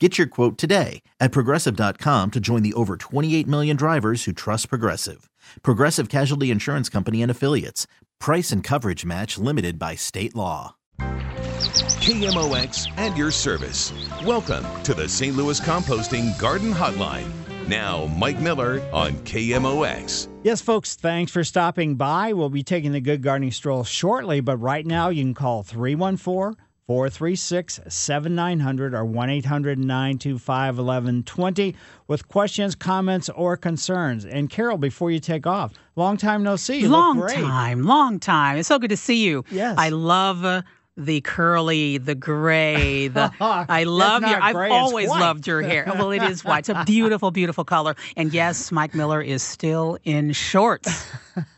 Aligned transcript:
Get 0.00 0.18
your 0.18 0.26
quote 0.26 0.58
today 0.58 1.02
at 1.20 1.30
progressive.com 1.30 2.32
to 2.32 2.40
join 2.40 2.64
the 2.64 2.74
over 2.74 2.96
28 2.96 3.46
million 3.46 3.76
drivers 3.76 4.24
who 4.24 4.32
trust 4.32 4.68
Progressive. 4.68 5.30
Progressive 5.62 6.08
Casualty 6.08 6.50
Insurance 6.50 6.88
Company 6.88 7.22
and 7.22 7.30
Affiliates. 7.30 7.86
Price 8.18 8.50
and 8.50 8.64
coverage 8.64 9.04
match 9.04 9.38
limited 9.38 9.78
by 9.78 9.94
state 9.94 10.34
law. 10.34 10.74
KMOX 10.98 12.88
and 12.96 13.16
your 13.16 13.30
service. 13.30 13.92
Welcome 14.24 14.64
to 14.82 14.94
the 14.94 15.08
St. 15.08 15.36
Louis 15.36 15.60
Composting 15.60 16.36
Garden 16.40 16.72
Hotline. 16.72 17.30
Now, 17.68 18.06
Mike 18.06 18.40
Miller 18.40 18.82
on 18.92 19.12
KMOX. 19.12 20.28
Yes, 20.42 20.60
folks, 20.60 20.96
thanks 20.96 21.30
for 21.30 21.44
stopping 21.44 21.94
by. 21.94 22.32
We'll 22.32 22.50
be 22.50 22.64
taking 22.64 22.90
the 22.90 23.00
Good 23.00 23.22
Gardening 23.22 23.52
Stroll 23.52 23.84
shortly, 23.84 24.40
but 24.40 24.56
right 24.56 24.84
now 24.84 25.10
you 25.10 25.22
can 25.22 25.34
call 25.34 25.62
314- 25.62 26.56
436 26.86 27.80
7900 27.88 28.94
or 28.94 29.04
1 29.04 29.30
800 29.30 29.78
925 29.78 30.76
1120 30.76 31.74
with 32.08 32.28
questions, 32.28 32.74
comments, 32.74 33.30
or 33.30 33.56
concerns. 33.56 34.26
And 34.26 34.50
Carol, 34.50 34.76
before 34.76 35.10
you 35.10 35.18
take 35.18 35.46
off, 35.46 35.72
long 35.96 36.16
time 36.18 36.42
no 36.42 36.56
see. 36.56 36.80
You 36.80 36.90
long 36.90 37.26
time, 37.26 37.84
long 37.84 38.20
time. 38.20 38.58
It's 38.58 38.68
so 38.68 38.78
good 38.78 38.90
to 38.90 38.96
see 38.96 39.24
you. 39.24 39.44
Yes. 39.50 39.76
I 39.78 39.88
love. 39.88 40.44
Uh, 40.44 40.62
the 40.96 41.20
curly, 41.22 41.98
the 41.98 42.14
gray, 42.14 43.08
the 43.08 43.32
I 43.40 43.84
love 43.84 44.22
your 44.22 44.40
I've 44.40 44.54
gray, 44.54 44.70
always 44.70 45.08
loved 45.08 45.46
your 45.46 45.62
hair. 45.62 45.84
Well, 45.94 46.10
it 46.10 46.22
is 46.22 46.44
white. 46.44 46.60
It's 46.60 46.68
a 46.68 46.84
beautiful, 46.84 47.30
beautiful 47.30 47.64
color. 47.64 47.94
And 48.16 48.32
yes, 48.32 48.72
Mike 48.72 48.94
Miller 48.94 49.22
is 49.22 49.42
still 49.42 49.96
in 50.04 50.32
shorts. 50.32 51.12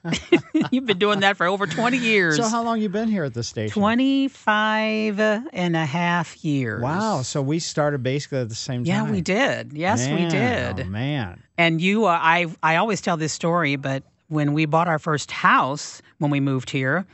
You've 0.71 0.87
been 0.87 0.99
doing 0.99 1.21
that 1.21 1.37
for 1.37 1.47
over 1.47 1.67
20 1.67 1.97
years. 1.97 2.37
So 2.37 2.49
how 2.49 2.63
long 2.63 2.81
you 2.81 2.89
been 2.89 3.09
here 3.09 3.25
at 3.25 3.35
the 3.35 3.43
station? 3.43 3.73
25 3.73 5.19
and 5.21 5.77
a 5.77 5.87
half 5.87 6.45
years. 6.45 6.83
Wow. 6.83 7.23
So 7.23 7.41
we 7.43 7.59
started 7.59 8.03
basically 8.03 8.39
at 8.39 8.49
the 8.49 8.55
same 8.55 8.85
time. 8.85 9.07
Yeah, 9.07 9.11
we 9.11 9.21
did. 9.21 9.73
Yes, 9.73 10.07
we 10.09 10.27
did. 10.27 10.81
Oh, 10.81 10.85
man. 10.85 11.43
And 11.59 11.81
you, 11.81 12.05
uh, 12.07 12.19
I, 12.21 12.47
I 12.63 12.77
always 12.77 13.01
tell 13.01 13.17
this 13.17 13.33
story, 13.33 13.77
but 13.77 14.03
when 14.29 14.53
we 14.53 14.67
bought 14.67 14.89
our 14.89 14.99
first 14.99 15.31
house, 15.31 16.03
when 16.19 16.31
we 16.31 16.41
moved 16.41 16.71
here, 16.71 17.07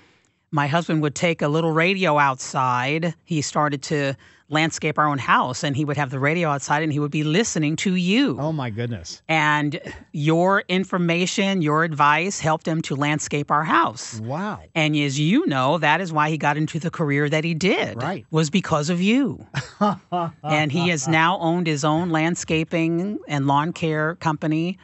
my 0.52 0.66
husband 0.66 1.02
would 1.02 1.14
take 1.14 1.42
a 1.42 1.48
little 1.48 1.72
radio 1.72 2.18
outside. 2.18 3.14
He 3.24 3.40
started 3.42 3.82
to 3.84 4.14
landscape 4.50 4.98
our 4.98 5.08
own 5.08 5.18
house, 5.18 5.64
and 5.64 5.74
he 5.74 5.84
would 5.84 5.96
have 5.96 6.10
the 6.10 6.18
radio 6.18 6.50
outside, 6.50 6.82
and 6.82 6.92
he 6.92 6.98
would 6.98 7.10
be 7.10 7.24
listening 7.24 7.74
to 7.74 7.94
you. 7.94 8.36
Oh 8.38 8.52
my 8.52 8.68
goodness. 8.68 9.22
And 9.26 9.80
your 10.12 10.62
information, 10.68 11.62
your 11.62 11.84
advice 11.84 12.38
helped 12.38 12.68
him 12.68 12.82
to 12.82 12.94
landscape 12.94 13.50
our 13.50 13.64
house. 13.64 14.20
Wow. 14.20 14.60
And 14.74 14.94
as 14.94 15.18
you 15.18 15.46
know, 15.46 15.78
that 15.78 16.02
is 16.02 16.12
why 16.12 16.28
he 16.28 16.36
got 16.36 16.58
into 16.58 16.78
the 16.78 16.90
career 16.90 17.30
that 17.30 17.44
he 17.44 17.54
did. 17.54 18.02
Right. 18.02 18.26
Was 18.30 18.50
because 18.50 18.90
of 18.90 19.00
you. 19.00 19.46
and 20.44 20.70
he 20.70 20.90
has 20.90 21.08
now 21.08 21.38
owned 21.38 21.66
his 21.66 21.82
own 21.82 22.10
landscaping 22.10 23.18
and 23.26 23.46
lawn 23.46 23.72
care 23.72 24.16
company 24.16 24.78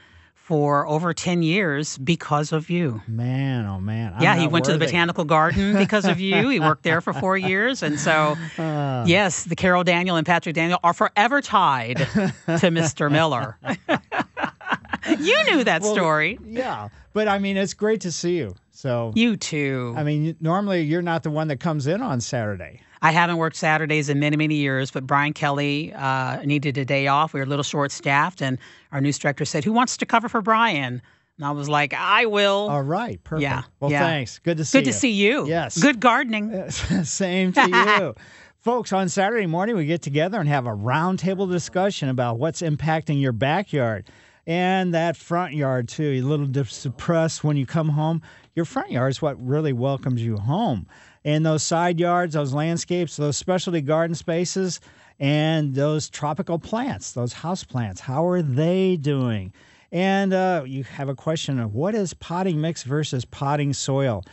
for 0.48 0.86
over 0.88 1.12
10 1.12 1.42
years 1.42 1.98
because 1.98 2.52
of 2.52 2.70
you. 2.70 3.02
Man, 3.06 3.66
oh 3.66 3.78
man. 3.78 4.14
I'm 4.14 4.22
yeah, 4.22 4.34
he 4.34 4.48
went 4.48 4.64
to 4.64 4.72
the 4.72 4.78
botanical 4.78 5.26
garden 5.26 5.76
because 5.76 6.06
of 6.06 6.18
you. 6.20 6.48
He 6.48 6.58
worked 6.58 6.84
there 6.84 7.02
for 7.02 7.12
four 7.12 7.36
years. 7.52 7.82
And 7.82 8.00
so, 8.00 8.34
Uh. 8.56 9.04
yes, 9.06 9.44
the 9.44 9.54
Carol 9.54 9.84
Daniel 9.84 10.16
and 10.16 10.26
Patrick 10.26 10.54
Daniel 10.54 10.78
are 10.82 10.94
forever 10.94 11.42
tied 11.42 11.98
to 11.98 12.04
Mr. 12.72 13.12
Miller. 13.12 13.58
you 15.20 15.44
knew 15.50 15.64
that 15.64 15.82
Well, 15.82 15.92
story. 15.94 16.38
Yeah. 16.42 16.88
But 17.12 17.28
I 17.28 17.38
mean, 17.38 17.58
it's 17.58 17.74
great 17.74 18.00
to 18.00 18.10
see 18.10 18.38
you. 18.38 18.54
So, 18.70 19.12
You 19.14 19.36
too. 19.36 19.92
I 19.98 20.02
mean, 20.02 20.34
normally 20.40 20.80
you're 20.80 21.02
not 21.02 21.24
the 21.24 21.30
one 21.30 21.48
that 21.48 21.60
comes 21.60 21.86
in 21.86 22.00
on 22.00 22.22
Saturday. 22.22 22.80
I 23.02 23.12
haven't 23.12 23.36
worked 23.36 23.56
Saturdays 23.56 24.08
in 24.08 24.18
many, 24.18 24.36
many 24.36 24.56
years, 24.56 24.90
but 24.90 25.06
Brian 25.06 25.32
Kelly 25.32 25.92
uh, 25.94 26.42
needed 26.42 26.76
a 26.78 26.84
day 26.84 27.06
off. 27.06 27.32
We 27.32 27.40
were 27.40 27.46
a 27.46 27.48
little 27.48 27.62
short 27.62 27.92
staffed, 27.92 28.42
and 28.42 28.58
our 28.92 29.00
news 29.00 29.18
director 29.18 29.44
said, 29.44 29.64
Who 29.64 29.72
wants 29.72 29.96
to 29.98 30.06
cover 30.06 30.28
for 30.28 30.40
Brian? 30.42 31.00
And 31.38 31.46
I 31.46 31.52
was 31.52 31.68
like, 31.68 31.94
I 31.94 32.26
will. 32.26 32.68
All 32.68 32.82
right. 32.82 33.22
Perfect. 33.22 33.42
Yeah, 33.42 33.62
Well, 33.78 33.92
yeah. 33.92 34.00
thanks. 34.00 34.40
Good 34.40 34.56
to 34.56 34.64
see 34.64 34.78
you. 34.78 34.82
Good 34.82 34.86
you. 34.86 34.92
to 34.92 34.98
see 34.98 35.10
you. 35.12 35.46
Yes. 35.46 35.80
Good 35.80 36.00
gardening. 36.00 36.70
Same 36.70 37.52
to 37.52 37.68
you. 37.68 38.14
Folks, 38.58 38.92
on 38.92 39.08
Saturday 39.08 39.46
morning, 39.46 39.76
we 39.76 39.86
get 39.86 40.02
together 40.02 40.40
and 40.40 40.48
have 40.48 40.66
a 40.66 40.70
roundtable 40.70 41.48
discussion 41.48 42.08
about 42.08 42.40
what's 42.40 42.60
impacting 42.60 43.20
your 43.20 43.30
backyard 43.30 44.10
and 44.48 44.92
that 44.94 45.16
front 45.16 45.54
yard, 45.54 45.88
too. 45.88 46.02
You're 46.08 46.24
a 46.24 46.28
little 46.28 46.46
depressed 46.46 47.44
when 47.44 47.56
you 47.56 47.66
come 47.66 47.90
home. 47.90 48.20
Your 48.56 48.64
front 48.64 48.90
yard 48.90 49.12
is 49.12 49.22
what 49.22 49.40
really 49.40 49.72
welcomes 49.72 50.24
you 50.24 50.36
home. 50.38 50.88
And 51.24 51.44
those 51.44 51.62
side 51.62 51.98
yards, 52.00 52.34
those 52.34 52.52
landscapes, 52.52 53.16
those 53.16 53.36
specialty 53.36 53.80
garden 53.80 54.14
spaces, 54.14 54.80
and 55.20 55.74
those 55.74 56.08
tropical 56.08 56.58
plants, 56.58 57.12
those 57.12 57.32
house 57.32 57.64
plants, 57.64 58.00
how 58.00 58.26
are 58.26 58.42
they 58.42 58.96
doing? 58.96 59.52
And 59.90 60.32
uh, 60.32 60.64
you 60.66 60.84
have 60.84 61.08
a 61.08 61.14
question 61.14 61.58
of 61.58 61.74
what 61.74 61.94
is 61.94 62.14
potting 62.14 62.60
mix 62.60 62.82
versus 62.82 63.24
potting 63.24 63.72
soil? 63.72 64.24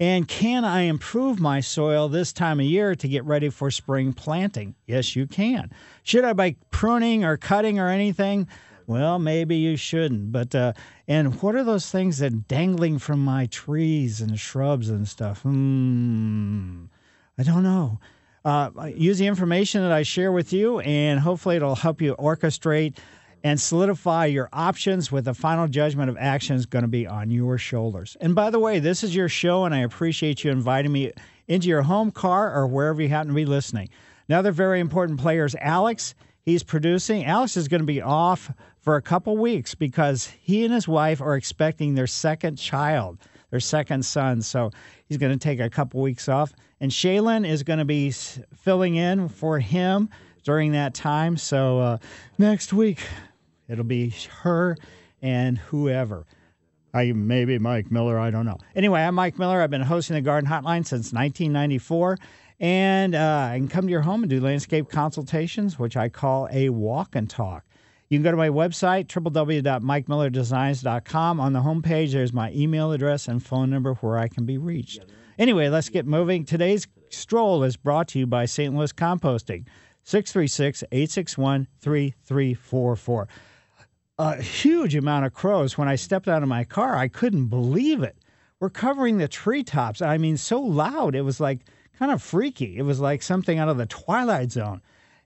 And 0.00 0.26
can 0.26 0.64
I 0.64 0.82
improve 0.82 1.38
my 1.38 1.60
soil 1.60 2.08
this 2.08 2.32
time 2.32 2.58
of 2.58 2.66
year 2.66 2.96
to 2.96 3.08
get 3.08 3.24
ready 3.24 3.50
for 3.50 3.70
spring 3.70 4.12
planting? 4.12 4.74
Yes, 4.86 5.14
you 5.14 5.26
can. 5.26 5.70
Should 6.02 6.24
I 6.24 6.32
be 6.32 6.56
pruning 6.70 7.24
or 7.24 7.36
cutting 7.36 7.78
or 7.78 7.88
anything? 7.88 8.48
Well, 8.86 9.18
maybe 9.20 9.56
you 9.56 9.76
shouldn't. 9.76 10.32
But 10.32 10.54
uh, 10.54 10.72
and 11.08 11.42
what 11.42 11.54
are 11.54 11.64
those 11.64 11.90
things 11.90 12.18
that 12.18 12.48
dangling 12.48 12.98
from 12.98 13.24
my 13.24 13.46
trees 13.46 14.20
and 14.20 14.38
shrubs 14.38 14.88
and 14.88 15.06
stuff? 15.08 15.42
Hmm, 15.42 16.84
I 17.38 17.42
don't 17.42 17.62
know. 17.62 17.98
Uh, 18.44 18.70
use 18.94 19.18
the 19.18 19.26
information 19.26 19.82
that 19.82 19.92
I 19.92 20.02
share 20.02 20.32
with 20.32 20.52
you, 20.52 20.80
and 20.80 21.20
hopefully 21.20 21.56
it'll 21.56 21.76
help 21.76 22.00
you 22.00 22.14
orchestrate 22.16 22.96
and 23.44 23.60
solidify 23.60 24.26
your 24.26 24.48
options 24.52 25.10
with 25.10 25.24
the 25.24 25.34
final 25.34 25.66
judgment 25.66 26.08
of 26.08 26.16
actions 26.18 26.66
going 26.66 26.82
to 26.82 26.88
be 26.88 27.06
on 27.06 27.30
your 27.30 27.58
shoulders. 27.58 28.16
And 28.20 28.34
by 28.34 28.50
the 28.50 28.58
way, 28.58 28.78
this 28.78 29.02
is 29.02 29.14
your 29.14 29.28
show, 29.28 29.64
and 29.64 29.74
I 29.74 29.80
appreciate 29.80 30.44
you 30.44 30.50
inviting 30.50 30.92
me 30.92 31.12
into 31.48 31.68
your 31.68 31.82
home, 31.82 32.10
car, 32.10 32.54
or 32.54 32.66
wherever 32.66 33.02
you 33.02 33.08
happen 33.08 33.28
to 33.28 33.34
be 33.34 33.44
listening. 33.44 33.88
Another 34.28 34.52
very 34.52 34.80
important 34.80 35.20
player 35.20 35.44
is 35.44 35.56
Alex. 35.60 36.14
He's 36.44 36.62
producing. 36.62 37.24
Alex 37.24 37.56
is 37.56 37.68
going 37.68 37.80
to 37.82 37.86
be 37.86 38.00
off 38.00 38.50
for 38.82 38.96
a 38.96 39.02
couple 39.02 39.36
weeks 39.36 39.74
because 39.74 40.26
he 40.26 40.64
and 40.64 40.74
his 40.74 40.86
wife 40.86 41.20
are 41.20 41.36
expecting 41.36 41.94
their 41.94 42.08
second 42.08 42.56
child, 42.56 43.18
their 43.50 43.60
second 43.60 44.04
son. 44.04 44.42
So 44.42 44.70
he's 45.06 45.18
going 45.18 45.32
to 45.32 45.38
take 45.38 45.60
a 45.60 45.70
couple 45.70 46.02
weeks 46.02 46.28
off. 46.28 46.52
And 46.80 46.90
Shaylin 46.90 47.48
is 47.48 47.62
going 47.62 47.78
to 47.78 47.84
be 47.84 48.10
filling 48.10 48.96
in 48.96 49.28
for 49.28 49.60
him 49.60 50.10
during 50.42 50.72
that 50.72 50.94
time. 50.94 51.36
So 51.36 51.78
uh, 51.78 51.98
next 52.38 52.72
week, 52.72 53.00
it'll 53.68 53.84
be 53.84 54.12
her 54.42 54.76
and 55.22 55.56
whoever. 55.56 56.26
I 56.92 57.12
maybe 57.12 57.58
Mike 57.58 57.90
Miller, 57.90 58.18
I 58.18 58.30
don't 58.30 58.44
know. 58.44 58.58
Anyway, 58.74 59.00
I'm 59.00 59.14
Mike 59.14 59.38
Miller. 59.38 59.62
I've 59.62 59.70
been 59.70 59.80
hosting 59.80 60.14
the 60.14 60.20
Garden 60.20 60.50
Hotline 60.50 60.84
since 60.84 61.12
1994, 61.12 62.18
and 62.60 63.14
uh, 63.14 63.48
I 63.52 63.56
can 63.56 63.68
come 63.68 63.86
to 63.86 63.90
your 63.90 64.02
home 64.02 64.24
and 64.24 64.28
do 64.28 64.40
landscape 64.40 64.90
consultations, 64.90 65.78
which 65.78 65.96
I 65.96 66.10
call 66.10 66.48
a 66.52 66.68
walk 66.68 67.14
and 67.14 67.30
talk. 67.30 67.64
You 68.12 68.18
can 68.18 68.24
go 68.24 68.30
to 68.30 68.36
my 68.36 68.50
website, 68.50 69.06
www.mikemillerdesigns.com. 69.06 71.40
On 71.40 71.52
the 71.54 71.60
homepage, 71.60 72.12
there's 72.12 72.34
my 72.34 72.52
email 72.52 72.92
address 72.92 73.26
and 73.26 73.42
phone 73.42 73.70
number 73.70 73.94
where 73.94 74.18
I 74.18 74.28
can 74.28 74.44
be 74.44 74.58
reached. 74.58 75.06
Anyway, 75.38 75.70
let's 75.70 75.88
get 75.88 76.04
moving. 76.04 76.44
Today's 76.44 76.86
stroll 77.08 77.64
is 77.64 77.78
brought 77.78 78.08
to 78.08 78.18
you 78.18 78.26
by 78.26 78.44
St. 78.44 78.74
Louis 78.74 78.92
Composting. 78.92 79.64
636 80.04 80.84
861 80.92 81.66
3344. 81.80 83.28
A 84.18 84.42
huge 84.42 84.94
amount 84.94 85.24
of 85.24 85.32
crows. 85.32 85.78
When 85.78 85.88
I 85.88 85.94
stepped 85.94 86.28
out 86.28 86.42
of 86.42 86.50
my 86.50 86.64
car, 86.64 86.94
I 86.94 87.08
couldn't 87.08 87.46
believe 87.46 88.02
it. 88.02 88.18
We're 88.60 88.68
covering 88.68 89.16
the 89.16 89.26
treetops. 89.26 90.02
I 90.02 90.18
mean, 90.18 90.36
so 90.36 90.60
loud. 90.60 91.14
It 91.14 91.22
was 91.22 91.40
like 91.40 91.60
kind 91.98 92.12
of 92.12 92.22
freaky. 92.22 92.76
It 92.76 92.82
was 92.82 93.00
like 93.00 93.22
something 93.22 93.58
out 93.58 93.70
of 93.70 93.78
the 93.78 93.86
Twilight 93.86 94.52
Zone. 94.52 94.82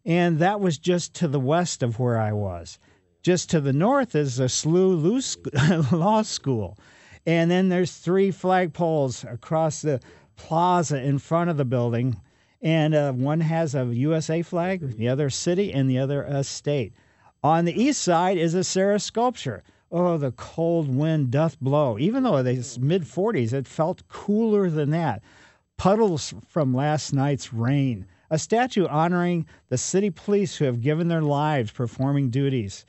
And 0.07 0.39
that 0.39 0.61
was 0.61 0.79
just 0.79 1.15
to 1.15 1.27
the 1.27 1.41
west 1.41 1.83
of 1.83 1.99
where 1.99 2.19
I 2.19 2.33
was. 2.33 2.79
Just 3.23 3.51
to 3.51 3.61
the 3.61 3.73
north 3.73 4.15
is 4.15 4.37
the 4.37 4.45
SLU 4.45 5.93
Law 5.93 6.23
School. 6.23 6.79
And 7.27 7.51
then 7.51 7.69
there's 7.69 7.97
three 7.97 8.31
flagpoles 8.31 9.31
across 9.31 9.83
the 9.83 10.01
plaza 10.37 11.03
in 11.03 11.19
front 11.19 11.51
of 11.51 11.57
the 11.57 11.65
building. 11.65 12.21
And 12.63 12.95
uh, 12.95 13.13
one 13.13 13.41
has 13.41 13.75
a 13.75 13.85
USA 13.87 14.43
flag, 14.43 14.97
the 14.97 15.09
other 15.09 15.29
city, 15.29 15.73
and 15.73 15.91
the 15.91 15.99
other 15.99 16.23
a 16.23 16.45
state. 16.45 16.95
On 17.43 17.65
the 17.65 17.81
east 17.81 18.01
side 18.01 18.39
is 18.39 18.55
a 18.55 18.63
Serra 18.63 19.01
sculpture. 19.01 19.65
Oh, 19.91 20.19
the 20.19 20.33
cold 20.33 20.95
wind 20.95 21.33
doth 21.33 21.59
blow. 21.61 21.99
Even 21.99 22.23
though 22.23 22.37
it's 22.37 22.79
mid 22.79 23.03
40s, 23.03 23.53
it 23.53 23.67
felt 23.67 24.07
cooler 24.09 24.71
than 24.71 24.91
that. 24.91 25.23
Puddles 25.77 26.33
from 26.47 26.75
last 26.75 27.13
night's 27.13 27.53
rain. 27.53 28.07
A 28.31 28.39
statue 28.39 28.87
honoring 28.87 29.47
the 29.69 29.79
city 29.79 30.11
police 30.11 30.57
who 30.57 30.65
have 30.65 30.81
given 30.81 31.09
their 31.09 31.23
lives 31.23 31.71
performing 31.71 32.31
duties 32.31 32.85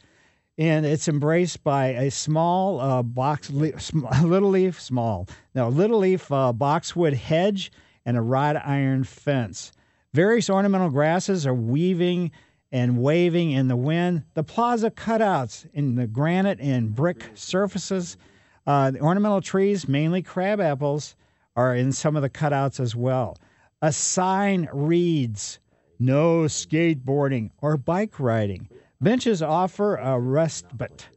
and 0.57 0.85
it's 0.85 1.07
embraced 1.07 1.63
by 1.63 1.87
a 1.87 2.09
small 2.09 2.79
uh, 2.79 3.03
box, 3.03 3.49
little 3.51 4.49
leaf, 4.49 4.81
small, 4.81 5.27
no, 5.53 5.69
little 5.69 5.99
leaf 5.99 6.31
uh, 6.31 6.51
boxwood 6.51 7.13
hedge 7.13 7.71
and 8.05 8.17
a 8.17 8.21
wrought 8.21 8.55
iron 8.65 9.03
fence. 9.03 9.71
Various 10.13 10.49
ornamental 10.49 10.89
grasses 10.89 11.45
are 11.45 11.53
weaving 11.53 12.31
and 12.71 12.97
waving 12.97 13.51
in 13.51 13.67
the 13.67 13.75
wind. 13.75 14.23
The 14.33 14.43
plaza 14.43 14.89
cutouts 14.89 15.67
in 15.73 15.95
the 15.95 16.07
granite 16.07 16.59
and 16.59 16.93
brick 16.93 17.29
surfaces. 17.35 18.17
Uh, 18.65 18.91
the 18.91 18.99
ornamental 18.99 19.41
trees, 19.41 19.87
mainly 19.87 20.21
crab 20.21 20.59
apples, 20.59 21.15
are 21.55 21.75
in 21.75 21.91
some 21.91 22.15
of 22.15 22.23
the 22.23 22.29
cutouts 22.29 22.79
as 22.79 22.95
well. 22.95 23.37
A 23.81 23.91
sign 23.91 24.67
reads, 24.73 25.59
No 25.99 26.43
skateboarding 26.43 27.51
or 27.61 27.77
bike 27.77 28.19
riding. 28.19 28.67
Benches 28.99 29.43
offer 29.43 29.97
a 29.97 30.19
respite 30.19 31.07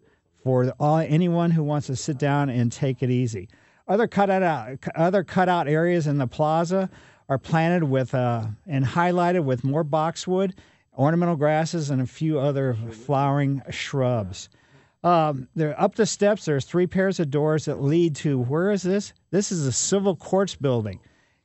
for 0.45 0.71
all, 0.79 0.99
anyone 0.99 1.51
who 1.51 1.63
wants 1.63 1.87
to 1.87 1.97
sit 1.97 2.19
down 2.19 2.51
and 2.51 2.71
take 2.71 3.03
it 3.03 3.11
easy. 3.11 3.49
Other 3.89 4.07
cutout 4.07 4.79
other 4.95 5.25
cutout 5.25 5.69
areas 5.69 6.07
in 6.07 6.19
the 6.19 6.27
plaza 6.27 6.91
are 7.31 7.39
planted 7.39 7.85
with 7.85 8.15
uh, 8.15 8.47
and 8.67 8.85
highlighted 8.85 9.45
with 9.45 9.65
more 9.65 9.83
boxwood, 9.83 10.55
ornamental 10.99 11.37
grasses, 11.37 11.89
and 11.89 12.03
a 12.03 12.07
few 12.07 12.39
other 12.39 12.77
flowering 12.91 13.63
shrubs. 13.71 14.51
Um, 15.03 15.49
there 15.57 15.81
up 15.81 15.95
the 15.95 16.05
steps. 16.05 16.45
There's 16.45 16.67
three 16.67 16.87
pairs 16.87 17.21
of 17.21 17.31
doors 17.31 17.65
that 17.65 17.83
lead 17.83 18.17
to 18.17 18.39
where 18.39 18.71
is 18.71 18.83
this? 18.83 19.15
This 19.31 19.51
is 19.51 19.67
a 19.67 19.73
civil 19.73 20.15
courts 20.15 20.55
building, 20.57 21.01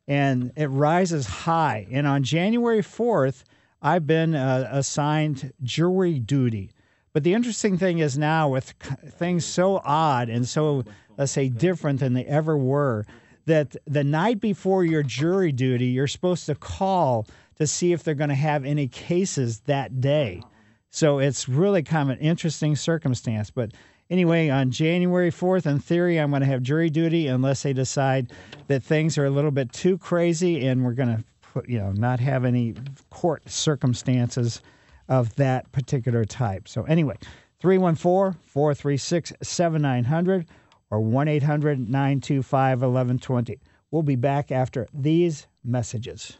and 0.08 0.52
it 0.56 0.68
rises 0.68 1.26
high. 1.26 1.88
And 1.92 2.08
on 2.08 2.24
January 2.24 2.82
4th, 2.82 3.44
I've 3.82 4.08
been 4.08 4.36
uh, 4.36 4.70
assigned 4.72 5.54
jury 5.64 6.20
duty. 6.20 6.72
But 7.14 7.24
the 7.24 7.34
interesting 7.34 7.78
thing 7.78 8.00
is 8.00 8.18
now, 8.18 8.50
with 8.50 8.72
things 9.18 9.46
so 9.46 9.82
odd 9.86 10.30
and 10.30 10.48
so, 10.48 10.84
let's 11.18 11.32
say, 11.32 11.50
different 11.50 12.00
than 12.02 12.14
they 12.14 12.26
ever 12.26 12.58
were, 12.58 13.06
that 13.46 13.76
the 13.86 14.04
night 14.04 14.40
before 14.40 14.84
your 14.84 15.04
jury 15.04 15.52
duty, 15.52 15.86
you're 15.86 16.08
supposed 16.08 16.46
to 16.48 16.56
call 16.56 17.28
to 17.58 17.68
see 17.68 17.94
if 17.94 18.04
they're 18.04 18.16
going 18.16 18.30
to 18.30 18.36
have 18.36 18.66
any 18.66 18.88
cases 18.88 19.62
that 19.62 20.02
day. 20.02 20.42
So 20.90 21.20
it's 21.20 21.48
really 21.48 21.84
kind 21.84 22.10
of 22.10 22.18
an 22.18 22.24
interesting 22.24 22.76
circumstance. 22.76 23.50
But 23.50 23.72
anyway, 24.10 24.50
on 24.50 24.72
January 24.72 25.32
4th, 25.32 25.66
in 25.66 25.80
theory, 25.80 26.18
I'm 26.20 26.30
going 26.30 26.42
to 26.42 26.48
have 26.48 26.62
jury 26.62 26.90
duty 26.90 27.28
unless 27.28 27.64
they 27.64 27.74
decide 27.74 28.32
that 28.68 28.84
things 28.84 29.18
are 29.18 29.26
a 29.26 29.30
little 29.30 29.52
bit 29.52 29.72
too 29.72 29.98
crazy 29.98 30.68
and 30.68 30.84
we're 30.84 30.94
going 30.94 31.18
to 31.18 31.24
you 31.68 31.80
know, 31.80 31.92
not 31.92 32.20
have 32.20 32.46
any 32.46 32.76
court 33.10 33.50
circumstances 33.50 34.62
of 35.08 35.36
that 35.36 35.72
particular 35.72 36.26
type. 36.26 36.68
So, 36.68 36.84
anyway, 36.84 37.16
314 37.60 38.40
436 38.46 39.34
7900 39.42 40.48
or 40.92 41.00
1 41.00 41.28
800 41.28 41.80
925 41.80 42.82
1120. 42.82 43.60
We'll 43.92 44.04
be 44.04 44.16
back 44.16 44.52
after 44.52 44.88
these 44.94 45.48
messages. 45.64 46.38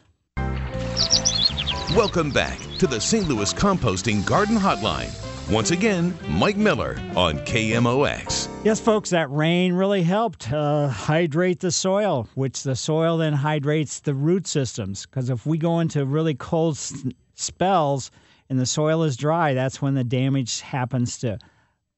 Welcome 1.94 2.30
back 2.30 2.58
to 2.78 2.86
the 2.86 3.00
St. 3.00 3.26
Louis 3.28 3.54
Composting 3.54 4.26
Garden 4.26 4.56
Hotline. 4.56 5.25
Once 5.50 5.70
again, 5.70 6.12
Mike 6.28 6.56
Miller 6.56 6.98
on 7.14 7.38
KMOX. 7.38 8.48
Yes, 8.64 8.80
folks, 8.80 9.10
that 9.10 9.30
rain 9.30 9.74
really 9.74 10.02
helped 10.02 10.52
uh, 10.52 10.88
hydrate 10.88 11.60
the 11.60 11.70
soil, 11.70 12.28
which 12.34 12.64
the 12.64 12.74
soil 12.74 13.18
then 13.18 13.32
hydrates 13.32 14.00
the 14.00 14.12
root 14.12 14.48
systems. 14.48 15.06
Because 15.06 15.30
if 15.30 15.46
we 15.46 15.56
go 15.56 15.78
into 15.78 16.04
really 16.04 16.34
cold 16.34 16.76
spells 17.36 18.10
and 18.50 18.58
the 18.58 18.66
soil 18.66 19.04
is 19.04 19.16
dry, 19.16 19.54
that's 19.54 19.80
when 19.80 19.94
the 19.94 20.02
damage 20.02 20.62
happens 20.62 21.16
to 21.18 21.38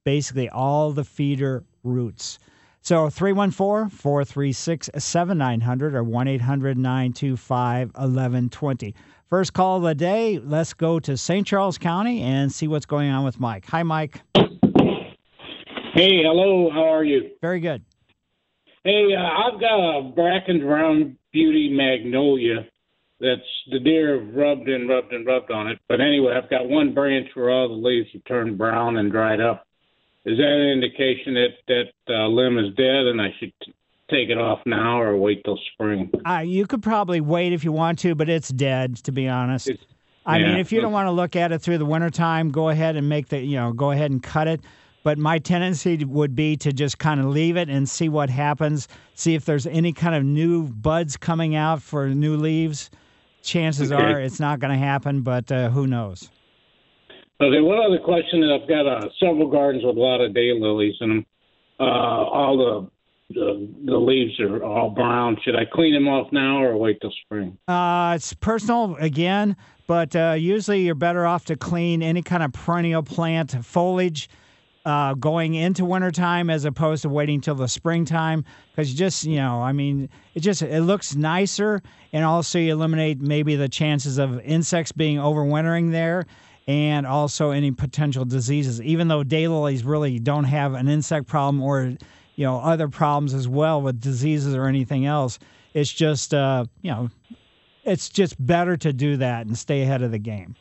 basically 0.05 0.51
all 0.51 0.93
the 0.93 1.05
feeder 1.05 1.65
roots. 1.83 2.39
So 2.83 3.09
314 3.09 3.89
436 3.89 4.91
7900 4.99 5.95
or 5.95 6.05
1 6.05 6.29
800 6.29 6.77
925 6.77 7.89
1120. 7.89 8.95
First 9.29 9.53
call 9.53 9.77
of 9.77 9.83
the 9.83 9.95
day. 9.95 10.39
Let's 10.39 10.73
go 10.73 10.99
to 11.01 11.15
St. 11.15 11.47
Charles 11.47 11.77
County 11.77 12.23
and 12.23 12.51
see 12.51 12.67
what's 12.67 12.87
going 12.87 13.11
on 13.11 13.27
with 13.27 13.39
Mike. 13.39 13.67
Hi, 13.67 13.83
Mike. 13.83 14.23
Hey, 14.35 16.23
hello. 16.23 16.71
How 16.73 16.95
are 16.95 17.05
you? 17.05 17.33
Very 17.43 17.61
good. 17.61 17.85
Hey, 18.85 19.15
uh, 19.15 19.21
I've 19.21 19.61
got 19.61 19.99
a 19.99 20.03
Bracken 20.15 20.61
Brown 20.61 21.19
Beauty 21.31 21.69
Magnolia 21.71 22.67
that's 23.21 23.43
the 23.71 23.81
deer 23.81 24.19
have 24.19 24.35
rubbed 24.35 24.67
and 24.67 24.89
rubbed 24.89 25.13
and 25.13 25.27
rubbed 25.27 25.51
on 25.51 25.67
it. 25.67 25.79
But 25.91 26.01
anyway, 26.01 26.33
I've 26.35 26.49
got 26.49 26.67
one 26.67 26.95
branch 26.95 27.29
where 27.35 27.51
all 27.51 27.69
the 27.69 27.75
leaves 27.75 28.09
have 28.15 28.25
turned 28.25 28.57
brown 28.57 28.97
and 28.97 29.13
dried 29.13 29.43
up. 29.43 29.67
Is 30.25 30.39
that 30.39 30.45
an 30.45 30.71
indication 30.71 31.35
that 31.35 31.55
that 31.67 32.15
uh, 32.15 32.29
limb 32.29 32.59
is 32.59 32.75
dead 32.77 33.07
and 33.07 33.21
I 33.21 33.29
should 33.39 33.53
take 34.11 34.29
it 34.31 34.39
off 34.39 34.61
now 34.67 35.01
or 35.01 35.17
wait 35.17 35.43
till 35.45 35.59
spring? 35.75 36.11
Uh, 36.27 36.39
you 36.39 36.67
could 36.67 36.83
probably 36.83 37.21
wait 37.21 37.53
if 37.53 37.65
you 37.65 37.73
want 37.73 37.99
to, 38.01 38.15
but 38.15 38.29
it's 38.29 38.49
dead, 38.49 38.97
to 38.97 39.13
be 39.13 39.29
honest. 39.29 39.69
It's- 39.69 39.87
I 40.27 40.41
mean, 40.41 40.59
if 40.59 40.73
you 40.73 40.83
don't 40.83 40.93
want 40.93 41.07
to 41.07 41.11
look 41.11 41.37
at 41.37 41.53
it 41.53 41.61
through 41.61 41.79
the 41.79 41.87
wintertime, 41.87 42.51
go 42.51 42.69
ahead 42.69 42.97
and 42.97 43.09
make 43.09 43.29
the, 43.29 43.41
you 43.41 43.57
know, 43.57 43.73
go 43.73 43.93
ahead 43.93 44.11
and 44.11 44.23
cut 44.23 44.47
it. 44.47 44.61
But 45.03 45.17
my 45.17 45.39
tendency 45.39 46.05
would 46.05 46.37
be 46.37 46.55
to 46.59 46.71
just 46.71 46.99
kind 46.99 47.19
of 47.19 47.25
leave 47.27 47.57
it 47.57 47.71
and 47.71 47.89
see 47.89 48.11
what 48.11 48.29
happens. 48.29 48.89
See 49.15 49.35
if 49.35 49.47
there's 49.47 49.67
any 49.67 49.95
kind 49.95 50.15
of 50.15 50.25
new 50.25 50.65
buds 50.65 51.17
coming 51.17 51.55
out 51.55 51.81
for 51.81 52.09
new 52.09 52.37
leaves. 52.37 52.91
Chances 53.43 53.91
Okay. 53.91 54.03
are 54.03 54.21
it's 54.21 54.39
not 54.39 54.59
going 54.59 54.73
to 54.73 54.79
happen, 54.79 55.23
but 55.23 55.51
uh, 55.51 55.71
who 55.71 55.87
knows? 55.87 56.29
Okay, 57.41 57.61
one 57.63 57.79
other 57.79 57.99
question. 57.99 58.43
I've 58.51 58.69
got 58.69 58.87
uh, 58.87 59.09
several 59.19 59.49
gardens 59.49 59.83
with 59.83 59.97
a 59.97 60.01
lot 60.01 60.21
of 60.21 60.33
daylilies 60.33 61.01
in 61.01 61.09
them. 61.09 61.27
Uh, 61.81 61.85
all 61.85 62.91
the, 63.31 63.69
the 63.85 63.97
leaves 63.97 64.41
are 64.41 64.63
all 64.65 64.91
brown. 64.91 65.37
Should 65.43 65.57
I 65.57 65.65
clean 65.65 65.93
them 65.95 66.09
off 66.09 66.33
now 66.33 66.63
or 66.63 66.77
wait 66.77 67.01
till 67.01 67.13
spring? 67.25 67.59
Uh, 67.69 68.15
it's 68.17 68.33
personal 68.35 68.97
again, 68.97 69.57
but 69.87 70.17
uh, 70.17 70.35
usually 70.39 70.83
you're 70.83 70.95
better 70.95 71.27
off 71.27 71.45
to 71.47 71.57
clean 71.57 72.03
any 72.03 72.23
kind 72.23 72.43
of 72.43 72.53
perennial 72.53 73.03
plant 73.03 73.65
foliage 73.65 74.29
uh, 74.89 75.13
going 75.13 75.55
into 75.55 75.85
wintertime 75.85 76.49
as 76.49 76.65
opposed 76.65 77.03
to 77.03 77.11
waiting 77.11 77.43
till 77.43 77.55
the 77.55 77.69
springtime 77.69 78.43
because 78.71 78.91
you 78.91 78.97
just 78.97 79.25
you 79.25 79.37
know 79.37 79.61
I 79.61 79.73
mean 79.73 80.09
it 80.35 80.41
just 80.41 80.63
it 80.63 80.81
looks 80.81 81.15
nicer 81.15 81.83
and 82.15 82.25
also 82.25 82.59
you 82.59 82.73
eliminate 82.73 83.21
maybe 83.21 83.55
the 83.55 83.69
chances 83.69 84.17
of 84.17 84.41
insects 84.41 84.93
being 84.93 85.19
overwintering 85.19 85.91
there 85.91 86.25
and 86.67 87.07
also 87.07 87.51
any 87.51 87.71
potential 87.71 88.25
diseases 88.25 88.81
even 88.81 89.09
though 89.09 89.23
daylilies 89.23 89.85
really 89.85 90.19
don't 90.19 90.45
have 90.45 90.73
an 90.73 90.89
insect 90.89 91.27
problem 91.27 91.63
or 91.63 91.95
you 92.39 92.45
know 92.45 92.59
other 92.61 92.89
problems 92.89 93.35
as 93.35 93.47
well 93.47 93.83
with 93.83 94.01
diseases 94.01 94.55
or 94.55 94.67
anything 94.67 95.05
else 95.05 95.39
it's 95.75 95.93
just 95.93 96.35
uh, 96.35 96.65
you 96.83 96.91
know 96.91 97.11
it's 97.85 98.09
just 98.09 98.35
better 98.45 98.77
to 98.77 98.93
do 98.93 99.17
that 99.17 99.47
and 99.47 99.57
stay 99.57 99.83
ahead 99.83 100.03
of 100.03 100.11
the 100.11 100.19
game. 100.19 100.55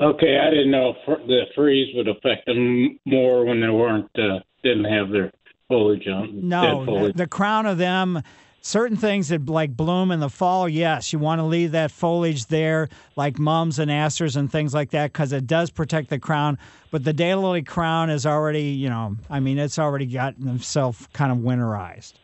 Okay, 0.00 0.38
I 0.38 0.50
didn't 0.50 0.70
know 0.70 0.90
if 0.90 1.26
the 1.26 1.42
freeze 1.54 1.94
would 1.94 2.08
affect 2.08 2.46
them 2.46 2.98
more 3.04 3.44
when 3.44 3.60
they 3.60 3.68
weren't 3.68 4.10
uh, 4.18 4.40
didn't 4.62 4.84
have 4.84 5.10
their 5.10 5.32
foliage 5.68 6.06
on. 6.06 6.48
No, 6.48 6.84
foliage. 6.84 7.16
the 7.16 7.26
crown 7.26 7.66
of 7.66 7.78
them, 7.78 8.22
certain 8.66 8.96
things 8.96 9.28
that 9.28 9.48
like 9.48 9.76
bloom 9.76 10.10
in 10.10 10.18
the 10.20 10.28
fall, 10.28 10.68
yes, 10.68 11.12
you 11.12 11.18
want 11.18 11.38
to 11.38 11.44
leave 11.44 11.72
that 11.72 11.90
foliage 11.90 12.46
there, 12.46 12.88
like 13.14 13.38
mums 13.38 13.78
and 13.78 13.90
asters 13.90 14.34
and 14.34 14.50
things 14.50 14.74
like 14.74 14.90
that, 14.90 15.12
because 15.12 15.32
it 15.32 15.46
does 15.46 15.70
protect 15.70 16.10
the 16.10 16.18
crown. 16.18 16.58
But 16.90 17.04
the 17.04 17.14
daylily 17.14 17.64
crown 17.64 18.10
is 18.10 18.26
already, 18.26 18.64
you 18.64 18.88
know, 18.88 19.16
I 19.30 19.40
mean, 19.40 19.58
it's 19.58 19.78
already 19.78 20.06
gotten 20.06 20.48
itself 20.48 21.10
kind 21.12 21.30
of 21.30 21.38
winterized. 21.38 22.14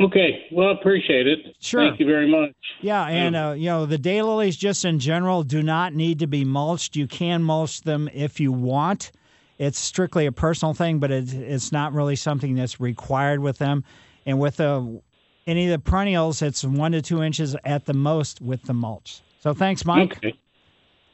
Okay. 0.00 0.46
Well, 0.52 0.70
appreciate 0.70 1.26
it. 1.26 1.38
Sure. 1.60 1.88
Thank 1.88 2.00
you 2.00 2.06
very 2.06 2.28
much. 2.28 2.52
Yeah, 2.80 3.06
and 3.06 3.36
uh, 3.36 3.54
you 3.56 3.66
know 3.66 3.86
the 3.86 3.96
daylilies 3.96 4.58
just 4.58 4.84
in 4.84 4.98
general 4.98 5.44
do 5.44 5.62
not 5.62 5.94
need 5.94 6.18
to 6.18 6.26
be 6.26 6.44
mulched. 6.44 6.96
You 6.96 7.06
can 7.06 7.42
mulch 7.42 7.82
them 7.82 8.10
if 8.12 8.40
you 8.40 8.52
want. 8.52 9.12
It's 9.56 9.78
strictly 9.78 10.26
a 10.26 10.32
personal 10.32 10.74
thing, 10.74 10.98
but 10.98 11.12
it, 11.12 11.32
it's 11.32 11.70
not 11.70 11.92
really 11.92 12.16
something 12.16 12.56
that's 12.56 12.80
required 12.80 13.38
with 13.38 13.58
them. 13.58 13.84
And 14.26 14.40
with 14.40 14.56
the 14.56 15.00
any 15.46 15.66
of 15.66 15.70
the 15.70 15.78
perennials, 15.78 16.42
it's 16.42 16.64
one 16.64 16.92
to 16.92 17.02
two 17.02 17.22
inches 17.22 17.56
at 17.64 17.84
the 17.84 17.94
most 17.94 18.40
with 18.40 18.62
the 18.62 18.74
mulch. 18.74 19.20
So 19.40 19.52
thanks, 19.52 19.84
Mike. 19.84 20.16
Okay. 20.16 20.38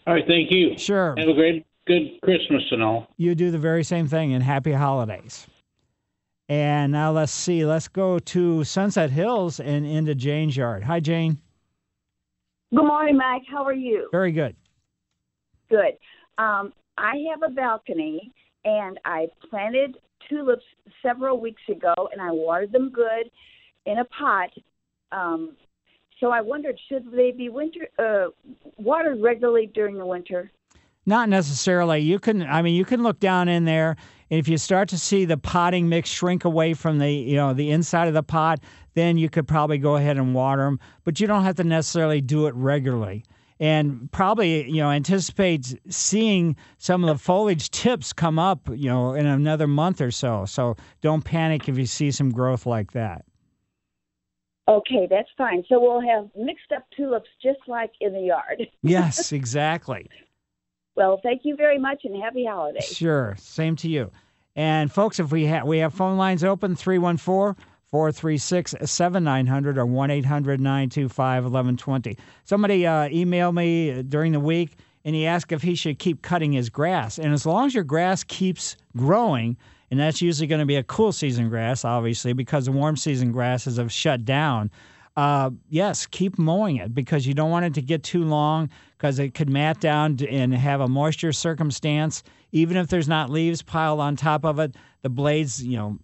All 0.06 0.14
right. 0.14 0.24
Thank 0.26 0.50
you. 0.50 0.78
Sure. 0.78 1.14
Have 1.18 1.28
a 1.28 1.34
great, 1.34 1.66
good 1.86 2.20
Christmas 2.22 2.62
and 2.70 2.82
all. 2.82 3.08
You 3.16 3.34
do 3.34 3.50
the 3.50 3.58
very 3.58 3.84
same 3.84 4.06
thing, 4.06 4.32
and 4.32 4.42
happy 4.42 4.72
holidays. 4.72 5.46
And 6.48 6.92
now 6.92 7.12
let's 7.12 7.32
see. 7.32 7.64
Let's 7.64 7.88
go 7.88 8.18
to 8.18 8.64
Sunset 8.64 9.10
Hills 9.10 9.60
and 9.60 9.86
into 9.86 10.14
Jane's 10.14 10.56
yard. 10.56 10.82
Hi, 10.84 11.00
Jane. 11.00 11.38
Good 12.74 12.86
morning, 12.86 13.16
Mike. 13.16 13.42
How 13.50 13.64
are 13.64 13.72
you? 13.72 14.08
Very 14.12 14.32
good. 14.32 14.56
Good. 15.68 15.98
Um, 16.38 16.72
I 16.98 17.14
have 17.30 17.48
a 17.48 17.54
balcony, 17.54 18.32
and 18.64 18.98
I 19.04 19.28
planted 19.48 19.98
tulips 20.28 20.64
several 21.02 21.40
weeks 21.40 21.62
ago, 21.68 21.94
and 22.12 22.20
I 22.20 22.30
watered 22.30 22.72
them 22.72 22.90
good 22.90 23.30
in 23.86 23.98
a 23.98 24.04
pot. 24.04 24.50
Um, 25.12 25.56
so 26.20 26.30
I 26.30 26.40
wondered, 26.42 26.78
should 26.88 27.10
they 27.12 27.32
be 27.32 27.48
winter 27.48 27.88
uh, 27.98 28.28
watered 28.76 29.20
regularly 29.22 29.70
during 29.74 29.96
the 29.96 30.06
winter? 30.06 30.50
Not 31.06 31.28
necessarily. 31.28 32.00
You 32.00 32.18
can. 32.18 32.42
I 32.42 32.60
mean, 32.60 32.74
you 32.74 32.84
can 32.84 33.02
look 33.02 33.20
down 33.20 33.48
in 33.48 33.64
there, 33.64 33.96
and 34.30 34.38
if 34.38 34.48
you 34.48 34.58
start 34.58 34.88
to 34.90 34.98
see 34.98 35.24
the 35.24 35.38
potting 35.38 35.88
mix 35.88 36.10
shrink 36.10 36.44
away 36.44 36.74
from 36.74 36.98
the 36.98 37.10
you 37.10 37.36
know 37.36 37.54
the 37.54 37.70
inside 37.70 38.06
of 38.06 38.14
the 38.14 38.22
pot, 38.22 38.60
then 38.94 39.16
you 39.16 39.30
could 39.30 39.48
probably 39.48 39.78
go 39.78 39.96
ahead 39.96 40.18
and 40.18 40.34
water 40.34 40.62
them. 40.62 40.78
But 41.04 41.18
you 41.18 41.26
don't 41.26 41.42
have 41.42 41.56
to 41.56 41.64
necessarily 41.64 42.20
do 42.20 42.46
it 42.46 42.54
regularly. 42.54 43.24
And 43.58 44.12
probably 44.12 44.70
you 44.70 44.82
know 44.82 44.90
anticipate 44.90 45.74
seeing 45.88 46.54
some 46.76 47.02
of 47.02 47.08
the 47.08 47.22
foliage 47.22 47.70
tips 47.70 48.12
come 48.12 48.38
up 48.38 48.68
you 48.68 48.88
know 48.88 49.14
in 49.14 49.24
another 49.24 49.66
month 49.66 50.02
or 50.02 50.10
so. 50.10 50.44
So 50.44 50.76
don't 51.00 51.24
panic 51.24 51.66
if 51.66 51.78
you 51.78 51.86
see 51.86 52.10
some 52.10 52.30
growth 52.30 52.66
like 52.66 52.92
that. 52.92 53.24
Okay, 54.70 55.08
that's 55.10 55.28
fine. 55.36 55.64
So 55.68 55.80
we'll 55.80 56.00
have 56.00 56.30
mixed 56.36 56.70
up 56.74 56.84
tulips 56.96 57.28
just 57.42 57.58
like 57.66 57.90
in 58.00 58.12
the 58.12 58.20
yard. 58.20 58.62
Yes, 58.82 59.32
exactly. 59.32 60.08
Well, 60.94 61.20
thank 61.22 61.42
you 61.44 61.56
very 61.56 61.78
much 61.78 62.02
and 62.04 62.22
happy 62.22 62.44
holidays. 62.44 62.84
Sure. 62.84 63.34
Same 63.38 63.74
to 63.76 63.88
you. 63.88 64.12
And 64.54 64.90
folks, 64.92 65.18
if 65.18 65.32
we 65.32 65.46
have 65.46 65.66
we 65.66 65.78
have 65.78 65.92
phone 65.92 66.16
lines 66.16 66.44
open 66.44 66.76
314 66.76 67.62
436 67.90 68.74
7900 68.84 69.78
or 69.78 69.86
1 69.86 70.10
800 70.10 70.60
925 70.60 71.44
1120. 71.44 72.16
Somebody 72.44 72.86
uh, 72.86 73.08
emailed 73.08 73.54
me 73.54 74.02
during 74.02 74.32
the 74.32 74.40
week 74.40 74.76
and 75.04 75.14
he 75.16 75.26
asked 75.26 75.50
if 75.50 75.62
he 75.62 75.74
should 75.74 75.98
keep 75.98 76.22
cutting 76.22 76.52
his 76.52 76.70
grass. 76.70 77.18
And 77.18 77.32
as 77.32 77.44
long 77.44 77.66
as 77.66 77.74
your 77.74 77.84
grass 77.84 78.22
keeps 78.22 78.76
growing, 78.96 79.56
and 79.90 79.98
that's 79.98 80.22
usually 80.22 80.46
going 80.46 80.60
to 80.60 80.66
be 80.66 80.76
a 80.76 80.82
cool 80.84 81.12
season 81.12 81.48
grass, 81.48 81.84
obviously, 81.84 82.32
because 82.32 82.66
the 82.66 82.72
warm 82.72 82.96
season 82.96 83.32
grasses 83.32 83.76
have 83.76 83.92
shut 83.92 84.24
down. 84.24 84.70
Uh, 85.16 85.50
yes, 85.68 86.06
keep 86.06 86.38
mowing 86.38 86.76
it 86.76 86.94
because 86.94 87.26
you 87.26 87.34
don't 87.34 87.50
want 87.50 87.64
it 87.64 87.74
to 87.74 87.82
get 87.82 88.02
too 88.02 88.24
long 88.24 88.70
because 88.96 89.18
it 89.18 89.34
could 89.34 89.50
mat 89.50 89.80
down 89.80 90.16
and 90.28 90.54
have 90.54 90.80
a 90.80 90.88
moisture 90.88 91.32
circumstance. 91.32 92.22
Even 92.52 92.76
if 92.76 92.88
there's 92.88 93.08
not 93.08 93.30
leaves 93.30 93.62
piled 93.62 94.00
on 94.00 94.14
top 94.14 94.44
of 94.44 94.58
it, 94.58 94.76
the 95.02 95.08
blades, 95.08 95.62
you 95.62 95.76
know, 95.76 95.98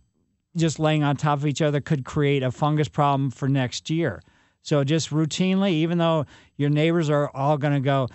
just 0.56 0.78
laying 0.78 1.04
on 1.04 1.16
top 1.16 1.38
of 1.38 1.46
each 1.46 1.62
other 1.62 1.80
could 1.80 2.04
create 2.04 2.42
a 2.42 2.50
fungus 2.50 2.88
problem 2.88 3.30
for 3.30 3.48
next 3.48 3.90
year. 3.90 4.22
So 4.62 4.82
just 4.82 5.10
routinely, 5.10 5.70
even 5.70 5.98
though 5.98 6.26
your 6.56 6.70
neighbors 6.70 7.08
are 7.08 7.30
all 7.34 7.56
going 7.56 7.74
to 7.74 7.80
go, 7.80 8.08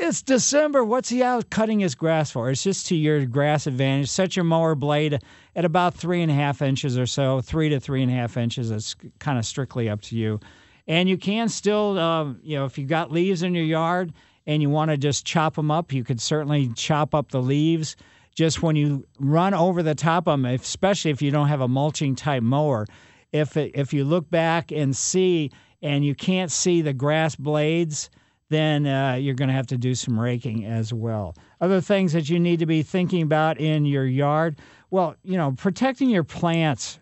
it's 0.00 0.22
December. 0.22 0.84
What's 0.84 1.08
he 1.08 1.22
out 1.22 1.50
cutting 1.50 1.80
his 1.80 1.94
grass 1.94 2.30
for? 2.30 2.50
It's 2.50 2.62
just 2.62 2.86
to 2.88 2.96
your 2.96 3.26
grass 3.26 3.66
advantage. 3.66 4.08
Set 4.08 4.36
your 4.36 4.44
mower 4.44 4.74
blade 4.74 5.20
at 5.56 5.64
about 5.64 5.94
three 5.94 6.22
and 6.22 6.30
a 6.30 6.34
half 6.34 6.62
inches 6.62 6.96
or 6.96 7.06
so, 7.06 7.40
three 7.40 7.68
to 7.68 7.80
three 7.80 8.02
and 8.02 8.10
a 8.10 8.14
half 8.14 8.36
inches. 8.36 8.70
It's 8.70 8.94
kind 9.18 9.38
of 9.38 9.44
strictly 9.44 9.88
up 9.88 10.00
to 10.02 10.16
you. 10.16 10.40
And 10.86 11.08
you 11.08 11.18
can 11.18 11.48
still, 11.48 11.98
uh, 11.98 12.32
you 12.42 12.56
know, 12.56 12.64
if 12.64 12.78
you've 12.78 12.88
got 12.88 13.12
leaves 13.12 13.42
in 13.42 13.54
your 13.54 13.64
yard 13.64 14.12
and 14.46 14.62
you 14.62 14.70
want 14.70 14.90
to 14.90 14.96
just 14.96 15.26
chop 15.26 15.56
them 15.56 15.70
up, 15.70 15.92
you 15.92 16.04
could 16.04 16.20
certainly 16.20 16.72
chop 16.74 17.14
up 17.14 17.30
the 17.30 17.42
leaves. 17.42 17.96
Just 18.34 18.62
when 18.62 18.76
you 18.76 19.04
run 19.18 19.52
over 19.52 19.82
the 19.82 19.96
top 19.96 20.28
of 20.28 20.40
them, 20.40 20.44
especially 20.44 21.10
if 21.10 21.20
you 21.20 21.30
don't 21.30 21.48
have 21.48 21.60
a 21.60 21.68
mulching 21.68 22.14
type 22.14 22.42
mower, 22.42 22.86
if 23.32 23.56
it, 23.56 23.72
if 23.74 23.92
you 23.92 24.04
look 24.04 24.30
back 24.30 24.70
and 24.70 24.96
see 24.96 25.50
and 25.82 26.04
you 26.04 26.14
can't 26.14 26.50
see 26.50 26.80
the 26.80 26.92
grass 26.92 27.34
blades, 27.36 28.10
then 28.50 28.86
uh, 28.86 29.14
you're 29.14 29.34
going 29.34 29.48
to 29.48 29.54
have 29.54 29.66
to 29.66 29.78
do 29.78 29.94
some 29.94 30.18
raking 30.18 30.64
as 30.64 30.92
well. 30.92 31.34
Other 31.60 31.80
things 31.80 32.12
that 32.14 32.28
you 32.28 32.40
need 32.40 32.60
to 32.60 32.66
be 32.66 32.82
thinking 32.82 33.22
about 33.22 33.60
in 33.60 33.84
your 33.84 34.06
yard 34.06 34.58
well, 34.90 35.16
you 35.22 35.36
know, 35.36 35.52
protecting 35.52 36.08
your 36.08 36.24
plants 36.24 36.98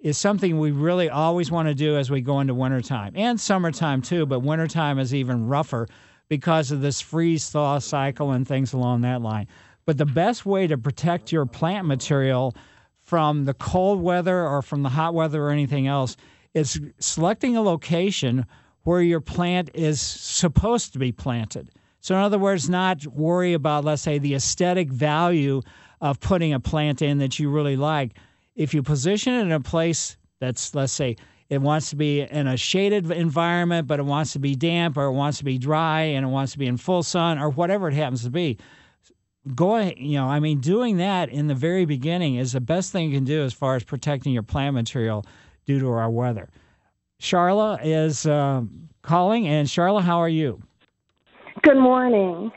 is 0.00 0.18
something 0.18 0.58
we 0.58 0.70
really 0.70 1.08
always 1.08 1.50
want 1.50 1.68
to 1.68 1.74
do 1.74 1.96
as 1.96 2.10
we 2.10 2.20
go 2.20 2.40
into 2.40 2.54
wintertime 2.54 3.12
and 3.14 3.40
summertime 3.40 4.02
too, 4.02 4.26
but 4.26 4.40
wintertime 4.40 4.98
is 4.98 5.14
even 5.14 5.46
rougher 5.46 5.86
because 6.28 6.70
of 6.70 6.80
this 6.80 7.00
freeze 7.00 7.48
thaw 7.50 7.78
cycle 7.78 8.32
and 8.32 8.48
things 8.48 8.72
along 8.72 9.02
that 9.02 9.20
line. 9.20 9.46
But 9.84 9.98
the 9.98 10.06
best 10.06 10.46
way 10.46 10.66
to 10.66 10.78
protect 10.78 11.32
your 11.32 11.46
plant 11.46 11.86
material 11.86 12.54
from 13.02 13.44
the 13.44 13.54
cold 13.54 14.00
weather 14.00 14.46
or 14.46 14.62
from 14.62 14.82
the 14.82 14.88
hot 14.88 15.14
weather 15.14 15.44
or 15.44 15.50
anything 15.50 15.86
else 15.86 16.16
is 16.54 16.80
selecting 16.98 17.56
a 17.56 17.62
location 17.62 18.46
where 18.84 19.02
your 19.02 19.20
plant 19.20 19.70
is 19.74 20.00
supposed 20.00 20.92
to 20.92 20.98
be 20.98 21.12
planted. 21.12 21.70
So, 22.00 22.14
in 22.14 22.22
other 22.22 22.38
words, 22.38 22.70
not 22.70 23.06
worry 23.06 23.52
about, 23.52 23.84
let's 23.84 24.02
say, 24.02 24.18
the 24.18 24.34
aesthetic 24.34 24.90
value 24.90 25.60
of 26.00 26.18
putting 26.20 26.54
a 26.54 26.60
plant 26.60 27.02
in 27.02 27.18
that 27.18 27.38
you 27.38 27.50
really 27.50 27.76
like. 27.76 28.12
If 28.56 28.72
you 28.72 28.82
position 28.82 29.34
it 29.34 29.42
in 29.42 29.52
a 29.52 29.60
place 29.60 30.16
that's, 30.38 30.74
let's 30.74 30.92
say, 30.92 31.16
it 31.50 31.60
wants 31.60 31.90
to 31.90 31.96
be 31.96 32.22
in 32.22 32.46
a 32.46 32.56
shaded 32.56 33.10
environment, 33.10 33.86
but 33.86 33.98
it 33.98 34.04
wants 34.04 34.32
to 34.32 34.38
be 34.38 34.54
damp 34.54 34.96
or 34.96 35.06
it 35.06 35.12
wants 35.12 35.38
to 35.38 35.44
be 35.44 35.58
dry 35.58 36.02
and 36.02 36.24
it 36.24 36.28
wants 36.28 36.52
to 36.52 36.58
be 36.58 36.66
in 36.66 36.76
full 36.76 37.02
sun 37.02 37.38
or 37.38 37.50
whatever 37.50 37.88
it 37.88 37.94
happens 37.94 38.22
to 38.22 38.30
be. 38.30 38.56
Go 39.54 39.76
ahead, 39.76 39.94
you 39.98 40.16
know, 40.16 40.26
I 40.26 40.38
mean, 40.38 40.60
doing 40.60 40.98
that 40.98 41.28
in 41.28 41.48
the 41.48 41.54
very 41.54 41.86
beginning 41.86 42.36
is 42.36 42.52
the 42.52 42.60
best 42.60 42.92
thing 42.92 43.10
you 43.10 43.16
can 43.16 43.24
do 43.24 43.42
as 43.42 43.52
far 43.52 43.74
as 43.74 43.82
protecting 43.82 44.32
your 44.32 44.42
plant 44.42 44.74
material 44.74 45.24
due 45.66 45.80
to 45.80 45.88
our 45.88 46.10
weather. 46.10 46.48
Charla 47.20 47.78
is 47.84 48.26
uh, 48.26 48.62
calling, 49.02 49.46
and 49.46 49.68
Charla, 49.68 50.02
how 50.02 50.18
are 50.18 50.28
you? 50.28 50.60
Good 51.62 51.78
morning. 51.78 52.50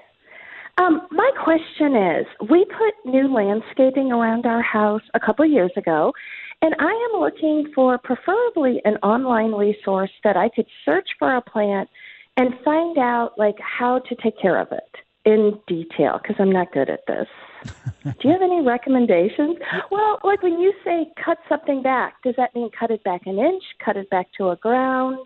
Um, 0.77 1.07
my 1.11 1.29
question 1.43 1.95
is 1.95 2.25
we 2.49 2.65
put 2.65 3.11
new 3.11 3.31
landscaping 3.31 4.11
around 4.11 4.45
our 4.45 4.61
house 4.61 5.03
a 5.13 5.19
couple 5.19 5.45
years 5.45 5.71
ago, 5.77 6.13
and 6.61 6.73
I 6.79 7.09
am 7.13 7.21
looking 7.21 7.71
for 7.75 7.97
preferably 7.97 8.81
an 8.85 8.95
online 9.03 9.51
resource 9.51 10.09
that 10.23 10.37
I 10.37 10.49
could 10.49 10.65
search 10.85 11.09
for 11.19 11.35
a 11.35 11.41
plant 11.41 11.89
and 12.37 12.53
find 12.63 12.97
out 12.97 13.33
like 13.37 13.57
how 13.59 13.99
to 13.99 14.15
take 14.15 14.39
care 14.41 14.59
of 14.59 14.69
it 14.71 14.95
in 15.25 15.59
detail 15.67 16.19
because 16.21 16.37
I'm 16.39 16.51
not 16.51 16.71
good 16.71 16.89
at 16.89 17.01
this. 17.05 17.27
Do 18.03 18.11
you 18.23 18.31
have 18.31 18.41
any 18.41 18.61
recommendations? 18.61 19.57
Well, 19.91 20.19
like 20.23 20.41
when 20.43 20.59
you 20.59 20.73
say 20.83 21.07
cut 21.23 21.37
something 21.47 21.81
back, 21.81 22.21
does 22.23 22.35
that 22.37 22.53
mean 22.55 22.69
cut 22.77 22.91
it 22.91 23.03
back 23.03 23.21
an 23.25 23.39
inch, 23.39 23.63
cut 23.83 23.95
it 23.97 24.09
back 24.09 24.27
to 24.37 24.49
a 24.49 24.55
ground? 24.57 25.17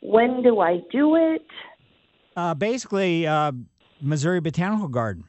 When 0.00 0.42
do 0.42 0.60
I 0.60 0.80
do 0.90 1.14
it? 1.16 1.46
Uh, 2.36 2.54
basically, 2.54 3.26
uh, 3.26 3.52
Missouri 4.00 4.40
Botanical 4.40 4.88
Garden. 4.88 5.24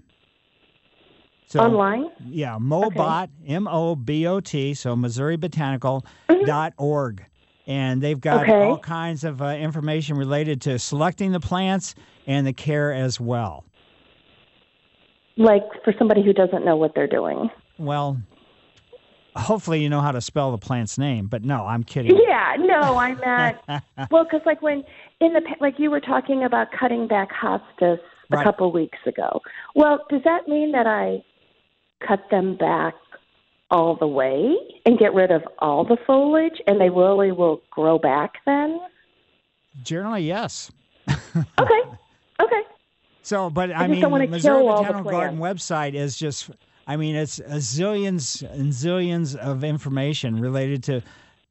So, 1.48 1.60
Online? 1.62 2.06
Yeah, 2.28 2.58
Mobot, 2.60 3.30
M 3.48 3.68
O 3.68 3.96
B 3.96 4.28
O 4.28 4.40
T, 4.40 4.76
so 4.76 4.96
MissouriBotanical.org. 4.96 7.26
And 7.66 8.02
they've 8.02 8.20
got 8.20 8.44
Okay. 8.44 8.68
all 8.68 8.78
kinds 8.80 9.24
of 9.24 9.42
uh, 9.42 9.46
information 9.48 10.18
related 10.18 10.62
to 10.62 10.78
selecting 10.80 11.32
the 11.32 11.40
plants 11.40 11.96
and 12.28 12.46
the 12.46 12.54
care 12.54 12.94
as 12.94 13.20
well. 13.20 13.66
Like 15.40 15.64
for 15.84 15.94
somebody 15.98 16.22
who 16.24 16.34
doesn't 16.34 16.64
know 16.64 16.76
what 16.76 16.94
they're 16.94 17.08
doing. 17.08 17.50
Well, 17.78 18.22
hopefully 19.36 19.82
you 19.82 19.90
know 19.90 20.02
how 20.02 20.12
to 20.12 20.22
spell 20.22 20.52
the 20.52 20.58
plant's 20.58 20.98
name, 20.98 21.28
but 21.28 21.44
no, 21.44 21.66
I'm 21.66 21.84
kidding. 21.84 22.16
Yeah, 22.28 22.56
no, 22.60 22.98
I'm 22.98 23.18
not. 23.20 23.84
well, 24.12 24.24
because 24.26 24.42
like 24.46 24.62
when 24.62 24.84
in 25.20 25.34
the 25.34 25.42
like 25.60 25.80
you 25.80 25.90
were 25.90 26.00
talking 26.02 26.44
about 26.44 26.68
cutting 26.78 27.08
back 27.08 27.30
hostas 27.32 27.98
a 28.32 28.36
Right. 28.36 28.44
couple 28.44 28.72
weeks 28.72 29.00
ago. 29.08 29.42
Well, 29.74 30.06
does 30.10 30.22
that 30.24 30.48
mean 30.48 30.72
that 30.74 30.86
I 30.86 31.24
cut 32.06 32.30
them 32.30 32.56
back 32.56 32.94
all 33.72 33.96
the 33.96 34.08
way 34.08 34.56
and 34.86 35.00
get 35.00 35.14
rid 35.16 35.32
of 35.32 35.42
all 35.60 35.84
the 35.84 35.98
foliage, 36.06 36.62
and 36.68 36.80
they 36.80 36.90
really 36.90 37.32
will 37.32 37.62
grow 37.72 37.98
back 37.98 38.34
then? 38.46 38.80
Generally, 39.84 40.24
yes. 40.28 40.72
Okay, 41.08 41.82
okay. 42.42 42.62
So, 43.30 43.52
but 43.52 43.70
I, 43.70 43.86
just 43.88 44.02
mean, 44.02 44.02
the 44.02 44.28
Missouri 44.28 44.66
all 44.66 44.78
the 44.82 44.88
Botanical 44.88 45.12
Garden 45.12 45.38
website 45.38 45.94
is 45.94 46.18
just, 46.18 46.50
I 46.88 46.98
mean, 46.98 47.16
it's 47.16 47.38
a 47.38 47.58
zillions 47.58 48.42
and 48.42 48.74
zillions 48.74 49.36
of 49.36 49.64
information 49.64 50.42
related 50.42 50.82
to 50.86 51.04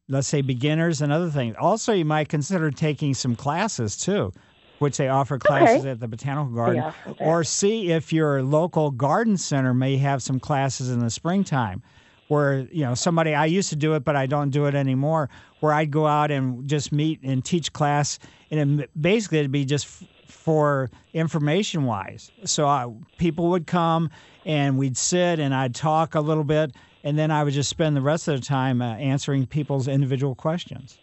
let's 0.08 0.26
say 0.26 0.40
beginners 0.40 1.02
and 1.02 1.12
other 1.12 1.30
things. 1.30 1.54
Also, 1.56 1.92
you 1.92 2.04
might 2.04 2.28
consider 2.28 2.72
taking 2.72 3.14
some 3.14 3.36
classes 3.36 3.96
too, 3.96 4.32
which 4.80 4.96
they 4.96 5.06
offer 5.06 5.38
classes 5.38 5.82
Okay. 5.82 5.90
at 5.90 6.00
the 6.00 6.08
botanical 6.08 6.52
garden, 6.52 6.82
offer 6.82 7.14
that. 7.16 7.24
or 7.24 7.44
see 7.44 7.92
if 7.92 8.12
your 8.12 8.42
local 8.42 8.90
garden 8.90 9.36
center 9.36 9.72
may 9.72 9.98
have 9.98 10.20
some 10.20 10.40
classes 10.40 10.90
in 10.90 10.98
the 10.98 11.10
springtime. 11.10 11.80
Where 12.26 12.66
you 12.72 12.82
know 12.82 12.94
somebody 12.94 13.34
I 13.34 13.46
used 13.46 13.70
to 13.70 13.76
do 13.76 13.94
it, 13.94 14.04
but 14.04 14.16
I 14.16 14.26
don't 14.26 14.50
do 14.50 14.66
it 14.66 14.74
anymore. 14.74 15.30
Where 15.60 15.72
I'd 15.72 15.92
go 15.92 16.08
out 16.08 16.32
and 16.32 16.68
just 16.68 16.90
meet 16.90 17.22
and 17.22 17.44
teach 17.44 17.72
class, 17.72 18.18
and 18.50 18.80
it, 18.80 18.90
basically 19.00 19.38
it'd 19.38 19.52
be 19.52 19.64
just 19.64 20.02
for 20.28 20.90
information 21.12 21.84
wise. 21.84 22.30
So 22.44 22.66
I, 22.66 22.92
people 23.16 23.48
would 23.48 23.66
come 23.66 24.10
and 24.44 24.78
we'd 24.78 24.96
sit 24.96 25.40
and 25.40 25.54
I'd 25.54 25.74
talk 25.74 26.14
a 26.14 26.20
little 26.20 26.44
bit, 26.44 26.72
and 27.02 27.18
then 27.18 27.30
I 27.30 27.42
would 27.44 27.54
just 27.54 27.70
spend 27.70 27.96
the 27.96 28.02
rest 28.02 28.28
of 28.28 28.40
the 28.40 28.46
time 28.46 28.82
uh, 28.82 28.94
answering 28.94 29.46
people's 29.46 29.88
individual 29.88 30.34
questions. 30.34 30.98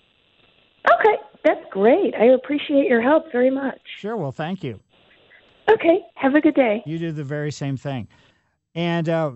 Okay, 1.00 1.16
that's 1.44 1.66
great. 1.72 2.14
I 2.16 2.26
appreciate 2.26 2.88
your 2.88 3.02
help 3.02 3.32
very 3.32 3.50
much. 3.50 3.80
Sure. 4.00 4.16
Well, 4.16 4.32
thank 4.32 4.64
you. 4.64 4.80
Okay, 5.70 6.00
have 6.16 6.36
a 6.36 6.42
good 6.42 6.54
day. 6.54 6.84
You 6.86 7.00
do 7.00 7.12
the 7.12 7.24
very 7.24 7.52
same 7.52 7.76
thing. 7.76 8.08
And 8.76 9.10
uh, 9.10 9.32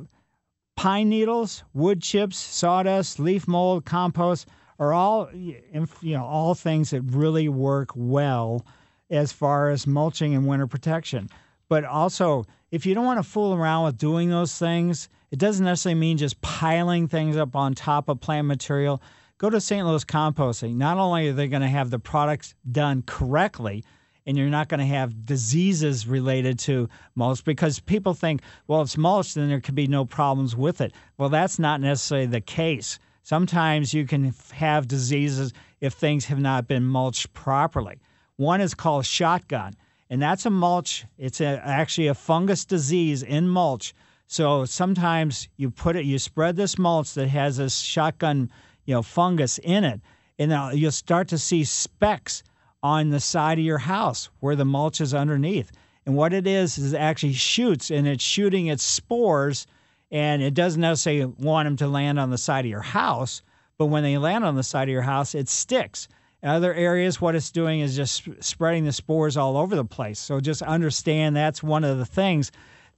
pine 0.76 1.10
needles, 1.10 1.64
wood 1.74 2.02
chips, 2.02 2.38
sawdust, 2.38 3.20
leaf 3.20 3.48
mold, 3.48 3.86
compost 3.86 4.48
are 4.80 4.94
all 4.94 5.30
you 5.34 5.62
know 6.04 6.24
all 6.24 6.56
things 6.56 6.92
that 6.92 7.02
really 7.02 7.50
work 7.50 7.92
well 7.96 8.66
as 9.10 9.32
far 9.32 9.70
as 9.70 9.88
mulching 9.88 10.36
and 10.36 10.48
winter 10.48 10.68
protection. 10.68 11.30
But 11.68 11.86
also, 11.86 12.46
if 12.72 12.86
you 12.86 12.96
don't 12.96 13.06
want 13.06 13.20
to 13.24 13.30
fool 13.30 13.54
around 13.54 13.86
with 13.86 13.98
doing 13.98 14.30
those 14.30 14.58
things, 14.58 15.10
it 15.32 15.40
doesn't 15.40 15.66
necessarily 15.66 16.00
mean 16.00 16.18
just 16.18 16.42
piling 16.42 17.08
things 17.08 17.38
up 17.38 17.56
on 17.56 17.76
top 17.76 18.10
of 18.10 18.20
plant 18.20 18.48
material. 18.48 19.02
Go 19.38 19.50
to 19.50 19.62
St. 19.62 19.86
Louis 19.86 20.04
Composting. 20.04 20.76
Not 20.76 20.98
only 20.98 21.30
are 21.30 21.34
they 21.34 21.48
going 21.48 21.62
to 21.62 21.68
have 21.68 21.92
the 21.92 22.00
products 22.00 22.56
done 22.72 23.04
correctly, 23.06 23.84
and 24.26 24.38
you're 24.38 24.50
not 24.50 24.68
going 24.68 24.80
to 24.80 24.86
have 24.86 25.26
diseases 25.26 26.08
related 26.08 26.60
to 26.60 26.90
mulch 27.16 27.44
because 27.44 27.80
people 27.80 28.14
think, 28.14 28.42
well, 28.68 28.82
if 28.82 28.88
it's 28.88 28.98
mulch, 28.98 29.34
then 29.34 29.50
there 29.50 29.62
could 29.62 29.76
be 29.76 29.88
no 29.88 30.06
problems 30.06 30.56
with 30.56 30.82
it. 30.82 30.94
Well, 31.18 31.30
that's 31.30 31.58
not 31.58 31.82
necessarily 31.82 32.28
the 32.28 32.42
case. 32.42 33.00
Sometimes 33.24 33.94
you 33.94 34.06
can 34.06 34.34
have 34.54 34.88
diseases 34.88 35.54
if 35.82 35.94
things 35.94 36.26
have 36.26 36.40
not 36.40 36.68
been 36.68 36.84
mulched 36.84 37.34
properly. 37.34 38.00
One 38.40 38.62
is 38.62 38.74
called 38.74 39.06
shotgun, 39.06 39.76
and 40.10 40.22
that's 40.22 40.46
a 40.46 40.50
mulch. 40.50 41.04
It's 41.18 41.42
a, 41.42 41.62
actually 41.62 42.08
a 42.08 42.14
fungus 42.14 42.64
disease 42.64 43.22
in 43.22 43.50
mulch. 43.50 43.94
So 44.28 44.64
sometimes 44.64 45.50
you 45.58 45.70
put 45.70 45.98
it, 45.98 46.06
you 46.06 46.18
spread 46.20 46.56
this 46.56 46.78
mulch 46.78 47.16
that 47.16 47.28
has 47.28 47.58
this 47.58 47.80
shotgun, 47.80 48.50
you 48.86 48.94
know, 48.94 49.02
fungus 49.02 49.58
in 49.58 49.84
it, 49.84 50.00
and 50.38 50.54
you'll 50.80 50.94
start 50.94 51.28
to 51.28 51.38
see 51.38 51.66
specks 51.66 52.42
on 52.82 53.10
the 53.10 53.20
side 53.20 53.60
of 53.60 53.66
your 53.66 53.78
house 53.78 54.30
where 54.40 54.56
the 54.56 54.64
mulch 54.64 55.02
is 55.02 55.14
underneath. 55.14 55.74
And 56.06 56.16
what 56.16 56.32
it 56.32 56.48
is 56.48 56.78
is 56.78 56.94
it 56.94 56.98
actually 56.98 57.34
shoots 57.34 57.92
and 57.92 58.08
it's 58.08 58.24
shooting 58.24 58.68
its 58.68 58.84
spores, 58.84 59.68
and 60.12 60.42
it 60.42 60.54
doesn't 60.54 60.80
necessarily 60.80 61.26
want 61.26 61.66
them 61.66 61.76
to 61.76 61.90
land 61.90 62.18
on 62.18 62.30
the 62.30 62.38
side 62.38 62.64
of 62.64 62.72
your 62.72 62.80
house, 62.80 63.42
but 63.78 63.88
when 63.88 64.04
they 64.04 64.18
land 64.18 64.46
on 64.46 64.56
the 64.56 64.64
side 64.64 64.88
of 64.88 64.94
your 64.94 65.02
house, 65.02 65.36
it 65.36 65.50
sticks. 65.50 66.08
Other 66.42 66.74
areas, 66.74 67.20
what 67.20 67.36
it's 67.36 67.52
doing 67.52 67.82
is 67.82 67.96
just 67.96 68.28
spreading 68.40 68.86
the 68.86 68.94
spores 68.94 69.36
all 69.36 69.58
over 69.58 69.76
the 69.76 69.84
place. 69.84 70.20
So 70.20 70.40
just 70.40 70.62
understand 70.62 71.36
that's 71.36 71.62
one 71.62 71.84
of 71.84 71.98
the 71.98 72.06
things 72.06 72.52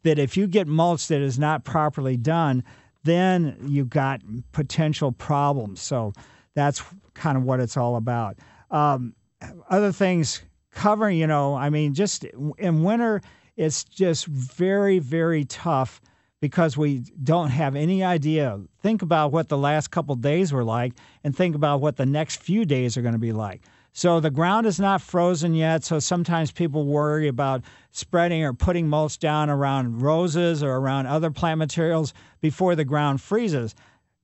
that 0.03 0.19
if 0.19 0.37
you 0.37 0.47
get 0.47 0.67
mulch 0.67 1.07
that 1.07 1.21
is 1.21 1.39
not 1.39 1.63
properly 1.63 2.17
done, 2.17 2.63
then 3.03 3.57
you've 3.63 3.89
got 3.89 4.21
potential 4.51 5.11
problems. 5.11 5.81
So 5.81 6.13
that's 6.53 6.83
kind 7.13 7.37
of 7.37 7.43
what 7.43 7.59
it's 7.59 7.77
all 7.77 7.95
about. 7.95 8.37
Um, 8.69 9.15
other 9.69 9.91
things 9.91 10.43
covering, 10.71 11.17
you 11.17 11.27
know, 11.27 11.55
I 11.55 11.69
mean, 11.69 11.93
just 11.93 12.25
in 12.57 12.83
winter, 12.83 13.21
it's 13.57 13.83
just 13.83 14.27
very, 14.27 14.99
very 14.99 15.45
tough 15.45 15.99
because 16.41 16.75
we 16.75 17.03
don't 17.23 17.49
have 17.49 17.75
any 17.75 18.03
idea. 18.03 18.59
Think 18.81 19.01
about 19.01 19.31
what 19.31 19.47
the 19.47 19.57
last 19.57 19.91
couple 19.91 20.15
days 20.15 20.51
were 20.51 20.63
like 20.63 20.93
and 21.23 21.35
think 21.35 21.55
about 21.55 21.79
what 21.79 21.95
the 21.95 22.05
next 22.05 22.41
few 22.41 22.65
days 22.65 22.97
are 22.97 23.01
going 23.01 23.13
to 23.13 23.19
be 23.19 23.31
like. 23.31 23.61
So 23.93 24.19
the 24.19 24.29
ground 24.29 24.65
is 24.65 24.79
not 24.79 25.01
frozen 25.01 25.53
yet, 25.53 25.83
so 25.83 25.99
sometimes 25.99 26.51
people 26.51 26.85
worry 26.85 27.27
about 27.27 27.63
spreading 27.91 28.43
or 28.43 28.53
putting 28.53 28.87
mulch 28.87 29.19
down 29.19 29.49
around 29.49 30.01
roses 30.01 30.63
or 30.63 30.75
around 30.75 31.07
other 31.07 31.31
plant 31.31 31.59
materials 31.59 32.13
before 32.41 32.75
the 32.75 32.85
ground 32.85 33.21
freezes 33.21 33.75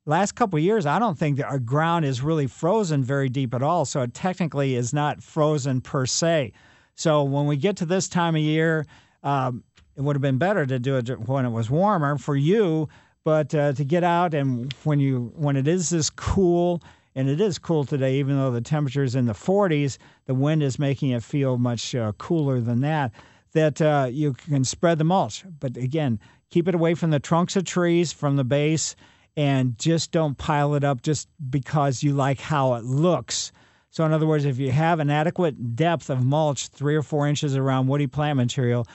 last 0.08 0.36
couple 0.36 0.58
years, 0.58 0.86
I 0.86 0.98
don't 0.98 1.18
think 1.18 1.38
that 1.38 1.46
our 1.46 1.60
ground 1.60 2.06
is 2.06 2.22
really 2.22 2.48
frozen 2.48 3.04
very 3.04 3.30
deep 3.30 3.54
at 3.54 3.62
all. 3.62 3.86
So 3.86 4.02
it 4.02 4.13
technically 4.13 4.76
is 4.76 4.94
not 4.94 5.22
frozen 5.22 5.82
per 5.82 6.06
se. 6.06 6.54
So 6.96 7.24
when 7.24 7.46
we 7.46 7.58
get 7.58 7.78
to 7.78 7.86
this 7.86 8.08
time 8.08 8.36
of 8.36 8.41
year, 8.41 8.88
um, 9.22 9.63
it 9.98 10.02
would 10.02 10.16
have 10.16 10.22
been 10.22 10.38
better 10.38 10.66
to 10.66 10.80
do 10.80 10.98
it 10.98 11.08
when 11.28 11.46
it 11.46 11.50
was 11.50 11.70
warmer 11.70 12.18
for 12.18 12.36
you. 12.36 12.88
But 13.24 13.54
uh, 13.54 13.74
to 13.74 13.84
get 13.84 14.04
out 14.04 14.34
and 14.34 14.72
when 14.84 15.00
you 15.00 15.34
when 15.36 15.58
it 15.58 15.68
is 15.68 15.90
this 15.90 16.10
cool, 16.10 16.82
and 17.14 17.28
it 17.28 17.42
is 17.42 17.58
cool 17.58 17.84
today, 17.84 18.20
even 18.20 18.38
though 18.38 18.52
the 18.52 18.62
temperature 18.62 19.04
is 19.04 19.16
in 19.16 19.26
the 19.26 19.34
40s, 19.34 19.98
the 20.28 20.36
wind 20.36 20.64
is 20.64 20.80
making 20.80 21.10
it 21.10 21.24
feel 21.24 21.58
much 21.58 21.94
uh, 21.96 22.14
cooler 22.14 22.62
than 22.62 22.80
that. 22.82 23.12
That 23.54 23.82
uh, 23.82 24.08
you 24.12 24.34
can 24.34 24.64
spread 24.64 25.00
the 25.00 25.04
mulch, 25.04 25.44
but 25.60 25.76
again, 25.76 26.20
keep 26.52 26.68
it 26.68 26.76
away 26.76 26.94
from 26.94 27.10
the 27.10 27.20
trunks 27.20 27.56
of 27.56 27.66
trees, 27.66 28.14
from 28.14 28.36
the 28.36 28.44
base 28.44 28.96
and 29.38 29.78
just 29.78 30.12
don't 30.12 30.38
pile 30.38 30.74
it 30.74 30.84
up 30.84 31.04
just 31.04 31.30
because 31.50 32.02
you 32.02 32.14
like 32.14 32.40
how 32.42 32.74
it 32.74 32.84
looks. 32.84 33.52
So, 33.92 34.04
in 34.04 34.12
other 34.12 34.26
words, 34.26 34.46
if 34.46 34.58
you 34.58 34.72
have 34.72 35.00
an 35.00 35.12
adequate 35.12 35.76
depth 35.76 36.10
of 36.10 36.26
mulch, 36.26 36.68
three 36.68 36.96
or 36.96 37.04
four 37.04 37.28
inches 37.28 37.56
around 37.56 37.88
woody 37.88 38.08
plant 38.08 38.38
material, 38.38 38.88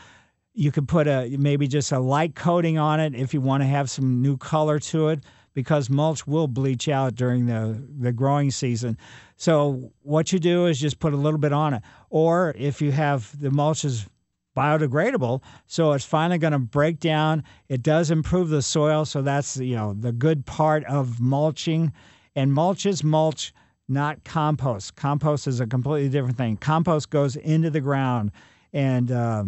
you 0.54 0.70
could 0.70 0.86
put 0.88 1.06
a 1.06 1.36
maybe 1.38 1.66
just 1.66 1.92
a 1.92 1.98
light 1.98 2.34
coating 2.34 2.78
on 2.78 3.00
it 3.00 3.14
if 3.14 3.32
you 3.32 3.40
want 3.40 3.62
to 3.62 3.66
have 3.66 3.90
some 3.90 4.20
new 4.20 4.36
color 4.36 4.78
to 4.78 5.08
it 5.08 5.20
because 5.54 5.90
mulch 5.90 6.26
will 6.26 6.46
bleach 6.46 6.88
out 6.88 7.14
during 7.14 7.46
the, 7.46 7.82
the 7.98 8.12
growing 8.12 8.50
season. 8.50 8.96
So 9.36 9.92
what 10.02 10.32
you 10.32 10.38
do 10.38 10.66
is 10.66 10.80
just 10.80 10.98
put 10.98 11.12
a 11.12 11.16
little 11.16 11.38
bit 11.38 11.52
on 11.52 11.74
it. 11.74 11.82
Or 12.10 12.54
if 12.56 12.80
you 12.80 12.92
have 12.92 13.38
the 13.40 13.50
mulch 13.50 13.84
is 13.84 14.06
biodegradable, 14.56 15.42
so 15.66 15.92
it's 15.92 16.04
finally 16.04 16.38
going 16.38 16.52
to 16.52 16.58
break 16.58 17.00
down. 17.00 17.42
It 17.68 17.82
does 17.82 18.10
improve 18.10 18.50
the 18.50 18.62
soil, 18.62 19.04
so 19.04 19.22
that's 19.22 19.56
you 19.56 19.76
know 19.76 19.94
the 19.94 20.12
good 20.12 20.44
part 20.46 20.84
of 20.84 21.20
mulching. 21.20 21.92
And 22.34 22.52
mulch 22.52 22.86
is 22.86 23.02
mulch, 23.04 23.52
not 23.88 24.24
compost. 24.24 24.96
Compost 24.96 25.46
is 25.46 25.60
a 25.60 25.66
completely 25.66 26.08
different 26.08 26.36
thing. 26.36 26.56
Compost 26.56 27.10
goes 27.10 27.36
into 27.36 27.70
the 27.70 27.80
ground, 27.80 28.30
and 28.72 29.10
uh, 29.10 29.44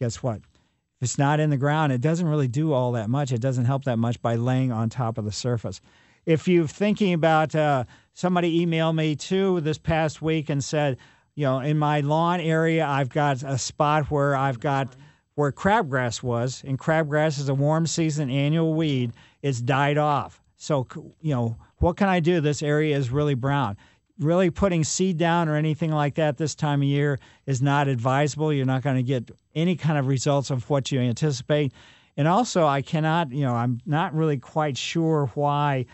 guess 0.00 0.22
what? 0.22 0.36
If 0.36 1.02
it's 1.02 1.18
not 1.18 1.40
in 1.40 1.50
the 1.50 1.56
ground, 1.56 1.92
it 1.92 2.00
doesn't 2.00 2.26
really 2.26 2.48
do 2.48 2.72
all 2.72 2.92
that 2.92 3.10
much. 3.10 3.32
It 3.32 3.40
doesn't 3.40 3.66
help 3.66 3.84
that 3.84 3.98
much 3.98 4.20
by 4.22 4.36
laying 4.36 4.72
on 4.72 4.88
top 4.88 5.18
of 5.18 5.24
the 5.24 5.32
surface. 5.32 5.80
If 6.24 6.48
you're 6.48 6.66
thinking 6.66 7.12
about, 7.12 7.54
uh, 7.54 7.84
somebody 8.14 8.64
emailed 8.64 8.96
me 8.96 9.14
too 9.14 9.60
this 9.60 9.78
past 9.78 10.22
week 10.22 10.48
and 10.48 10.64
said, 10.64 10.96
you 11.34 11.44
know, 11.44 11.60
in 11.60 11.78
my 11.78 12.00
lawn 12.00 12.40
area, 12.40 12.86
I've 12.86 13.10
got 13.10 13.42
a 13.42 13.58
spot 13.58 14.10
where 14.10 14.34
I've 14.34 14.58
got 14.58 14.96
where 15.34 15.52
crabgrass 15.52 16.22
was, 16.22 16.62
and 16.66 16.78
crabgrass 16.78 17.38
is 17.38 17.50
a 17.50 17.54
warm 17.54 17.86
season 17.86 18.30
annual 18.30 18.72
weed. 18.72 19.12
It's 19.42 19.60
died 19.60 19.98
off. 19.98 20.42
So, 20.56 20.86
you 21.20 21.34
know, 21.34 21.58
what 21.76 21.98
can 21.98 22.08
I 22.08 22.20
do? 22.20 22.40
This 22.40 22.62
area 22.62 22.96
is 22.96 23.10
really 23.10 23.34
brown. 23.34 23.76
Really 24.18 24.50
putting 24.50 24.82
seed 24.84 25.18
down 25.18 25.48
or 25.48 25.56
anything 25.56 25.92
like 25.92 26.14
that 26.14 26.38
this 26.38 26.54
time 26.54 26.80
of 26.80 26.88
year 26.88 27.18
is 27.46 27.60
not 27.60 27.88
advisable. 27.88 28.52
You're 28.52 28.64
not 28.64 28.82
going 28.82 28.96
to 28.96 29.02
get 29.02 29.30
any 29.54 29.76
kind 29.76 29.98
of 29.98 30.06
results 30.06 30.50
of 30.50 30.68
what 30.70 30.90
you 30.90 31.00
anticipate. 31.00 31.72
And 32.16 32.26
also, 32.26 32.66
I 32.66 32.80
cannot, 32.80 33.30
you 33.30 33.44
know, 33.44 33.54
I'm 33.54 33.80
not 33.84 34.14
really 34.14 34.38
quite 34.38 34.78
sure 34.78 35.30
why 35.34 35.84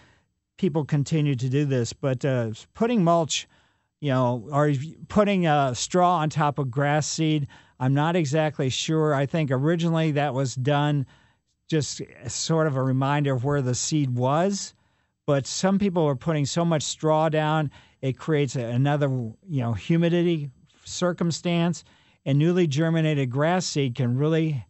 people 0.57 0.85
continue 0.85 1.35
to 1.35 1.49
do 1.49 1.65
this, 1.65 1.93
but 1.93 2.25
uh, 2.25 2.53
putting 2.75 3.03
mulch 3.03 3.49
you 4.03 4.11
know, 4.11 4.49
or 4.51 4.73
putting 5.07 5.47
a 5.47 5.73
straw 5.77 6.17
on 6.17 6.29
top 6.29 6.59
of 6.59 6.69
grass 6.73 7.07
seed. 7.07 7.47
I'm 7.79 7.95
not 7.95 8.17
exactly 8.17 8.69
sure. 8.69 9.15
I 9.15 9.27
think 9.27 9.53
originally 9.53 10.11
that 10.11 10.35
was 10.35 10.57
done 10.57 11.07
just 11.69 12.03
sort 12.27 12.67
of 12.67 12.75
a 12.75 12.83
reminder 12.83 13.33
of 13.33 13.45
where 13.45 13.63
the 13.63 13.77
seed 13.77 14.11
was, 14.11 14.75
but 15.25 15.47
some 15.47 15.79
people 15.79 16.05
are 16.05 16.17
putting 16.17 16.47
so 16.47 16.65
much 16.65 16.83
straw 16.83 17.29
down 17.29 17.71
it 18.03 18.19
creates 18.19 18.57
another, 18.57 19.09
you 19.09 19.63
know, 19.63 19.73
humidity 19.73 20.51
circumstance, 20.85 21.85
and 22.27 22.39
newly 22.39 22.67
germinated 22.67 23.31
grass 23.31 23.65
seed 23.65 23.95
can 23.95 24.19
really 24.19 24.65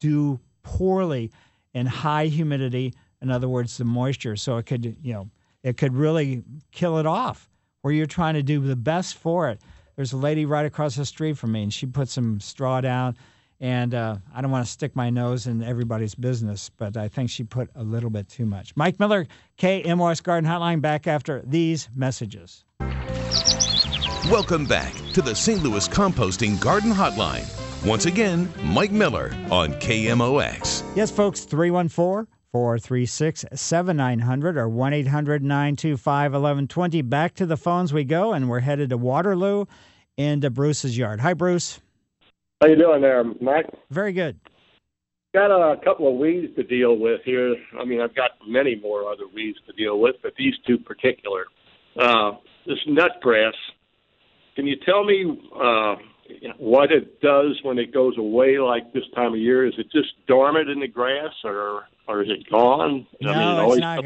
do 0.00 0.40
poorly 0.62 1.30
in 1.74 1.86
high 1.86 2.26
humidity. 2.26 2.94
In 3.20 3.30
other 3.30 3.48
words, 3.48 3.76
the 3.76 3.84
moisture. 3.84 4.36
So 4.36 4.56
it 4.56 4.66
could, 4.66 4.96
you 5.02 5.12
know, 5.12 5.30
it 5.62 5.76
could 5.76 5.94
really 5.94 6.42
kill 6.70 6.98
it 6.98 7.06
off 7.06 7.50
where 7.82 7.92
you're 7.92 8.06
trying 8.06 8.34
to 8.34 8.42
do 8.42 8.60
the 8.60 8.76
best 8.76 9.16
for 9.16 9.48
it. 9.48 9.60
There's 9.96 10.12
a 10.12 10.16
lady 10.16 10.44
right 10.44 10.66
across 10.66 10.96
the 10.96 11.04
street 11.04 11.38
from 11.38 11.52
me, 11.52 11.62
and 11.62 11.72
she 11.72 11.86
put 11.86 12.08
some 12.08 12.40
straw 12.40 12.80
down, 12.80 13.16
And 13.60 13.94
uh, 13.94 14.18
I 14.34 14.42
don't 14.42 14.50
want 14.50 14.66
to 14.66 14.70
stick 14.70 14.94
my 14.94 15.08
nose 15.08 15.46
in 15.46 15.62
everybody's 15.62 16.14
business, 16.14 16.70
but 16.76 16.96
I 16.96 17.08
think 17.08 17.30
she 17.30 17.42
put 17.44 17.70
a 17.74 17.82
little 17.82 18.10
bit 18.10 18.28
too 18.28 18.44
much. 18.44 18.76
Mike 18.76 19.00
Miller, 19.00 19.26
KMOX 19.58 20.22
Garden 20.22 20.48
Hotline, 20.48 20.80
back 20.80 21.06
after 21.06 21.42
these 21.46 21.88
messages. 21.94 22.64
Welcome 24.30 24.66
back 24.66 24.92
to 25.12 25.22
the 25.22 25.34
St. 25.34 25.62
Louis 25.62 25.86
Composting 25.88 26.60
Garden 26.60 26.90
Hotline. 26.90 27.46
Once 27.86 28.06
again, 28.06 28.52
Mike 28.64 28.90
Miller 28.90 29.32
on 29.50 29.72
KMOX. 29.74 30.82
Yes, 30.96 31.10
folks, 31.10 31.44
314 31.44 32.26
436 32.52 33.44
7900 33.54 34.56
or 34.56 34.68
1 34.68 34.92
800 34.92 35.42
925 35.42 36.32
1120. 36.32 37.02
Back 37.02 37.34
to 37.34 37.46
the 37.46 37.56
phones 37.56 37.92
we 37.92 38.02
go, 38.02 38.32
and 38.32 38.48
we're 38.48 38.60
headed 38.60 38.90
to 38.90 38.96
Waterloo 38.96 39.66
into 40.16 40.50
Bruce's 40.50 40.98
yard. 40.98 41.20
Hi, 41.20 41.34
Bruce. 41.34 41.80
How 42.60 42.68
you 42.68 42.76
doing 42.76 43.02
there, 43.02 43.22
Mike? 43.40 43.66
Very 43.90 44.12
good. 44.12 44.40
Got 45.34 45.50
a 45.50 45.76
couple 45.84 46.08
of 46.08 46.18
weeds 46.18 46.54
to 46.56 46.62
deal 46.62 46.98
with 46.98 47.20
here. 47.24 47.54
I 47.78 47.84
mean, 47.84 48.00
I've 48.00 48.14
got 48.14 48.30
many 48.48 48.74
more 48.74 49.12
other 49.12 49.28
weeds 49.32 49.58
to 49.66 49.72
deal 49.74 50.00
with, 50.00 50.16
but 50.22 50.32
these 50.36 50.54
two 50.66 50.78
particular. 50.78 51.44
Uh, 51.96 52.32
this 52.66 52.78
nut 52.86 53.12
grass. 53.20 53.54
Can 54.54 54.66
you 54.66 54.76
tell 54.84 55.04
me 55.04 55.38
uh, 55.54 55.96
what 56.58 56.90
it 56.90 57.20
does 57.20 57.58
when 57.62 57.78
it 57.78 57.92
goes 57.92 58.16
away 58.18 58.58
like 58.58 58.92
this 58.92 59.04
time 59.14 59.34
of 59.34 59.38
year? 59.38 59.66
Is 59.66 59.74
it 59.78 59.90
just 59.92 60.08
dormant 60.26 60.68
in 60.68 60.80
the 60.80 60.88
grass, 60.88 61.32
or 61.44 61.84
or 62.08 62.22
is 62.22 62.30
it 62.30 62.48
gone? 62.50 63.06
No, 63.20 63.32
I 63.32 63.66
mean, 63.66 63.70
it's 63.72 63.80
not. 63.80 64.04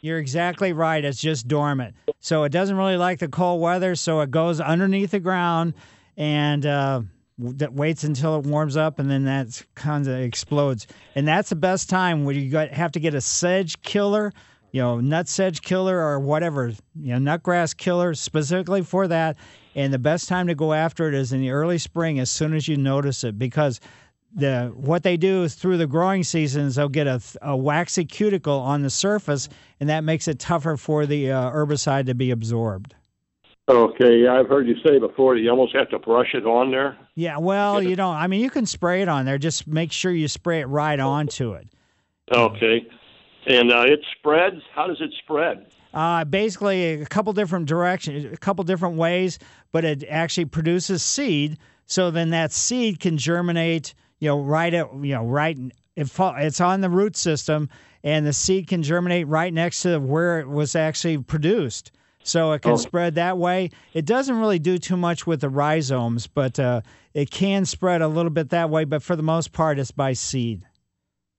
You're 0.00 0.18
exactly 0.18 0.72
right. 0.72 1.04
It's 1.04 1.20
just 1.20 1.48
dormant. 1.48 1.96
So 2.20 2.44
it 2.44 2.50
doesn't 2.50 2.76
really 2.76 2.96
like 2.96 3.18
the 3.18 3.28
cold 3.28 3.60
weather. 3.60 3.96
So 3.96 4.20
it 4.20 4.30
goes 4.30 4.60
underneath 4.60 5.10
the 5.10 5.18
ground 5.18 5.74
and 6.16 6.64
uh, 6.64 7.02
that 7.38 7.72
waits 7.72 8.04
until 8.04 8.36
it 8.38 8.46
warms 8.46 8.76
up, 8.76 8.98
and 8.98 9.10
then 9.10 9.24
that 9.24 9.62
kind 9.74 10.06
of 10.06 10.20
explodes. 10.20 10.86
And 11.14 11.26
that's 11.26 11.48
the 11.48 11.56
best 11.56 11.88
time 11.88 12.24
when 12.24 12.36
you 12.36 12.50
got, 12.50 12.70
have 12.70 12.92
to 12.92 13.00
get 13.00 13.14
a 13.14 13.20
sedge 13.20 13.80
killer, 13.82 14.32
you 14.72 14.82
know, 14.82 15.00
nut 15.00 15.28
sedge 15.28 15.62
killer 15.62 15.98
or 15.98 16.20
whatever, 16.20 16.72
you 17.00 17.18
know, 17.18 17.38
nutgrass 17.38 17.76
killer 17.76 18.14
specifically 18.14 18.82
for 18.82 19.08
that. 19.08 19.36
And 19.74 19.92
the 19.92 19.98
best 19.98 20.28
time 20.28 20.48
to 20.48 20.54
go 20.54 20.72
after 20.72 21.08
it 21.08 21.14
is 21.14 21.32
in 21.32 21.40
the 21.40 21.50
early 21.50 21.78
spring, 21.78 22.18
as 22.18 22.30
soon 22.30 22.54
as 22.54 22.68
you 22.68 22.76
notice 22.76 23.24
it, 23.24 23.38
because 23.38 23.80
the 24.34 24.72
what 24.74 25.02
they 25.02 25.16
do 25.16 25.44
is 25.44 25.54
through 25.54 25.78
the 25.78 25.86
growing 25.86 26.22
seasons 26.22 26.74
they'll 26.74 26.88
get 26.88 27.06
a, 27.06 27.20
a 27.40 27.56
waxy 27.56 28.04
cuticle 28.04 28.58
on 28.58 28.82
the 28.82 28.90
surface, 28.90 29.48
and 29.80 29.88
that 29.88 30.04
makes 30.04 30.28
it 30.28 30.38
tougher 30.38 30.76
for 30.76 31.06
the 31.06 31.30
uh, 31.30 31.50
herbicide 31.50 32.06
to 32.06 32.14
be 32.14 32.30
absorbed. 32.30 32.94
Okay, 33.68 34.26
I've 34.26 34.48
heard 34.48 34.66
you 34.66 34.76
say 34.84 34.98
before 34.98 35.34
that 35.34 35.40
you 35.40 35.50
almost 35.50 35.76
have 35.76 35.90
to 35.90 35.98
brush 35.98 36.32
it 36.32 36.46
on 36.46 36.70
there. 36.70 36.96
Yeah, 37.14 37.36
well, 37.36 37.82
you 37.82 37.96
don't. 37.96 38.16
I 38.16 38.26
mean, 38.26 38.40
you 38.40 38.48
can 38.48 38.64
spray 38.64 39.02
it 39.02 39.08
on 39.08 39.26
there. 39.26 39.36
Just 39.36 39.66
make 39.66 39.92
sure 39.92 40.10
you 40.10 40.26
spray 40.26 40.60
it 40.60 40.66
right 40.66 40.98
onto 40.98 41.52
it. 41.52 41.68
Okay, 42.34 42.86
and 43.48 43.72
uh, 43.72 43.82
it 43.82 44.00
spreads. 44.18 44.62
How 44.74 44.86
does 44.86 45.00
it 45.00 45.10
spread? 45.18 45.66
Uh, 45.94 46.24
basically, 46.24 47.00
a 47.00 47.06
couple 47.06 47.32
different 47.32 47.66
directions, 47.66 48.24
a 48.24 48.36
couple 48.36 48.62
different 48.64 48.96
ways, 48.96 49.38
but 49.72 49.84
it 49.84 50.04
actually 50.08 50.44
produces 50.44 51.02
seed. 51.02 51.58
So 51.86 52.10
then 52.10 52.30
that 52.30 52.52
seed 52.52 53.00
can 53.00 53.16
germinate. 53.16 53.94
You 54.20 54.28
know, 54.28 54.40
right 54.40 54.72
at 54.74 54.92
you 54.94 55.14
know 55.14 55.24
right. 55.24 55.58
It, 55.96 56.10
it's 56.16 56.60
on 56.60 56.80
the 56.80 56.90
root 56.90 57.16
system, 57.16 57.68
and 58.04 58.26
the 58.26 58.32
seed 58.32 58.68
can 58.68 58.82
germinate 58.82 59.26
right 59.26 59.52
next 59.52 59.82
to 59.82 59.98
where 59.98 60.40
it 60.40 60.48
was 60.48 60.76
actually 60.76 61.18
produced 61.18 61.90
so 62.28 62.52
it 62.52 62.62
can 62.62 62.72
oh. 62.72 62.76
spread 62.76 63.14
that 63.14 63.38
way. 63.38 63.70
It 63.94 64.04
doesn't 64.04 64.38
really 64.38 64.58
do 64.58 64.78
too 64.78 64.96
much 64.96 65.26
with 65.26 65.40
the 65.40 65.48
rhizomes, 65.48 66.26
but 66.26 66.58
uh, 66.58 66.82
it 67.14 67.30
can 67.30 67.64
spread 67.64 68.02
a 68.02 68.08
little 68.08 68.30
bit 68.30 68.50
that 68.50 68.70
way. 68.70 68.84
But 68.84 69.02
for 69.02 69.16
the 69.16 69.22
most 69.22 69.52
part, 69.52 69.78
it's 69.78 69.90
by 69.90 70.12
seed. 70.12 70.67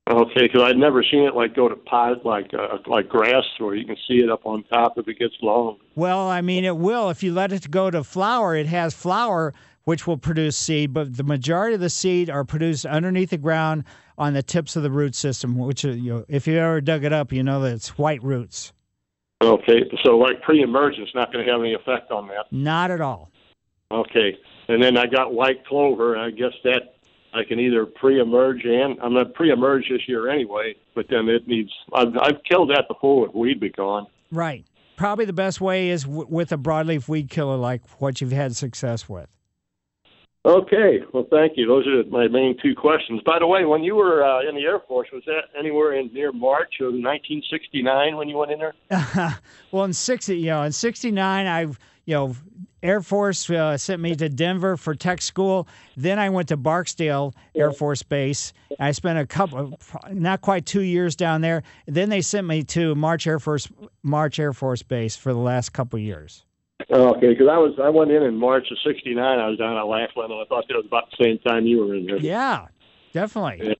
Okay, 0.09 0.47
because 0.47 0.63
I'd 0.63 0.77
never 0.77 1.03
seen 1.03 1.23
it 1.23 1.35
like 1.35 1.55
go 1.55 1.69
to 1.69 1.75
pot 1.75 2.25
like 2.25 2.51
uh, 2.53 2.77
like 2.87 3.07
grass, 3.07 3.43
where 3.59 3.75
you 3.75 3.85
can 3.85 3.95
see 4.07 4.15
it 4.15 4.29
up 4.31 4.43
on 4.43 4.63
top 4.63 4.97
if 4.97 5.07
it 5.07 5.19
gets 5.19 5.35
long. 5.43 5.77
Well, 5.93 6.27
I 6.27 6.41
mean, 6.41 6.65
it 6.65 6.77
will 6.77 7.11
if 7.11 7.21
you 7.21 7.31
let 7.31 7.51
it 7.51 7.69
go 7.69 7.91
to 7.91 8.03
flower. 8.03 8.55
It 8.55 8.65
has 8.65 8.95
flower, 8.95 9.53
which 9.83 10.07
will 10.07 10.17
produce 10.17 10.57
seed, 10.57 10.93
but 10.93 11.15
the 11.15 11.23
majority 11.23 11.75
of 11.75 11.81
the 11.81 11.91
seed 11.91 12.27
are 12.27 12.43
produced 12.43 12.87
underneath 12.87 13.29
the 13.29 13.37
ground 13.37 13.83
on 14.17 14.33
the 14.33 14.41
tips 14.41 14.75
of 14.75 14.81
the 14.81 14.89
root 14.89 15.13
system. 15.13 15.55
Which 15.55 15.85
uh, 15.85 15.89
you 15.89 16.11
know, 16.11 16.25
if 16.27 16.47
you 16.47 16.57
ever 16.57 16.81
dug 16.81 17.03
it 17.03 17.13
up, 17.13 17.31
you 17.31 17.43
know 17.43 17.61
that 17.61 17.73
it's 17.73 17.97
white 17.99 18.23
roots. 18.23 18.73
Okay, 19.43 19.83
so 20.03 20.17
like 20.17 20.41
pre-emergence 20.41 21.09
not 21.13 21.31
going 21.31 21.45
to 21.45 21.51
have 21.51 21.61
any 21.61 21.75
effect 21.75 22.09
on 22.09 22.27
that. 22.29 22.45
Not 22.51 22.89
at 22.89 22.99
all. 22.99 23.31
Okay, 23.91 24.35
and 24.67 24.81
then 24.81 24.97
I 24.97 25.05
got 25.05 25.33
white 25.33 25.65
clover, 25.67 26.15
and 26.15 26.23
I 26.23 26.31
guess 26.31 26.53
that 26.63 26.95
I 27.33 27.43
can 27.43 27.59
either 27.59 27.85
pre-emerge 27.85 28.65
and 28.65 28.99
I'm 29.01 29.13
going 29.13 29.25
to 29.25 29.31
pre-emerge 29.31 29.89
this 29.89 30.07
year 30.07 30.29
anyway, 30.29 30.75
but 30.95 31.07
then 31.09 31.29
it 31.29 31.47
needs. 31.47 31.71
I've, 31.93 32.15
I've 32.19 32.43
killed 32.49 32.71
that 32.71 32.87
before 32.87 33.21
with 33.21 33.35
Weed 33.35 33.59
B 33.59 33.69
Gon. 33.69 34.07
Right. 34.31 34.65
Probably 34.95 35.25
the 35.25 35.33
best 35.33 35.61
way 35.61 35.89
is 35.89 36.03
w- 36.03 36.27
with 36.29 36.51
a 36.51 36.57
broadleaf 36.57 37.07
weed 37.07 37.29
killer 37.29 37.55
like 37.55 37.81
what 37.99 38.19
you've 38.19 38.31
had 38.31 38.55
success 38.55 39.07
with. 39.07 39.27
Okay. 40.45 40.99
Well, 41.13 41.27
thank 41.29 41.53
you. 41.57 41.67
Those 41.67 41.85
are 41.87 42.03
my 42.09 42.27
main 42.27 42.57
two 42.61 42.73
questions. 42.73 43.21
By 43.25 43.39
the 43.39 43.47
way, 43.47 43.65
when 43.65 43.83
you 43.83 43.95
were 43.95 44.23
uh, 44.23 44.47
in 44.47 44.55
the 44.55 44.61
Air 44.61 44.79
Force, 44.87 45.09
was 45.11 45.23
that 45.25 45.43
anywhere 45.57 45.93
in 45.93 46.11
near 46.13 46.31
March 46.31 46.75
of 46.79 46.93
1969 46.93 48.15
when 48.15 48.29
you 48.29 48.37
went 48.37 48.51
in 48.51 48.59
there? 48.59 48.73
well, 49.71 49.83
in 49.83 49.93
60, 49.93 50.37
you 50.37 50.47
know, 50.47 50.63
in 50.63 50.71
69, 50.71 51.47
I've—you 51.47 52.15
know, 52.15 52.35
Air 52.81 53.01
Force 53.01 53.49
uh, 53.49 53.77
sent 53.77 54.01
me 54.01 54.15
to 54.15 54.29
Denver 54.29 54.77
for 54.77 54.95
tech 54.95 55.21
school. 55.21 55.67
Then 55.97 56.19
I 56.19 56.29
went 56.29 56.47
to 56.49 56.57
Barksdale 56.57 57.33
Air 57.55 57.71
Force 57.71 58.03
Base. 58.03 58.53
I 58.79 58.91
spent 58.91 59.19
a 59.19 59.25
couple, 59.25 59.77
not 60.11 60.41
quite 60.41 60.65
two 60.65 60.81
years 60.81 61.15
down 61.15 61.41
there. 61.41 61.63
Then 61.87 62.09
they 62.09 62.21
sent 62.21 62.47
me 62.47 62.63
to 62.63 62.95
March 62.95 63.27
Air 63.27 63.39
Force 63.39 63.67
March 64.03 64.39
Air 64.39 64.53
Force 64.53 64.83
Base 64.83 65.15
for 65.15 65.33
the 65.33 65.39
last 65.39 65.73
couple 65.73 65.99
years. 65.99 66.45
Okay, 66.91 67.29
because 67.29 67.47
I 67.51 67.57
was 67.57 67.77
I 67.83 67.89
went 67.89 68.11
in 68.11 68.23
in 68.23 68.35
March 68.35 68.67
of 68.71 68.77
'69. 68.83 69.21
I 69.21 69.49
was 69.49 69.57
down 69.57 69.77
at 69.77 69.81
Laughlin, 69.81 70.31
and 70.31 70.41
I 70.41 70.45
thought 70.45 70.65
that 70.69 70.75
was 70.75 70.85
about 70.87 71.09
the 71.11 71.23
same 71.23 71.37
time 71.39 71.65
you 71.65 71.79
were 71.79 71.93
in 71.93 72.05
there. 72.05 72.17
Yeah, 72.17 72.67
definitely. 73.11 73.75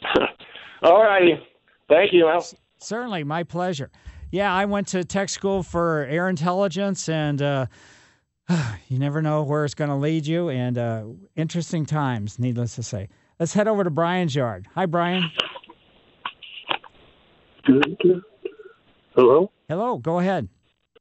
Yeah. 0.00 0.26
All 0.82 1.02
righty, 1.02 1.40
thank 1.88 2.12
you. 2.12 2.28
Al. 2.28 2.46
Certainly, 2.78 3.24
my 3.24 3.42
pleasure. 3.42 3.90
Yeah, 4.30 4.54
I 4.54 4.64
went 4.64 4.88
to 4.88 5.04
tech 5.04 5.28
school 5.28 5.62
for 5.62 6.06
air 6.08 6.28
intelligence, 6.28 7.08
and 7.08 7.40
uh, 7.42 7.66
you 8.88 8.98
never 8.98 9.22
know 9.22 9.42
where 9.42 9.64
it's 9.64 9.74
going 9.74 9.90
to 9.90 9.96
lead 9.96 10.26
you. 10.26 10.48
And 10.48 10.78
uh, 10.78 11.04
interesting 11.34 11.86
times, 11.86 12.38
needless 12.38 12.76
to 12.76 12.82
say. 12.82 13.08
Let's 13.38 13.52
head 13.52 13.68
over 13.68 13.84
to 13.84 13.90
Brian's 13.90 14.34
yard. 14.34 14.66
Hi, 14.74 14.86
Brian. 14.86 15.30
Hello. 19.14 19.50
Hello. 19.68 19.98
Go 19.98 20.20
ahead. 20.20 20.48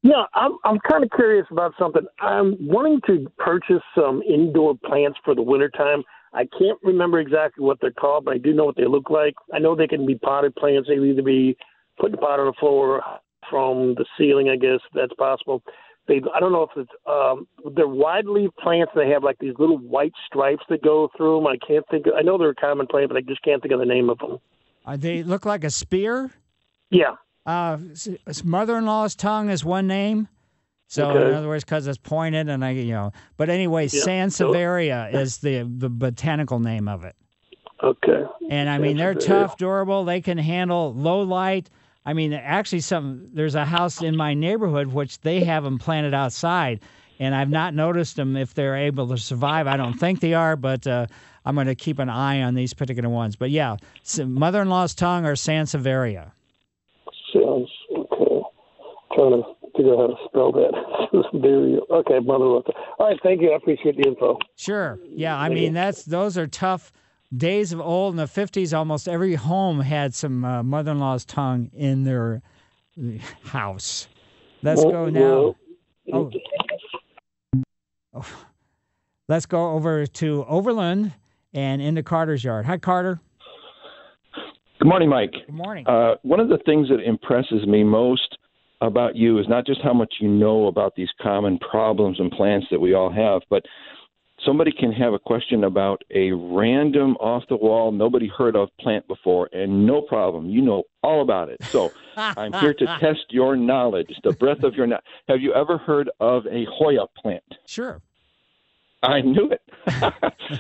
Yeah, 0.02 0.24
I'm 0.36 0.58
I'm 0.64 0.78
kind 0.88 1.04
of 1.04 1.10
curious 1.16 1.48
about 1.50 1.74
something. 1.80 2.04
I'm 2.20 2.56
wanting 2.60 3.02
to 3.08 3.26
purchase 3.38 3.82
some 3.98 4.22
indoor 4.22 4.76
plants 4.86 5.18
for 5.26 5.34
the 5.34 5.42
wintertime. 5.42 6.04
I 6.34 6.48
can't 6.60 6.78
remember 6.84 7.20
exactly 7.20 7.64
what 7.64 7.80
they're 7.82 7.92
called, 7.92 8.26
but 8.26 8.36
I 8.36 8.38
do 8.38 8.54
know 8.54 8.66
what 8.66 8.76
they 8.76 8.86
look 8.86 9.10
like. 9.10 9.34
I 9.54 9.60
know 9.60 9.76
they 9.76 9.88
can 9.88 10.06
be 10.06 10.16
potted 10.16 10.54
plants. 10.56 10.88
They 10.88 10.96
either 10.96 11.24
be 11.24 11.58
put 12.00 12.12
the 12.12 12.18
pot 12.18 12.40
on 12.40 12.48
the 12.48 12.54
floor 12.60 13.02
from 13.50 13.96
the 13.96 14.06
ceiling, 14.18 14.50
I 14.50 14.58
guess 14.58 14.80
that's 14.94 15.14
possible. 15.14 15.64
They 16.08 16.22
I 16.34 16.40
don't 16.40 16.52
know 16.52 16.64
if 16.64 16.70
it's 16.76 16.92
um 17.08 17.48
they're 17.76 17.88
wide 17.88 18.26
leaf 18.28 18.52
plants. 18.62 18.92
They 18.96 19.10
have 19.10 19.24
like 19.24 19.38
these 19.40 19.54
little 19.58 19.78
white 19.78 20.14
stripes 20.28 20.64
that 20.70 20.84
go 20.84 21.10
through 21.18 21.38
them. 21.38 21.48
I 21.48 21.58
can't 21.66 21.86
think. 21.90 22.08
Of, 22.08 22.14
I 22.18 22.22
know 22.22 22.38
they're 22.38 22.50
a 22.50 22.56
common 22.56 22.88
plant, 22.88 23.10
but 23.10 23.18
I 23.18 23.22
just 23.22 23.42
can't 23.44 23.62
think 23.62 23.74
of 23.74 23.80
the 23.80 23.86
name 23.86 24.10
of 24.10 24.20
them. 24.20 24.38
Uh, 24.86 24.98
they 24.98 25.24
look 25.24 25.46
like 25.46 25.64
a 25.64 25.70
spear. 25.70 26.32
Yeah. 26.92 27.16
Uh, 27.46 27.78
mother-in-law's 28.44 29.16
tongue 29.16 29.50
is 29.50 29.64
one 29.66 29.88
name. 29.88 30.28
So 30.88 31.10
okay. 31.10 31.28
in 31.28 31.34
other 31.34 31.48
words, 31.48 31.64
because 31.64 31.88
it's 31.88 31.98
pointed, 31.98 32.48
and 32.50 32.64
I, 32.64 32.72
you 32.72 32.94
know, 32.94 33.12
but 33.38 33.50
anyway, 33.50 33.88
yeah. 33.92 34.04
Sansevieria 34.04 35.12
so, 35.12 35.20
is 35.20 35.38
the 35.40 35.64
the 35.64 35.90
botanical 35.90 36.60
name 36.60 36.88
of 36.88 37.04
it. 37.04 37.16
Okay. 37.84 38.24
And 38.50 38.70
I 38.70 38.78
mean, 38.78 38.98
they're 38.98 39.16
tough, 39.16 39.58
durable. 39.58 40.06
They 40.06 40.22
can 40.22 40.38
handle 40.38 40.94
low 40.94 41.22
light. 41.22 41.70
I 42.06 42.14
mean, 42.14 42.34
actually, 42.34 42.82
some 42.82 43.30
there's 43.34 43.56
a 43.56 43.66
house 43.66 44.02
in 44.02 44.16
my 44.16 44.34
neighborhood 44.34 44.88
which 44.88 45.20
they 45.22 45.44
have 45.44 45.64
them 45.64 45.80
planted 45.80 46.14
outside, 46.14 46.82
and 47.20 47.34
I've 47.34 47.50
not 47.50 47.74
noticed 47.74 48.16
them 48.16 48.38
if 48.38 48.54
they're 48.54 48.76
able 48.78 49.08
to 49.08 49.18
survive. 49.18 49.68
I 49.68 49.78
don't 49.78 49.96
think 49.96 50.20
they 50.20 50.34
are, 50.34 50.56
but 50.56 50.86
uh, 50.86 51.08
I'm 51.46 51.56
going 51.56 51.68
to 51.68 51.76
keep 51.76 52.00
an 52.00 52.10
eye 52.10 52.42
on 52.44 52.54
these 52.54 52.74
particular 52.74 53.10
ones. 53.10 53.36
But 53.36 53.50
yeah, 53.50 53.78
mother-in-law's 54.24 54.94
tongue 54.94 55.26
or 55.26 55.34
Sansevieria 55.34 56.32
sounds 57.36 57.70
okay. 57.98 58.42
Trying 59.14 59.32
to 59.32 59.44
figure 59.76 59.94
out 59.94 60.00
how 60.00 60.08
to 60.08 60.16
spell 60.26 60.52
that. 60.52 61.88
okay, 61.92 62.20
mother 62.20 62.46
in 62.46 62.52
law. 62.52 62.64
All 63.00 63.08
right, 63.08 63.20
thank 63.24 63.42
you. 63.42 63.52
I 63.52 63.56
appreciate 63.56 63.98
the 63.98 64.08
info. 64.08 64.38
Sure. 64.56 65.00
Yeah, 65.10 65.38
I 65.38 65.50
mean 65.50 65.74
that's 65.74 66.04
those 66.04 66.38
are 66.38 66.48
tough 66.48 66.92
days 67.36 67.72
of 67.72 67.82
old 67.82 68.14
in 68.14 68.18
the 68.18 68.26
50s 68.26 68.78
almost 68.78 69.08
every 69.08 69.36
home 69.36 69.80
had 69.80 70.14
some 70.14 70.44
uh, 70.46 70.64
mother-in-law's 70.64 71.26
tongue 71.26 71.70
in 71.74 72.04
their 72.04 72.42
house 73.46 74.08
let's 74.62 74.84
go 74.84 75.10
now 75.10 75.56
oh. 76.14 76.32
oh. 78.14 78.26
let's 79.28 79.46
go 79.46 79.72
over 79.72 80.06
to 80.06 80.46
overland 80.48 81.12
and 81.56 81.82
into 81.82 82.04
Carter's 82.04 82.44
yard. 82.44 82.66
Hi, 82.66 82.78
Carter. 82.78 83.20
Good 84.78 84.88
morning, 84.88 85.10
Mike. 85.10 85.32
Good 85.32 85.56
morning. 85.56 85.88
Uh, 85.88 86.16
one 86.22 86.42
of 86.42 86.50
the 86.50 86.60
things 86.66 86.90
that 86.90 87.00
impresses 87.00 87.66
me 87.66 87.84
most 87.84 88.38
about 88.82 89.16
you 89.16 89.40
is 89.40 89.48
not 89.48 89.66
just 89.66 89.82
how 89.82 89.94
much 89.94 90.16
you 90.20 90.28
know 90.28 90.68
about 90.68 90.94
these 90.96 91.08
common 91.22 91.58
problems 91.60 92.20
and 92.20 92.30
plants 92.30 92.68
that 92.70 92.80
we 92.80 92.94
all 92.94 93.12
have, 93.12 93.42
but 93.50 93.64
somebody 94.46 94.72
can 94.72 94.92
have 94.92 95.14
a 95.14 95.20
question 95.20 95.64
about 95.64 96.04
a 96.14 96.32
random 96.32 97.16
off 97.18 97.44
the 97.50 97.56
wall, 97.56 97.92
nobody 97.92 98.28
heard 98.28 98.56
of 98.56 98.70
plant 98.80 99.08
before, 99.08 99.50
and 99.52 99.86
no 99.86 100.02
problem. 100.02 100.50
You 100.50 100.62
know 100.62 100.84
all 101.04 101.22
about 101.22 101.50
it. 101.50 101.64
So 101.66 101.92
I'm 102.18 102.54
here 102.54 102.74
to 102.74 102.86
test 103.00 103.26
your 103.30 103.56
knowledge, 103.56 104.10
the 104.24 104.34
breadth 104.34 104.64
of 104.64 104.76
your 104.76 104.88
knowledge. 104.88 105.06
Have 105.28 105.42
you 105.42 105.54
ever 105.54 105.78
heard 105.78 106.10
of 106.20 106.46
a 106.48 106.66
Hoya 106.70 107.06
plant? 107.22 107.44
Sure. 107.66 108.02
I 109.04 109.22
knew 109.22 109.52
it. 109.52 109.62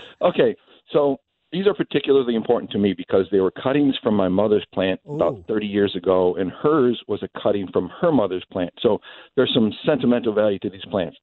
okay, 0.21 0.56
so 0.91 1.19
these 1.52 1.67
are 1.67 1.74
particularly 1.74 2.36
important 2.36 2.69
to 2.71 2.78
me 2.78 2.93
because 2.93 3.26
they 3.32 3.39
were 3.39 3.52
cuttings 3.52 3.95
from 4.04 4.13
my 4.13 4.28
mother's 4.28 4.65
plant 4.74 5.00
Ooh. 5.08 5.15
about 5.15 5.48
30 5.48 5.65
years 5.65 5.95
ago, 5.95 6.36
and 6.36 6.52
hers 6.52 7.02
was 7.08 7.24
a 7.24 7.30
cutting 7.41 7.67
from 7.71 7.89
her 8.02 8.12
mother's 8.12 8.45
plant. 8.52 8.74
So 8.82 9.00
there's 9.36 9.54
some 9.54 9.71
sentimental 9.86 10.34
value 10.34 10.60
to 10.60 10.69
these 10.69 10.86
plants. 10.91 11.17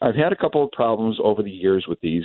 I've 0.00 0.14
had 0.14 0.32
a 0.32 0.36
couple 0.36 0.64
of 0.64 0.70
problems 0.72 1.18
over 1.22 1.42
the 1.42 1.50
years 1.50 1.86
with 1.88 2.00
these 2.00 2.24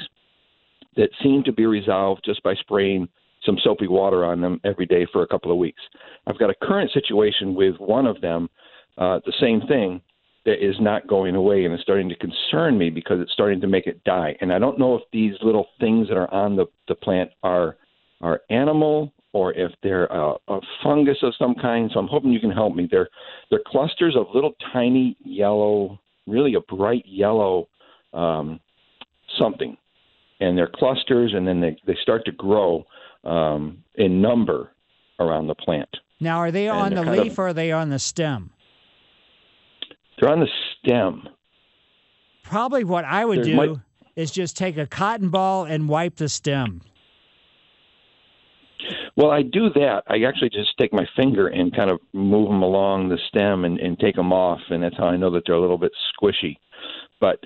that 0.96 1.10
seem 1.22 1.44
to 1.44 1.52
be 1.52 1.66
resolved 1.66 2.22
just 2.24 2.44
by 2.44 2.54
spraying 2.56 3.08
some 3.46 3.58
soapy 3.64 3.88
water 3.88 4.24
on 4.24 4.42
them 4.42 4.62
every 4.64 4.86
day 4.86 5.06
for 5.12 5.24
a 5.24 5.28
couple 5.28 5.52
of 5.52 5.58
weeks. 5.58 5.82
I've 6.28 6.40
got 6.40 6.50
a 6.50 6.56
current 6.62 6.92
situation 6.92 7.56
with 7.56 7.76
one 7.78 8.06
of 8.06 8.22
them, 8.22 8.50
uh, 8.98 9.20
the 9.26 9.34
same 9.40 9.62
thing, 9.68 10.02
that 10.46 10.66
is 10.66 10.76
not 10.80 11.08
going 11.08 11.36
away 11.36 11.66
and 11.66 11.74
it's 11.74 11.84
starting 11.84 12.10
to 12.10 12.16
concern 12.16 12.78
me 12.78 12.90
because 12.90 13.20
it's 13.22 13.32
starting 13.32 13.62
to 13.62 13.68
make 13.68 13.88
it 13.88 14.04
die. 14.04 14.36
And 14.42 14.52
I 14.52 14.60
don't 14.60 14.78
know 14.78 14.96
if 14.96 15.02
these 15.12 15.34
little 15.42 15.68
things 15.80 16.08
that 16.10 16.18
are 16.18 16.32
on 16.34 16.56
the, 16.56 16.66
the 16.88 16.96
plant 16.96 17.32
are 17.44 17.78
are 18.22 18.42
animal 18.50 19.12
or 19.34 19.52
if 19.54 19.72
they're 19.82 20.06
a, 20.06 20.34
a 20.48 20.60
fungus 20.84 21.18
of 21.24 21.34
some 21.38 21.56
kind. 21.56 21.90
So 21.94 22.00
I'm 22.00 22.08
hoping 22.08 22.32
you 22.32 22.40
can 22.40 22.52
help 22.52 22.76
me. 22.76 22.88
They're 22.90 23.10
they're 23.50 23.62
clusters 23.66 24.16
of 24.18 24.28
little 24.34 24.54
tiny 24.72 25.18
yellow, 25.24 26.00
really 26.28 26.56
a 26.56 26.62
bright 26.62 27.04
yellow 27.06 27.68
um, 28.14 28.60
something, 29.40 29.76
and 30.40 30.58
they're 30.58 30.72
clusters, 30.74 31.34
and 31.34 31.48
then 31.48 31.60
they 31.62 31.76
they 31.86 31.98
start 32.02 32.26
to 32.26 32.32
grow 32.32 32.86
um, 33.24 33.84
in 33.96 34.22
number 34.22 34.72
around 35.20 35.48
the 35.48 35.56
plant. 35.56 35.90
Now, 36.20 36.38
are 36.40 36.52
they 36.52 36.70
on 36.70 36.94
the 36.94 37.04
leaf 37.04 37.34
of- 37.34 37.40
or 37.40 37.48
are 37.50 37.54
they 37.54 37.72
on 37.72 37.90
the 37.90 38.00
stem? 38.00 38.52
They're 40.20 40.32
on 40.32 40.40
the 40.40 40.50
stem. 40.80 41.28
Probably 42.44 42.84
what 42.84 43.04
I 43.06 43.26
would 43.26 43.40
There 43.40 43.46
do 43.46 43.56
might- 43.56 43.78
is 44.16 44.32
just 44.32 44.56
take 44.56 44.78
a 44.78 44.86
cotton 44.86 45.30
ball 45.30 45.66
and 45.66 45.90
wipe 45.90 46.16
the 46.18 46.30
stem. 46.30 46.82
Well, 49.16 49.30
I 49.30 49.44
do 49.44 49.70
that. 49.76 50.04
I 50.08 50.24
actually 50.24 50.50
just 50.50 50.78
take 50.80 50.92
my 50.92 51.08
finger 51.16 51.48
and 51.48 51.76
kind 51.76 51.92
of 51.92 52.00
move 52.14 52.50
them 52.50 52.64
along 52.64 53.10
the 53.10 53.20
stem 53.28 53.64
and, 53.64 53.80
and 53.80 53.98
take 54.00 54.16
them 54.16 54.34
off, 54.34 54.60
and 54.70 54.82
that's 54.82 54.98
how 54.98 55.06
I 55.06 55.18
know 55.18 55.30
that 55.32 55.44
they're 55.46 55.56
a 55.56 55.62
little 55.62 55.78
bit 55.78 55.92
squishy. 56.12 56.58
But 57.20 57.46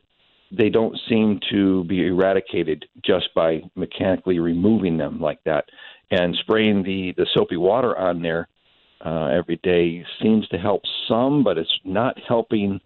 they 0.57 0.69
don't 0.69 0.97
seem 1.09 1.39
to 1.51 1.83
be 1.85 2.07
eradicated 2.07 2.85
just 3.03 3.33
by 3.35 3.61
mechanically 3.75 4.39
removing 4.39 4.97
them 4.97 5.19
like 5.19 5.43
that. 5.43 5.65
And 6.09 6.37
spraying 6.39 6.83
the, 6.83 7.13
the 7.17 7.27
soapy 7.33 7.57
water 7.57 7.97
on 7.97 8.21
there 8.21 8.47
uh, 9.05 9.25
every 9.25 9.59
day 9.61 10.05
seems 10.21 10.47
to 10.49 10.57
help 10.57 10.83
some, 11.07 11.43
but 11.43 11.57
it's 11.57 11.79
not 11.83 12.17
helping 12.25 12.79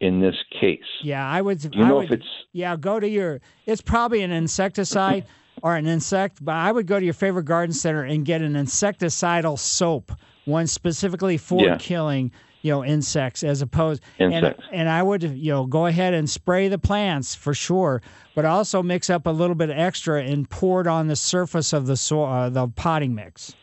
in 0.00 0.20
this 0.20 0.34
case. 0.60 0.80
Yeah, 1.02 1.26
I 1.26 1.40
would. 1.40 1.60
Do 1.60 1.70
you 1.72 1.84
I 1.84 1.88
know 1.88 1.96
would, 1.96 2.06
if 2.06 2.12
it's 2.12 2.26
Yeah, 2.52 2.76
go 2.76 2.98
to 3.00 3.08
your. 3.08 3.40
It's 3.66 3.80
probably 3.80 4.22
an 4.22 4.32
insecticide 4.32 5.26
or 5.62 5.76
an 5.76 5.86
insect, 5.86 6.44
but 6.44 6.54
I 6.54 6.70
would 6.70 6.86
go 6.86 6.98
to 6.98 7.04
your 7.04 7.14
favorite 7.14 7.44
garden 7.44 7.72
center 7.74 8.02
and 8.02 8.24
get 8.24 8.42
an 8.42 8.54
insecticidal 8.54 9.58
soap, 9.58 10.12
one 10.44 10.66
specifically 10.66 11.36
for 11.38 11.64
Yeah. 11.64 11.76
killing, 11.78 12.30
you 12.62 12.70
know, 12.72 12.84
insects, 12.84 13.42
as 13.42 13.62
opposed. 13.62 14.02
Insects. 14.18 14.62
And, 14.70 14.80
and 14.80 14.88
I 14.88 15.02
would, 15.02 15.22
you 15.22 15.52
know, 15.52 15.66
go 15.66 15.86
ahead 15.86 16.14
and 16.14 16.28
spray 16.28 16.68
the 16.68 16.78
plants 16.78 17.34
for 17.34 17.54
sure, 17.54 18.02
but 18.34 18.44
also 18.44 18.82
mix 18.82 19.08
up 19.10 19.26
a 19.26 19.30
little 19.30 19.54
bit 19.56 19.70
extra 19.70 20.22
and 20.22 20.48
pour 20.48 20.80
it 20.80 20.86
on 20.86 21.06
the 21.06 21.16
surface 21.16 21.72
of 21.72 21.86
the 21.86 21.96
so, 21.96 22.24
uh, 22.24 22.48
the 22.50 22.68
potting 22.68 23.14
mix. 23.14 23.54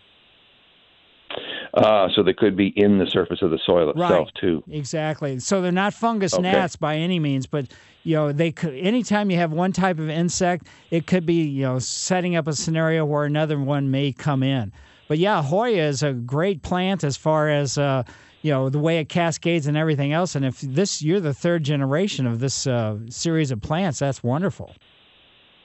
Uh, 1.74 2.08
so 2.16 2.22
they 2.24 2.34
could 2.34 2.56
be 2.56 2.68
in 2.76 3.00
the 3.00 3.08
surface 3.08 3.42
of 3.42 3.50
the 3.52 3.60
soil 3.66 3.90
itself 3.90 4.28
Right. 4.28 4.42
too. 4.42 4.64
Exactly. 4.70 5.40
So 5.40 5.62
they're 5.62 5.72
not 5.72 5.94
fungus 5.94 6.34
Okay. 6.34 6.44
gnats 6.44 6.76
by 6.76 6.96
any 6.98 7.20
means, 7.20 7.48
but 7.48 7.72
you 8.04 8.16
know 8.16 8.32
they 8.32 8.52
could. 8.52 8.74
Anytime 8.76 9.32
you 9.32 9.38
have 9.38 9.52
one 9.52 9.72
type 9.72 10.00
of 10.00 10.10
insect, 10.10 10.68
it 10.92 11.08
could 11.08 11.26
be 11.26 11.44
you 11.44 11.64
know 11.64 11.80
setting 11.80 12.36
up 12.36 12.48
a 12.48 12.54
scenario 12.54 13.06
where 13.06 13.26
another 13.26 13.60
one 13.60 13.90
may 13.92 14.12
come 14.12 14.44
in. 14.44 14.72
But 15.08 15.18
yeah, 15.18 15.42
Hoya 15.42 15.84
is 15.84 16.04
a 16.04 16.14
great 16.14 16.62
plant 16.64 17.04
as 17.04 17.18
far 17.18 17.50
as 17.50 17.78
uh, 17.78 18.04
you 18.42 18.52
know 18.52 18.70
the 18.70 18.80
way 18.80 19.00
it 19.00 19.10
cascades 19.10 19.68
and 19.68 19.76
everything 19.78 20.14
else. 20.14 20.36
And 20.36 20.46
if 20.46 20.62
this 20.62 21.02
you're 21.02 21.20
the 21.20 21.34
third 21.34 21.64
generation 21.64 22.28
of 22.28 22.40
this 22.40 22.68
uh, 22.68 22.98
series 23.10 23.52
of 23.52 23.62
plants, 23.62 24.00
that's 24.00 24.22
wonderful. 24.24 24.76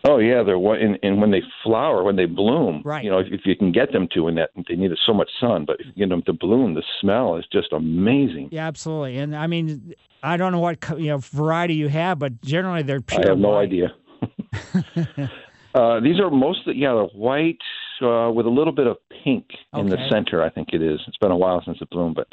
Oh 0.09 0.17
yeah, 0.17 0.43
they're 0.43 0.57
and, 0.57 0.99
and 1.03 1.21
when 1.21 1.31
they 1.31 1.43
flower, 1.63 2.03
when 2.03 2.17
they 2.17 2.25
bloom, 2.25 2.81
Right. 2.83 3.05
You 3.05 3.11
know, 3.11 3.19
if, 3.19 3.27
if 3.31 3.43
you 3.45 3.55
can 3.55 3.73
get 3.73 3.93
them 3.93 4.09
to, 4.15 4.27
and 4.29 4.39
that 4.39 4.51
they 4.67 4.75
need 4.75 4.91
so 5.05 5.13
much 5.13 5.29
sun, 5.39 5.67
but 5.67 5.81
if 5.81 5.87
you 5.87 5.93
get 5.93 6.09
them 6.09 6.23
to 6.23 6.33
bloom, 6.33 6.73
the 6.73 6.83
smell 6.99 7.37
is 7.37 7.45
just 7.53 7.75
amazing. 7.75 8.49
Yeah, 8.51 8.67
absolutely. 8.67 9.19
And 9.19 9.37
I 9.37 9.47
mean, 9.47 9.95
I 10.23 10.39
don't 10.39 10.53
know 10.53 10.61
what 10.61 10.83
you 10.99 11.09
know 11.09 11.19
variety 11.19 11.75
you 11.75 11.89
have, 11.89 12.19
but 12.19 12.41
generally 12.41 12.83
they're 12.83 13.03
pure. 13.03 13.21
I 13.23 13.29
have 13.29 13.39
no 13.39 13.51
white. 13.51 13.65
idea. 13.65 13.89
uh, 15.75 16.01
these 16.01 16.19
are 16.21 16.31
mostly 16.31 16.77
yeah, 16.77 16.95
they're 16.95 17.05
white 17.05 17.59
uh, 18.01 18.31
with 18.33 18.47
a 18.47 18.51
little 18.51 18.73
bit 18.73 18.87
of 18.87 18.97
pink 19.23 19.45
in 19.75 19.91
the 19.91 19.99
center. 20.11 20.43
I 20.43 20.49
think 20.49 20.69
it 20.73 20.81
is. 20.81 21.01
It's 21.07 21.19
been 21.19 21.33
a 21.33 21.37
while 21.37 21.63
since 21.67 21.77
it 21.83 21.91
bloomed, 21.91 22.17
but 22.17 22.29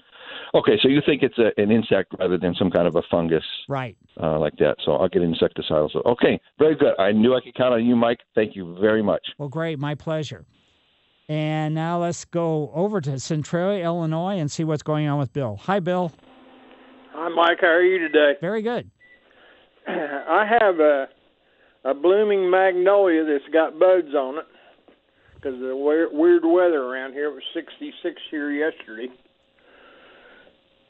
okay. 0.56 0.80
So 0.82 0.88
you 0.88 1.02
think 1.06 1.24
it's 1.24 1.38
a, 1.38 1.52
an 1.62 1.72
insect 1.72 2.14
rather 2.20 2.38
than 2.38 2.56
some 2.58 2.72
kind 2.72 2.88
of 2.88 2.96
a 2.96 3.02
fungus? 3.10 3.44
Right. 3.68 3.98
Uh, 4.22 4.40
like 4.40 4.56
that, 4.58 4.78
so 4.86 4.94
I'll 4.94 5.10
get 5.10 5.22
insecticidal. 5.22 5.92
So, 5.92 6.02
okay, 6.06 6.40
very 6.58 6.76
good. 6.76 6.94
I 6.98 7.12
knew 7.12 7.36
I 7.36 7.42
could 7.42 7.56
count 7.56 7.74
on 7.74 7.86
you, 7.86 7.96
Mike. 7.96 8.20
Thank 8.34 8.56
you 8.56 8.78
very 8.80 9.04
much. 9.04 9.22
Well, 9.38 9.50
great. 9.50 9.78
My 9.78 9.96
pleasure. 9.96 10.46
And 11.28 11.74
now 11.74 12.00
let's 12.02 12.24
go 12.24 12.72
over 12.74 13.02
to 13.02 13.20
Centralia, 13.20 13.84
Illinois, 13.84 14.38
and 14.38 14.50
see 14.50 14.64
what's 14.64 14.84
going 14.84 15.08
on 15.08 15.18
with 15.18 15.34
Bill. 15.34 15.58
Hi, 15.64 15.80
Bill. 15.80 16.12
Hi, 17.14 17.30
Mike. 17.30 17.58
How 17.62 17.68
are 17.68 17.82
you 17.82 17.98
today? 18.00 18.34
Very 18.40 18.62
good. 18.62 18.92
I 19.88 20.46
have 20.60 20.80
a 20.80 21.08
a 21.86 21.94
blooming 21.94 22.50
magnolia 22.50 23.24
that's 23.24 23.48
got 23.54 23.80
buds 23.80 24.14
on 24.16 24.40
it 24.40 24.46
because 25.36 25.54
of 25.54 25.68
the 25.68 25.76
weird, 25.76 26.10
weird 26.12 26.44
weather 26.44 26.82
around 26.82 27.14
here. 27.14 27.30
It 27.30 27.34
was 27.36 27.44
66 27.54 28.16
here 28.32 28.52
yesterday. 28.52 29.08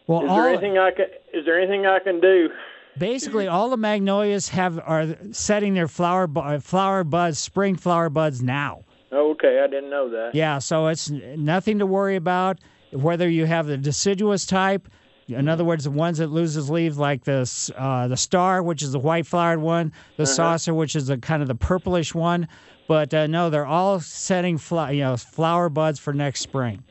Well, 0.08 0.24
is 0.24 0.30
all, 0.30 0.38
there 0.38 0.50
anything 0.50 0.78
I 0.78 0.92
can 0.92 1.06
Is 1.34 1.46
there 1.46 1.60
anything 1.60 1.86
I 1.86 2.00
can 2.00 2.20
do? 2.20 2.50
basically 2.98 3.48
all 3.48 3.70
the 3.70 3.78
magnolias 3.78 4.50
have 4.50 4.80
are 4.86 5.16
setting 5.32 5.74
their 5.74 5.88
flower 5.88 6.30
uh, 6.36 6.60
flower 6.60 7.04
buds, 7.04 7.40
spring 7.40 7.76
flower 7.76 8.10
buds 8.10 8.42
now. 8.42 8.82
Okay, 9.12 9.60
I 9.64 9.68
didn't 9.68 9.90
know 9.90 10.10
that. 10.10 10.32
Yeah, 10.34 10.60
so 10.60 10.88
it's 10.88 11.10
nothing 11.10 11.80
to 11.80 11.86
worry 11.86 12.16
about. 12.16 12.60
Whether 12.92 13.28
you 13.30 13.46
have 13.46 13.68
the 13.68 13.78
deciduous 13.78 14.46
type, 14.46 14.88
in 15.28 15.50
other 15.50 15.64
words, 15.66 15.84
the 15.86 15.92
ones 15.92 16.20
that 16.20 16.28
loses 16.28 16.70
leaves, 16.70 16.98
like 16.98 17.24
the 17.24 17.40
s- 17.42 17.72
uh, 17.76 18.08
the 18.08 18.16
star, 18.18 18.62
which 18.64 18.82
is 18.82 18.92
the 18.92 19.00
white 19.00 19.26
flowered 19.26 19.60
one, 19.60 19.92
the 20.18 20.24
Uh-huh. 20.24 20.32
saucer, 20.34 20.74
which 20.74 20.96
is 20.96 21.08
the 21.08 21.18
kind 21.18 21.42
of 21.42 21.48
the 21.48 21.56
purplish 21.56 22.14
one. 22.16 22.48
But 22.88 23.14
uh, 23.14 23.28
no, 23.28 23.50
they're 23.50 23.66
all 23.66 24.00
setting 24.00 24.58
fl- 24.58 24.92
you 24.92 25.02
know 25.04 25.18
flower 25.18 25.68
buds 25.70 26.00
for 26.00 26.14
next 26.14 26.42
spring. 26.42 26.84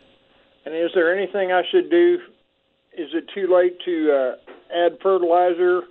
And 0.66 0.74
is 0.74 0.90
there 0.94 1.14
anything 1.16 1.53
I 1.53 1.62
should 1.70 1.90
do? 1.90 2.18
Is 2.96 3.11
it 3.12 3.24
too 3.35 3.52
late 3.52 3.76
to 3.85 4.12
uh, 4.12 4.52
add 4.74 4.98
fertilizer 5.02 5.83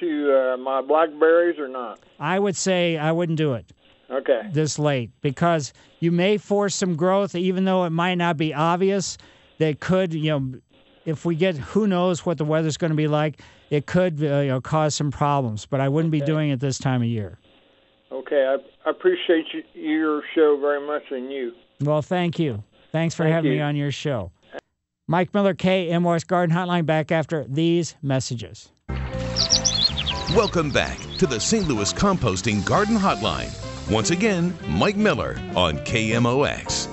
to 0.00 0.52
uh, 0.54 0.56
my 0.56 0.80
blackberries 0.80 1.58
or 1.58 1.68
not? 1.68 2.00
I 2.20 2.38
would 2.38 2.56
say 2.56 2.96
I 2.96 3.10
wouldn't 3.12 3.38
do 3.38 3.54
it 3.54 3.66
Okay. 4.10 4.42
this 4.52 4.78
late 4.78 5.10
because 5.20 5.72
you 6.00 6.12
may 6.12 6.38
force 6.38 6.74
some 6.74 6.94
growth, 6.94 7.34
even 7.34 7.64
though 7.64 7.84
it 7.84 7.90
might 7.90 8.14
not 8.14 8.36
be 8.36 8.54
obvious. 8.54 9.18
That 9.58 9.80
could, 9.80 10.14
you 10.14 10.30
know, 10.30 10.60
if 11.04 11.24
we 11.24 11.34
get 11.34 11.56
who 11.56 11.88
knows 11.88 12.24
what 12.24 12.38
the 12.38 12.44
weather's 12.44 12.76
going 12.76 12.92
to 12.92 12.96
be 12.96 13.08
like, 13.08 13.40
it 13.70 13.86
could, 13.86 14.22
uh, 14.22 14.38
you 14.38 14.48
know, 14.48 14.60
cause 14.60 14.94
some 14.94 15.10
problems. 15.10 15.66
But 15.66 15.80
I 15.80 15.88
wouldn't 15.88 16.12
be 16.12 16.20
doing 16.20 16.50
it 16.50 16.60
this 16.60 16.78
time 16.78 17.02
of 17.02 17.08
year. 17.08 17.38
Okay. 18.12 18.46
I, 18.46 18.88
I 18.88 18.90
appreciate 18.90 19.46
you, 19.52 19.62
your 19.74 20.22
show 20.32 20.56
very 20.60 20.86
much 20.86 21.02
and 21.10 21.32
you. 21.32 21.52
Well, 21.80 22.02
thank 22.02 22.38
you. 22.38 22.62
Thanks 22.92 23.16
for 23.16 23.24
Thank 23.24 23.34
having 23.34 23.50
me 23.50 23.60
on 23.60 23.74
your 23.74 23.90
show. 23.90 24.30
Mike 25.10 25.32
Miller, 25.32 25.54
KMOX 25.54 26.26
Garden 26.26 26.54
Hotline, 26.54 26.84
back 26.84 27.10
after 27.10 27.46
these 27.48 27.96
messages. 28.02 28.68
Welcome 30.36 30.70
back 30.70 30.98
to 31.16 31.26
the 31.26 31.40
St. 31.40 31.66
Louis 31.66 31.94
Composting 31.94 32.62
Garden 32.62 32.94
Hotline. 32.94 33.50
Once 33.90 34.10
again, 34.10 34.54
Mike 34.68 34.96
Miller 34.96 35.40
on 35.56 35.78
KMOX. 35.78 36.88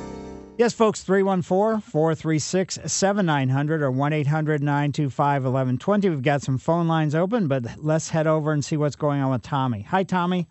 Yes, 0.58 0.74
folks, 0.74 1.04
314 1.04 1.82
436 1.82 2.80
7900 2.86 3.82
or 3.82 3.92
1 3.92 4.14
800 4.14 4.64
925 4.64 5.44
1120. 5.44 6.10
We've 6.10 6.22
got 6.22 6.42
some 6.42 6.58
phone 6.58 6.88
lines 6.88 7.14
open, 7.14 7.50
but 7.50 7.66
let's 7.80 8.08
head 8.08 8.28
over 8.28 8.54
and 8.54 8.64
see 8.64 8.78
what's 8.78 8.96
going 8.96 9.20
on 9.20 9.32
with 9.32 9.42
Tommy. 9.42 9.82
Hi, 9.82 10.04
Tommy. 10.04 10.48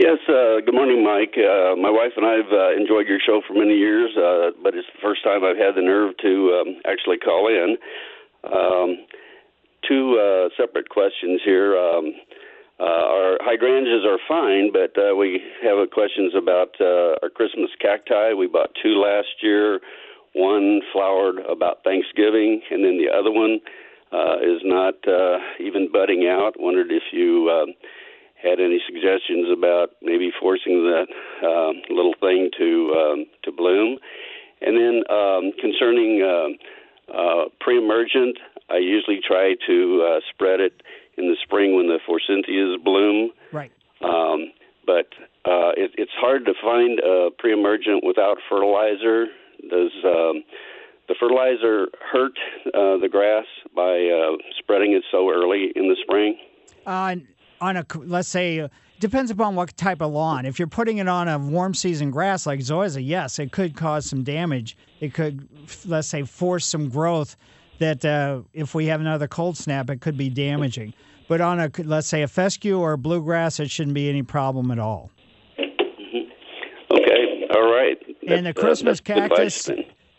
Yes, 0.00 0.16
uh, 0.32 0.64
good 0.64 0.72
morning, 0.72 1.04
Mike. 1.04 1.36
Uh, 1.36 1.76
my 1.76 1.92
wife 1.92 2.16
and 2.16 2.24
I 2.24 2.40
have 2.40 2.48
uh, 2.50 2.72
enjoyed 2.72 3.04
your 3.06 3.20
show 3.20 3.42
for 3.46 3.52
many 3.52 3.76
years, 3.76 4.08
uh, 4.16 4.48
but 4.64 4.72
it's 4.72 4.88
the 4.96 5.02
first 5.02 5.22
time 5.22 5.44
I've 5.44 5.60
had 5.60 5.76
the 5.76 5.84
nerve 5.84 6.16
to 6.24 6.32
um, 6.56 6.80
actually 6.88 7.18
call 7.18 7.48
in. 7.52 7.76
Um, 8.48 9.04
two 9.86 10.16
uh, 10.16 10.48
separate 10.56 10.88
questions 10.88 11.42
here. 11.44 11.76
Um, 11.76 12.14
uh, 12.80 13.04
our 13.12 13.36
hydrangeas 13.44 14.08
are 14.08 14.16
fine, 14.26 14.72
but 14.72 14.96
uh, 14.96 15.14
we 15.14 15.42
have 15.62 15.76
uh, 15.76 15.84
questions 15.92 16.32
about 16.32 16.72
uh, 16.80 17.20
our 17.20 17.28
Christmas 17.28 17.68
cacti. 17.78 18.32
We 18.32 18.46
bought 18.46 18.70
two 18.82 18.96
last 18.96 19.44
year. 19.44 19.80
One 20.32 20.80
flowered 20.94 21.44
about 21.44 21.84
Thanksgiving, 21.84 22.62
and 22.70 22.82
then 22.82 22.96
the 22.96 23.12
other 23.12 23.30
one 23.30 23.60
uh, 24.16 24.40
is 24.40 24.64
not 24.64 24.96
uh, 25.06 25.44
even 25.60 25.92
budding 25.92 26.24
out. 26.26 26.56
Wondered 26.56 26.90
if 26.90 27.02
you 27.12 27.52
uh, 27.52 27.66
had 28.42 28.60
any 28.60 28.80
suggestions 28.86 29.48
about 29.52 29.90
maybe 30.02 30.30
forcing 30.40 30.84
that 30.84 31.06
uh, 31.42 31.72
little 31.92 32.14
thing 32.20 32.50
to 32.58 32.94
um, 32.96 33.26
to 33.44 33.52
bloom. 33.52 33.98
And 34.60 34.76
then 34.76 35.02
um, 35.08 35.52
concerning 35.60 36.22
uh, 36.22 37.14
uh, 37.16 37.44
pre-emergent, 37.60 38.38
I 38.68 38.78
usually 38.78 39.20
try 39.26 39.54
to 39.66 39.76
uh, 40.06 40.20
spread 40.32 40.60
it 40.60 40.82
in 41.16 41.28
the 41.28 41.36
spring 41.42 41.76
when 41.76 41.86
the 41.86 41.98
forsythias 42.06 42.82
bloom. 42.84 43.30
Right. 43.52 43.72
Um, 44.02 44.52
but 44.86 45.08
uh, 45.44 45.72
it, 45.76 45.92
it's 45.96 46.12
hard 46.16 46.44
to 46.46 46.52
find 46.62 46.98
a 47.00 47.30
pre-emergent 47.38 48.04
without 48.04 48.38
fertilizer. 48.48 49.26
Does 49.68 49.92
um, 50.04 50.44
the 51.08 51.14
fertilizer 51.18 51.88
hurt 52.12 52.38
uh, 52.68 52.96
the 52.98 53.08
grass 53.10 53.44
by 53.74 54.08
uh, 54.08 54.36
spreading 54.58 54.92
it 54.92 55.04
so 55.10 55.30
early 55.30 55.72
in 55.74 55.88
the 55.88 55.96
spring? 56.02 56.38
Uh, 56.86 57.16
on 57.60 57.76
a 57.76 57.86
let's 57.94 58.28
say. 58.28 58.60
Uh, 58.60 58.68
depends 59.00 59.30
upon 59.30 59.54
what 59.54 59.74
type 59.78 60.02
of 60.02 60.12
lawn. 60.12 60.44
If 60.44 60.58
you're 60.58 60.68
putting 60.68 60.98
it 60.98 61.08
on 61.08 61.26
a 61.26 61.38
warm 61.38 61.72
season 61.72 62.10
grass 62.10 62.46
like 62.46 62.60
zoysia, 62.60 63.04
yes, 63.04 63.38
it 63.38 63.50
could 63.50 63.74
cause 63.74 64.04
some 64.04 64.22
damage. 64.22 64.76
It 65.00 65.14
could, 65.14 65.48
let's 65.86 66.06
say, 66.06 66.22
force 66.24 66.66
some 66.66 66.90
growth 66.90 67.34
that 67.78 68.04
uh, 68.04 68.42
if 68.52 68.74
we 68.74 68.86
have 68.86 69.00
another 69.00 69.26
cold 69.26 69.56
snap, 69.56 69.88
it 69.88 70.02
could 70.02 70.18
be 70.18 70.28
damaging. 70.28 70.92
But 71.28 71.40
on 71.40 71.60
a 71.60 71.70
let's 71.78 72.08
say 72.08 72.22
a 72.22 72.28
fescue 72.28 72.78
or 72.78 72.92
a 72.92 72.98
bluegrass, 72.98 73.58
it 73.58 73.70
shouldn't 73.70 73.94
be 73.94 74.08
any 74.08 74.22
problem 74.22 74.70
at 74.70 74.78
all. 74.78 75.10
Okay, 76.92 77.46
all 77.54 77.70
right. 77.72 77.96
and 78.26 78.44
the 78.44 78.52
That's, 78.52 78.58
uh, 78.58 78.60
Christmas 78.60 79.00
advice 79.00 79.28
cactus. 79.28 79.70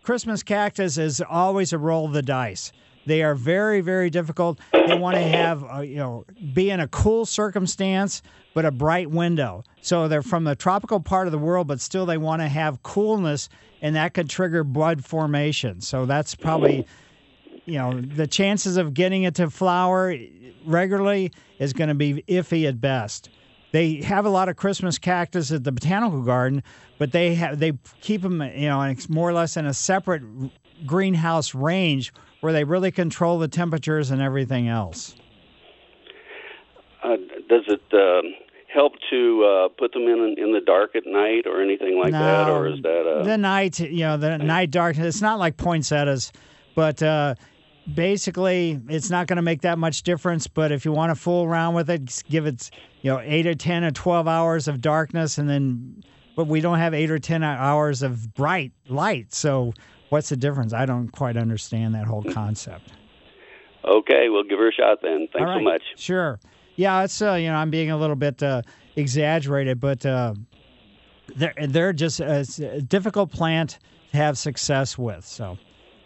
Christmas 0.03 0.41
cactus 0.41 0.97
is 0.97 1.21
always 1.29 1.73
a 1.73 1.77
roll 1.77 2.05
of 2.05 2.13
the 2.13 2.21
dice. 2.23 2.71
They 3.05 3.23
are 3.23 3.35
very, 3.35 3.81
very 3.81 4.09
difficult. 4.09 4.59
They 4.85 4.93
want 4.93 5.15
to 5.15 5.21
have, 5.21 5.63
uh, 5.63 5.81
you 5.81 5.95
know, 5.95 6.25
be 6.53 6.69
in 6.69 6.79
a 6.79 6.87
cool 6.87 7.25
circumstance, 7.25 8.21
but 8.53 8.65
a 8.65 8.71
bright 8.71 9.09
window. 9.09 9.63
So 9.81 10.07
they're 10.07 10.21
from 10.21 10.43
the 10.43 10.55
tropical 10.55 10.99
part 10.99 11.27
of 11.27 11.31
the 11.31 11.39
world, 11.39 11.67
but 11.67 11.79
still 11.79 12.05
they 12.05 12.17
want 12.17 12.41
to 12.41 12.47
have 12.47 12.83
coolness, 12.83 13.49
and 13.81 13.95
that 13.95 14.13
could 14.13 14.29
trigger 14.29 14.63
bud 14.63 15.03
formation. 15.03 15.81
So 15.81 16.05
that's 16.05 16.35
probably, 16.35 16.85
you 17.65 17.77
know, 17.79 17.99
the 17.99 18.27
chances 18.27 18.77
of 18.77 18.93
getting 18.93 19.23
it 19.23 19.35
to 19.35 19.49
flower 19.49 20.15
regularly 20.65 21.31
is 21.59 21.73
going 21.73 21.89
to 21.89 21.95
be 21.95 22.23
iffy 22.27 22.67
at 22.67 22.79
best. 22.79 23.29
They 23.71 24.01
have 24.01 24.25
a 24.25 24.29
lot 24.29 24.49
of 24.49 24.57
Christmas 24.57 24.97
cactus 24.97 25.51
at 25.51 25.63
the 25.63 25.71
botanical 25.71 26.21
garden, 26.21 26.61
but 26.97 27.13
they 27.13 27.35
have 27.35 27.57
they 27.57 27.73
keep 28.01 28.21
them, 28.21 28.41
you 28.41 28.67
know, 28.67 28.93
more 29.07 29.29
or 29.29 29.33
less 29.33 29.55
in 29.55 29.65
a 29.65 29.73
separate 29.73 30.23
greenhouse 30.85 31.55
range 31.55 32.11
where 32.41 32.51
they 32.51 32.63
really 32.63 32.91
control 32.91 33.39
the 33.39 33.47
temperatures 33.47 34.11
and 34.11 34.21
everything 34.21 34.67
else. 34.67 35.15
Uh, 37.03 37.15
does 37.49 37.63
it 37.67 37.81
um, 37.93 38.33
help 38.71 38.93
to 39.09 39.43
uh, 39.43 39.69
put 39.79 39.91
them 39.93 40.03
in 40.03 40.35
in 40.37 40.51
the 40.53 40.61
dark 40.61 40.95
at 40.95 41.03
night 41.05 41.47
or 41.47 41.61
anything 41.61 41.99
like 41.99 42.11
that, 42.11 42.49
or 42.49 42.67
is 42.67 42.81
that 42.83 43.07
uh, 43.07 43.23
the 43.23 43.37
night? 43.37 43.79
You 43.79 44.01
know, 44.01 44.17
the 44.17 44.37
night 44.37 44.71
darkness. 44.71 45.15
It's 45.15 45.21
not 45.21 45.39
like 45.39 45.57
poinsettias, 45.57 46.31
but 46.75 47.01
uh, 47.01 47.35
basically, 47.91 48.79
it's 48.87 49.09
not 49.09 49.27
going 49.27 49.37
to 49.37 49.41
make 49.41 49.61
that 49.61 49.79
much 49.79 50.03
difference. 50.03 50.45
But 50.47 50.71
if 50.71 50.85
you 50.85 50.91
want 50.91 51.09
to 51.09 51.15
fool 51.15 51.45
around 51.45 51.73
with 51.73 51.89
it, 51.89 52.23
give 52.29 52.45
it, 52.45 52.69
you 53.01 53.11
know, 53.11 53.19
eight 53.23 53.47
or 53.47 53.55
ten 53.55 53.83
or 53.83 53.91
twelve 53.91 54.27
hours 54.27 54.67
of 54.67 54.81
darkness, 54.81 55.37
and 55.37 55.49
then. 55.49 56.03
But 56.33 56.47
we 56.47 56.61
don't 56.61 56.77
have 56.77 56.93
eight 56.93 57.11
or 57.11 57.19
ten 57.19 57.43
hours 57.43 58.01
of 58.01 58.33
bright 58.33 58.71
light, 58.87 59.33
so 59.33 59.73
what's 60.11 60.29
the 60.29 60.35
difference? 60.35 60.73
I 60.73 60.85
don't 60.85 61.07
quite 61.09 61.37
understand 61.37 61.95
that 61.95 62.05
whole 62.05 62.23
concept. 62.23 62.91
okay? 63.83 64.29
We'll 64.29 64.43
give 64.43 64.59
her 64.59 64.69
a 64.69 64.73
shot 64.73 64.99
then. 65.01 65.27
Thanks 65.33 65.49
All 65.49 65.57
so 65.57 65.63
much. 65.63 65.81
Sure. 65.95 66.39
Yeah, 66.75 67.03
it's 67.03 67.21
uh, 67.21 67.33
you 67.33 67.47
know 67.47 67.55
I'm 67.55 67.69
being 67.69 67.91
a 67.91 67.97
little 67.97 68.15
bit 68.15 68.41
uh, 68.43 68.61
exaggerated, 68.95 69.79
but 69.79 70.05
uh, 70.05 70.33
they're 71.35 71.53
they're 71.67 71.93
just 71.93 72.21
uh, 72.21 72.25
it's 72.25 72.59
a 72.59 72.81
difficult 72.81 73.31
plant 73.31 73.79
to 74.11 74.17
have 74.17 74.37
success 74.37 74.97
with. 74.97 75.25
So, 75.25 75.57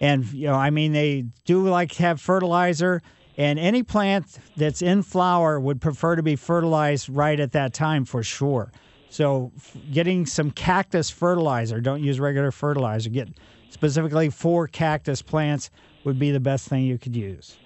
and 0.02 0.26
you 0.34 0.48
know 0.48 0.56
I 0.56 0.70
mean 0.70 0.92
they 0.92 1.26
do 1.46 1.68
like 1.68 1.92
to 1.94 2.04
have 2.04 2.20
fertilizer, 2.20 3.02
and 3.38 3.60
any 3.60 3.84
plant 3.84 4.26
that's 4.58 4.82
in 4.82 5.04
flower 5.04 5.60
would 5.60 5.82
prefer 5.82 6.16
to 6.16 6.24
be 6.24 6.36
fertilized 6.36 7.10
right 7.10 7.40
at 7.40 7.52
that 7.54 7.74
time 7.74 8.06
for 8.06 8.24
sure. 8.24 8.72
So, 9.10 9.52
f- 9.56 9.78
getting 9.94 10.26
some 10.26 10.52
cactus 10.52 11.10
fertilizer, 11.10 11.80
don't 11.80 12.04
use 12.04 12.20
regular 12.20 12.52
fertilizer. 12.52 13.10
Get 13.10 13.30
specifically 13.76 14.30
for 14.30 14.68
cactus 14.70 15.22
plants 15.22 15.70
would 16.06 16.18
be 16.18 16.32
the 16.32 16.40
best 16.40 16.70
thing 16.70 16.84
you 16.86 16.98
could 16.98 17.14
use. 17.14 17.58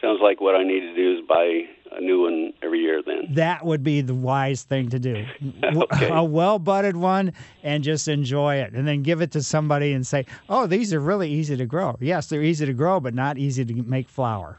Sounds 0.00 0.20
like 0.22 0.40
what 0.40 0.54
I 0.54 0.62
need 0.62 0.80
to 0.80 0.94
do 0.94 1.18
is 1.18 1.26
buy 1.28 1.62
a 1.90 2.00
new 2.00 2.22
one 2.22 2.52
every 2.62 2.78
year. 2.78 3.02
Then 3.04 3.34
That 3.34 3.64
would 3.64 3.82
be 3.82 4.02
the 4.02 4.14
wise 4.14 4.62
thing 4.62 4.88
to 4.90 5.00
do. 5.00 5.26
okay. 5.64 6.08
A 6.12 6.22
well 6.22 6.60
budded 6.60 6.96
one 6.96 7.32
and 7.64 7.82
just 7.82 8.06
enjoy 8.06 8.56
it. 8.56 8.72
And 8.72 8.86
then 8.86 9.02
give 9.02 9.20
it 9.20 9.32
to 9.32 9.42
somebody 9.42 9.92
and 9.92 10.06
say, 10.06 10.26
oh, 10.48 10.68
these 10.68 10.94
are 10.94 11.00
really 11.00 11.28
easy 11.28 11.56
to 11.56 11.66
grow. 11.66 11.96
Yes, 12.00 12.28
they're 12.28 12.42
easy 12.42 12.64
to 12.66 12.72
grow, 12.72 13.00
but 13.00 13.12
not 13.14 13.36
easy 13.36 13.64
to 13.64 13.74
make 13.82 14.08
flower. 14.08 14.58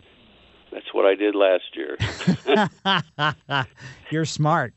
that's 0.70 0.94
what 0.94 1.06
I 1.06 1.16
did 1.16 1.34
last 1.34 1.64
year. 1.76 1.98
You're 4.12 4.26
smart. 4.26 4.74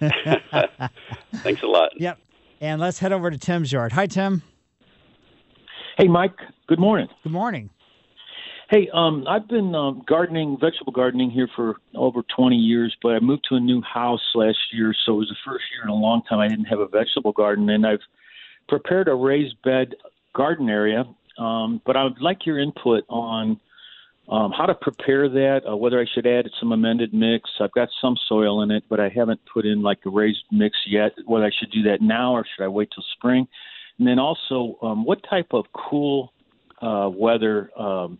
Thanks 0.00 1.62
a 1.62 1.66
lot. 1.66 1.90
Yep. 1.98 2.18
And 2.62 2.80
let's 2.80 2.98
head 2.98 3.12
over 3.12 3.30
to 3.30 3.36
Tim's 3.38 3.70
yard. 3.72 3.92
Hi, 3.92 4.06
Tim. 4.06 4.42
Hey, 6.00 6.08
Mike. 6.08 6.38
Good 6.66 6.78
morning. 6.78 7.08
Good 7.22 7.32
morning. 7.32 7.68
Hey, 8.70 8.88
um, 8.94 9.26
I've 9.28 9.46
been 9.46 9.74
um, 9.74 10.02
gardening, 10.08 10.56
vegetable 10.58 10.94
gardening 10.94 11.30
here 11.30 11.46
for 11.54 11.74
over 11.94 12.22
20 12.34 12.56
years, 12.56 12.96
but 13.02 13.10
I 13.10 13.20
moved 13.20 13.44
to 13.50 13.56
a 13.56 13.60
new 13.60 13.82
house 13.82 14.22
last 14.34 14.56
year, 14.72 14.94
so 15.04 15.12
it 15.12 15.16
was 15.16 15.28
the 15.28 15.36
first 15.44 15.64
year 15.70 15.82
in 15.82 15.90
a 15.90 15.94
long 15.94 16.22
time 16.26 16.38
I 16.38 16.48
didn't 16.48 16.64
have 16.64 16.78
a 16.78 16.88
vegetable 16.88 17.32
garden, 17.32 17.68
and 17.68 17.86
I've 17.86 18.00
prepared 18.66 19.08
a 19.08 19.14
raised 19.14 19.60
bed 19.62 19.94
garden 20.34 20.70
area. 20.70 21.04
Um, 21.36 21.82
but 21.84 21.98
I 21.98 22.04
would 22.04 22.22
like 22.22 22.46
your 22.46 22.58
input 22.58 23.04
on 23.10 23.60
um, 24.30 24.52
how 24.56 24.64
to 24.64 24.74
prepare 24.74 25.28
that, 25.28 25.64
uh, 25.70 25.76
whether 25.76 26.00
I 26.00 26.06
should 26.14 26.26
add 26.26 26.46
some 26.58 26.72
amended 26.72 27.12
mix. 27.12 27.50
I've 27.60 27.72
got 27.72 27.90
some 28.00 28.16
soil 28.26 28.62
in 28.62 28.70
it, 28.70 28.84
but 28.88 29.00
I 29.00 29.10
haven't 29.14 29.40
put 29.52 29.66
in 29.66 29.82
like 29.82 29.98
a 30.06 30.10
raised 30.10 30.44
mix 30.50 30.78
yet. 30.86 31.12
Whether 31.26 31.44
I 31.44 31.50
should 31.60 31.70
do 31.70 31.82
that 31.90 32.00
now 32.00 32.32
or 32.32 32.46
should 32.56 32.64
I 32.64 32.68
wait 32.68 32.88
till 32.94 33.04
spring? 33.18 33.46
And 34.00 34.08
then 34.08 34.18
also, 34.18 34.78
um, 34.80 35.04
what 35.04 35.18
type 35.28 35.48
of 35.52 35.66
cool 35.74 36.32
uh, 36.80 37.10
weather 37.12 37.70
um, 37.78 38.18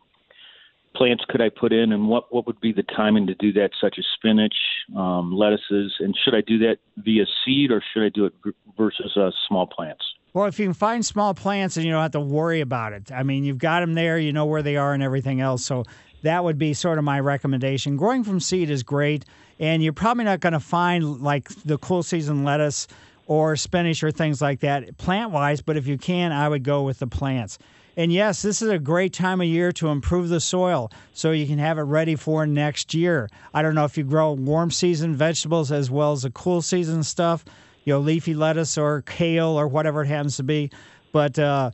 plants 0.94 1.24
could 1.26 1.40
I 1.40 1.48
put 1.48 1.72
in, 1.72 1.92
and 1.92 2.06
what 2.06 2.30
what 2.30 2.46
would 2.46 2.60
be 2.60 2.70
the 2.74 2.82
timing 2.82 3.26
to 3.28 3.34
do 3.34 3.50
that, 3.54 3.70
such 3.80 3.94
as 3.98 4.04
spinach, 4.14 4.54
um, 4.94 5.32
lettuces, 5.32 5.94
and 5.98 6.14
should 6.22 6.34
I 6.34 6.42
do 6.42 6.58
that 6.58 6.76
via 6.98 7.24
seed 7.42 7.70
or 7.70 7.82
should 7.94 8.02
I 8.02 8.10
do 8.10 8.26
it 8.26 8.34
versus 8.76 9.16
uh, 9.16 9.30
small 9.48 9.66
plants? 9.66 10.04
Well, 10.34 10.44
if 10.44 10.58
you 10.58 10.66
can 10.66 10.74
find 10.74 11.04
small 11.04 11.32
plants 11.32 11.78
and 11.78 11.86
you 11.86 11.92
don't 11.92 12.02
have 12.02 12.12
to 12.12 12.20
worry 12.20 12.60
about 12.60 12.92
it, 12.92 13.10
I 13.10 13.22
mean, 13.22 13.44
you've 13.44 13.56
got 13.56 13.80
them 13.80 13.94
there, 13.94 14.18
you 14.18 14.34
know 14.34 14.44
where 14.44 14.62
they 14.62 14.76
are 14.76 14.92
and 14.92 15.02
everything 15.02 15.40
else. 15.40 15.64
So 15.64 15.84
that 16.24 16.44
would 16.44 16.58
be 16.58 16.74
sort 16.74 16.98
of 16.98 17.04
my 17.04 17.20
recommendation. 17.20 17.96
Growing 17.96 18.22
from 18.22 18.38
seed 18.38 18.68
is 18.68 18.82
great, 18.82 19.24
and 19.58 19.82
you're 19.82 19.94
probably 19.94 20.24
not 20.24 20.40
going 20.40 20.52
to 20.52 20.60
find 20.60 21.22
like 21.22 21.48
the 21.64 21.78
cool 21.78 22.02
season 22.02 22.44
lettuce 22.44 22.86
or 23.30 23.54
spinach 23.54 24.02
or 24.02 24.10
things 24.10 24.42
like 24.42 24.58
that 24.58 24.96
plant 24.98 25.30
wise, 25.30 25.62
but 25.62 25.76
if 25.76 25.86
you 25.86 25.96
can, 25.96 26.32
I 26.32 26.48
would 26.48 26.64
go 26.64 26.82
with 26.82 26.98
the 26.98 27.06
plants. 27.06 27.60
And 27.96 28.12
yes, 28.12 28.42
this 28.42 28.60
is 28.60 28.68
a 28.68 28.78
great 28.78 29.12
time 29.12 29.40
of 29.40 29.46
year 29.46 29.70
to 29.70 29.86
improve 29.86 30.30
the 30.30 30.40
soil 30.40 30.90
so 31.12 31.30
you 31.30 31.46
can 31.46 31.58
have 31.58 31.78
it 31.78 31.82
ready 31.82 32.16
for 32.16 32.44
next 32.44 32.92
year. 32.92 33.30
I 33.54 33.62
don't 33.62 33.76
know 33.76 33.84
if 33.84 33.96
you 33.96 34.02
grow 34.02 34.32
warm 34.32 34.72
season 34.72 35.14
vegetables 35.14 35.70
as 35.70 35.92
well 35.92 36.10
as 36.10 36.22
the 36.22 36.30
cool 36.30 36.60
season 36.60 37.04
stuff, 37.04 37.44
you 37.84 37.92
know, 37.92 38.00
leafy 38.00 38.34
lettuce 38.34 38.76
or 38.76 39.02
kale 39.02 39.50
or 39.50 39.68
whatever 39.68 40.02
it 40.02 40.08
happens 40.08 40.36
to 40.38 40.42
be, 40.42 40.72
but 41.12 41.38
uh, 41.38 41.70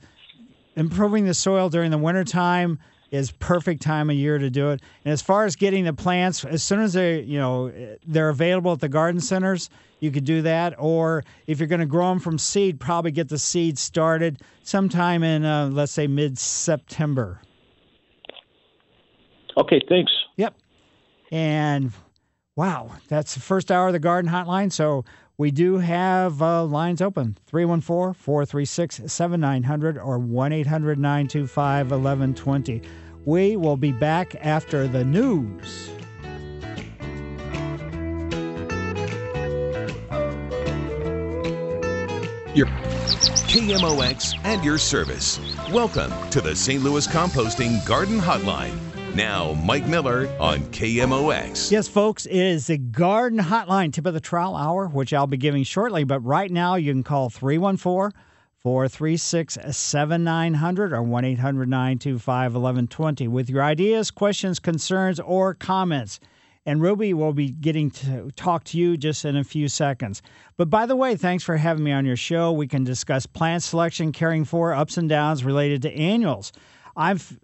improving 0.77 1.25
the 1.25 1.33
soil 1.33 1.71
during 1.71 1.91
the 1.91 1.97
wintertime 1.97 2.79
is 3.11 3.31
perfect 3.31 3.83
time 3.83 4.11
of 4.11 4.17
year 4.17 4.39
to 4.39 4.51
do 4.51 4.71
it. 4.71 4.81
And 5.05 5.13
as 5.13 5.23
far 5.23 5.45
as 5.45 5.57
getting 5.57 5.85
the 5.85 5.93
plants, 5.93 6.45
as 6.45 6.63
soon 6.63 6.81
as 6.81 6.93
they, 6.95 7.21
you 7.21 7.39
know, 7.39 7.73
they're 8.07 8.29
available 8.29 8.73
at 8.73 8.81
the 8.81 8.89
garden 8.89 9.21
centers, 9.21 9.71
you 10.01 10.11
could 10.11 10.25
do 10.25 10.43
that. 10.43 10.75
Or 10.79 11.25
if 11.47 11.59
you're 11.59 11.69
going 11.69 11.81
to 11.81 11.87
grow 11.87 12.09
them 12.09 12.19
from 12.19 12.39
seed, 12.39 12.81
probably 12.81 13.13
get 13.13 13.29
the 13.29 13.39
seed 13.39 13.79
started 13.79 14.41
sometime 14.63 15.23
in, 15.23 15.45
uh, 15.45 15.69
let's 15.69 15.93
say, 15.93 16.07
mid-September. 16.07 17.41
Okay, 19.57 19.81
thanks. 19.89 20.13
Yep. 20.37 20.55
And 21.33 21.93
wow, 22.57 22.91
that's 23.09 23.35
the 23.35 23.41
first 23.41 23.73
hour 23.73 23.87
of 23.87 23.93
the 23.93 23.99
garden 23.99 24.31
hotline. 24.31 24.71
So 24.71 25.05
We 25.39 25.51
do 25.51 25.77
have 25.77 26.41
uh, 26.41 26.65
lines 26.65 27.03
open 27.03 27.37
314 27.45 28.15
436 28.15 29.03
7900 29.13 29.99
or 29.99 30.19
1 30.19 30.53
800 30.53 30.99
925 30.99 31.91
1120. 31.91 32.81
We 33.27 33.57
will 33.57 33.77
be 33.77 33.93
back 33.93 34.35
after 34.41 34.89
the 34.89 35.05
news. 35.05 35.91
Your 42.55 42.69
KMOX 43.47 44.39
and 44.45 44.65
your 44.65 44.79
service. 44.79 45.39
Welcome 45.71 46.11
to 46.31 46.41
the 46.41 46.57
St. 46.57 46.83
Louis 46.83 47.07
Composting 47.07 47.85
Garden 47.85 48.19
Hotline. 48.19 48.96
Now, 49.17 49.55
Mike 49.65 49.87
Miller 49.87 50.29
on 50.39 50.59
KMOX. 50.73 51.71
Yes, 51.71 51.89
folks, 51.89 52.27
it 52.27 52.37
is 52.37 52.67
the 52.67 52.77
Garden 52.77 53.39
Hotline, 53.39 53.91
tip 53.91 54.05
of 54.05 54.13
the 54.13 54.21
trowel 54.21 54.55
hour, 54.55 54.89
which 54.89 55.15
I'll 55.15 55.27
be 55.27 55.39
giving 55.39 55.63
shortly. 55.63 56.05
But 56.05 56.21
right 56.21 56.51
now, 56.51 56.75
you 56.75 56.93
can 56.93 57.03
call 57.03 57.31
314 57.31 58.13
436 58.59 59.57
7900 59.71 60.93
or 60.93 61.03
1 61.03 61.25
800 61.25 61.67
925 61.67 62.53
1120 62.53 63.29
with 63.29 63.49
your 63.49 63.63
ideas, 63.63 64.11
questions, 64.11 64.59
concerns, 64.59 65.19
or 65.19 65.55
comments. 65.55 66.21
And 66.67 66.83
Ruby 66.83 67.15
will 67.15 67.33
be 67.33 67.49
getting 67.53 67.91
to 67.93 68.31
talk 68.33 68.65
to 68.65 68.79
you 68.79 68.99
just 68.99 69.25
in 69.25 69.35
a 69.35 69.45
few 69.45 69.69
seconds. 69.69 70.21
But 70.59 70.69
by 70.69 70.85
the 70.85 70.95
way, 70.95 71.17
thanks 71.17 71.43
for 71.43 71.57
having 71.57 71.85
me 71.85 71.93
on 71.93 72.05
your 72.05 72.17
show. 72.17 72.53
We 72.53 72.69
can 72.69 72.85
discuss 72.85 73.25
plant 73.25 73.63
selection, 73.63 74.13
caring 74.13 74.45
for, 74.45 74.75
ups 74.75 74.99
and 74.99 75.09
downs 75.09 75.43
related 75.43 75.81
to 75.83 75.93
annuals. 75.97 76.53
I've 76.97 77.39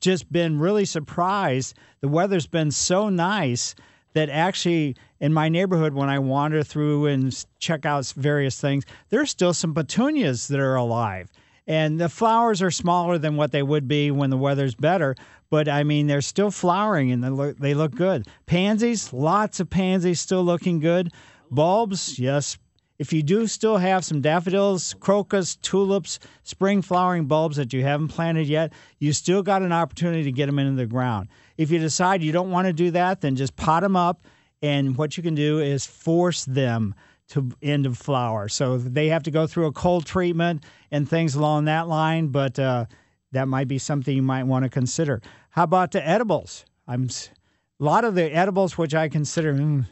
just 0.00 0.30
been 0.30 0.58
really 0.58 0.84
surprised. 0.84 1.76
The 2.00 2.08
weather's 2.08 2.46
been 2.46 2.70
so 2.70 3.08
nice 3.08 3.74
that 4.12 4.28
actually 4.28 4.96
in 5.20 5.32
my 5.32 5.48
neighborhood, 5.48 5.94
when 5.94 6.08
I 6.08 6.18
wander 6.18 6.62
through 6.62 7.06
and 7.06 7.44
check 7.58 7.86
out 7.86 8.06
various 8.16 8.60
things, 8.60 8.84
there's 9.08 9.30
still 9.30 9.54
some 9.54 9.74
petunias 9.74 10.48
that 10.48 10.60
are 10.60 10.74
alive. 10.74 11.30
And 11.66 12.00
the 12.00 12.08
flowers 12.08 12.62
are 12.62 12.70
smaller 12.70 13.18
than 13.18 13.36
what 13.36 13.52
they 13.52 13.62
would 13.62 13.86
be 13.86 14.10
when 14.10 14.30
the 14.30 14.36
weather's 14.36 14.74
better, 14.74 15.14
but 15.50 15.68
I 15.68 15.84
mean, 15.84 16.06
they're 16.06 16.20
still 16.20 16.50
flowering 16.50 17.12
and 17.12 17.22
they 17.22 17.28
look, 17.28 17.58
they 17.58 17.74
look 17.74 17.94
good. 17.94 18.26
Pansies, 18.46 19.12
lots 19.12 19.60
of 19.60 19.70
pansies 19.70 20.20
still 20.20 20.42
looking 20.42 20.80
good. 20.80 21.12
Bulbs, 21.50 22.18
yes, 22.18 22.58
if 23.00 23.14
you 23.14 23.22
do 23.22 23.46
still 23.46 23.78
have 23.78 24.04
some 24.04 24.20
daffodils, 24.20 24.94
crocus, 25.00 25.56
tulips, 25.56 26.18
spring 26.42 26.82
flowering 26.82 27.24
bulbs 27.24 27.56
that 27.56 27.72
you 27.72 27.82
haven't 27.82 28.08
planted 28.08 28.46
yet, 28.46 28.74
you 28.98 29.14
still 29.14 29.42
got 29.42 29.62
an 29.62 29.72
opportunity 29.72 30.22
to 30.24 30.30
get 30.30 30.44
them 30.44 30.58
into 30.58 30.76
the 30.76 30.86
ground. 30.86 31.28
If 31.56 31.70
you 31.70 31.78
decide 31.78 32.22
you 32.22 32.30
don't 32.30 32.50
want 32.50 32.66
to 32.66 32.74
do 32.74 32.90
that, 32.90 33.22
then 33.22 33.36
just 33.36 33.56
pot 33.56 33.82
them 33.82 33.96
up. 33.96 34.26
And 34.60 34.98
what 34.98 35.16
you 35.16 35.22
can 35.22 35.34
do 35.34 35.60
is 35.60 35.86
force 35.86 36.44
them 36.44 36.94
to 37.28 37.50
end 37.62 37.86
of 37.86 37.96
flower. 37.96 38.50
So 38.50 38.76
they 38.76 39.08
have 39.08 39.22
to 39.22 39.30
go 39.30 39.46
through 39.46 39.64
a 39.64 39.72
cold 39.72 40.04
treatment 40.04 40.64
and 40.90 41.08
things 41.08 41.34
along 41.34 41.64
that 41.64 41.88
line, 41.88 42.26
but 42.26 42.58
uh, 42.58 42.84
that 43.32 43.48
might 43.48 43.66
be 43.66 43.78
something 43.78 44.14
you 44.14 44.22
might 44.22 44.44
want 44.44 44.64
to 44.64 44.68
consider. 44.68 45.22
How 45.48 45.62
about 45.62 45.92
the 45.92 46.06
edibles? 46.06 46.66
I'm 46.86 47.08
a 47.08 47.82
lot 47.82 48.04
of 48.04 48.14
the 48.14 48.30
edibles 48.30 48.76
which 48.76 48.94
I 48.94 49.08
consider. 49.08 49.54
Mm, 49.54 49.86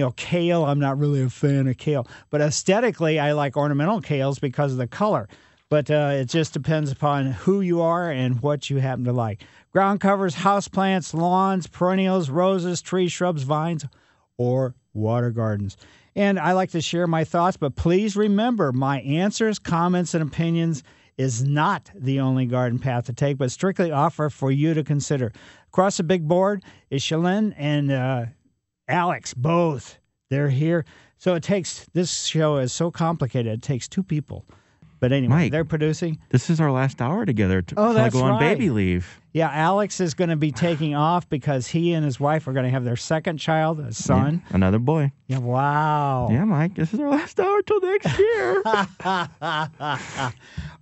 you 0.00 0.06
know, 0.06 0.12
kale, 0.12 0.64
I'm 0.64 0.78
not 0.78 0.98
really 0.98 1.22
a 1.22 1.28
fan 1.28 1.66
of 1.66 1.76
kale, 1.76 2.08
but 2.30 2.40
aesthetically, 2.40 3.18
I 3.18 3.32
like 3.32 3.54
ornamental 3.54 4.00
kales 4.00 4.40
because 4.40 4.72
of 4.72 4.78
the 4.78 4.86
color. 4.86 5.28
But 5.68 5.90
uh, 5.90 6.12
it 6.14 6.24
just 6.24 6.54
depends 6.54 6.90
upon 6.90 7.26
who 7.26 7.60
you 7.60 7.82
are 7.82 8.10
and 8.10 8.40
what 8.40 8.70
you 8.70 8.78
happen 8.78 9.04
to 9.04 9.12
like. 9.12 9.44
Ground 9.72 10.00
covers, 10.00 10.36
houseplants, 10.36 11.12
lawns, 11.12 11.66
perennials, 11.66 12.30
roses, 12.30 12.80
trees, 12.80 13.12
shrubs, 13.12 13.42
vines, 13.42 13.84
or 14.38 14.74
water 14.94 15.30
gardens. 15.30 15.76
And 16.16 16.38
I 16.38 16.52
like 16.52 16.70
to 16.70 16.80
share 16.80 17.06
my 17.06 17.24
thoughts, 17.24 17.58
but 17.58 17.76
please 17.76 18.16
remember 18.16 18.72
my 18.72 19.02
answers, 19.02 19.58
comments, 19.58 20.14
and 20.14 20.22
opinions 20.22 20.82
is 21.18 21.44
not 21.44 21.90
the 21.94 22.20
only 22.20 22.46
garden 22.46 22.78
path 22.78 23.04
to 23.04 23.12
take, 23.12 23.36
but 23.36 23.52
strictly 23.52 23.92
offer 23.92 24.30
for 24.30 24.50
you 24.50 24.72
to 24.72 24.82
consider. 24.82 25.30
Across 25.68 25.98
the 25.98 26.04
big 26.04 26.26
board 26.26 26.64
is 26.88 27.02
Shalyn 27.02 27.52
and 27.58 27.92
uh, 27.92 28.24
Alex, 28.90 29.34
both. 29.34 29.98
They're 30.28 30.48
here. 30.50 30.84
So 31.18 31.34
it 31.34 31.42
takes, 31.42 31.86
this 31.92 32.24
show 32.24 32.56
is 32.56 32.72
so 32.72 32.90
complicated, 32.90 33.52
it 33.52 33.62
takes 33.62 33.88
two 33.88 34.02
people. 34.02 34.44
But 35.00 35.12
anyway, 35.12 35.34
Mike, 35.34 35.52
they're 35.52 35.64
producing. 35.64 36.18
This 36.28 36.50
is 36.50 36.60
our 36.60 36.70
last 36.70 37.00
hour 37.00 37.24
together 37.24 37.62
to, 37.62 37.74
Oh, 37.78 37.88
till 37.88 37.98
I 37.98 38.02
that's 38.02 38.14
go 38.14 38.22
on 38.22 38.38
baby 38.38 38.68
leave. 38.68 39.18
Yeah, 39.32 39.48
Alex 39.50 39.98
is 39.98 40.12
going 40.12 40.28
to 40.28 40.36
be 40.36 40.52
taking 40.52 40.94
off 40.94 41.26
because 41.30 41.66
he 41.68 41.94
and 41.94 42.04
his 42.04 42.20
wife 42.20 42.46
are 42.46 42.52
going 42.52 42.64
to 42.66 42.70
have 42.70 42.84
their 42.84 42.96
second 42.96 43.38
child, 43.38 43.80
a 43.80 43.94
son. 43.94 44.42
Yeah, 44.50 44.56
another 44.56 44.78
boy. 44.78 45.10
Yeah, 45.26 45.38
wow. 45.38 46.28
Yeah, 46.30 46.44
Mike, 46.44 46.74
this 46.74 46.92
is 46.92 47.00
our 47.00 47.08
last 47.08 47.40
hour 47.40 47.62
till 47.62 47.80
next 47.80 48.18
year. 48.18 48.62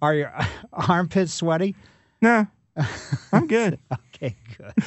Are 0.03 0.15
your 0.15 0.33
uh, 0.37 0.45
armpits 0.73 1.33
sweaty? 1.35 1.77
No, 2.21 2.47
I'm 3.33 3.47
good. 3.47 3.79
okay, 3.93 4.35
good. 4.57 4.73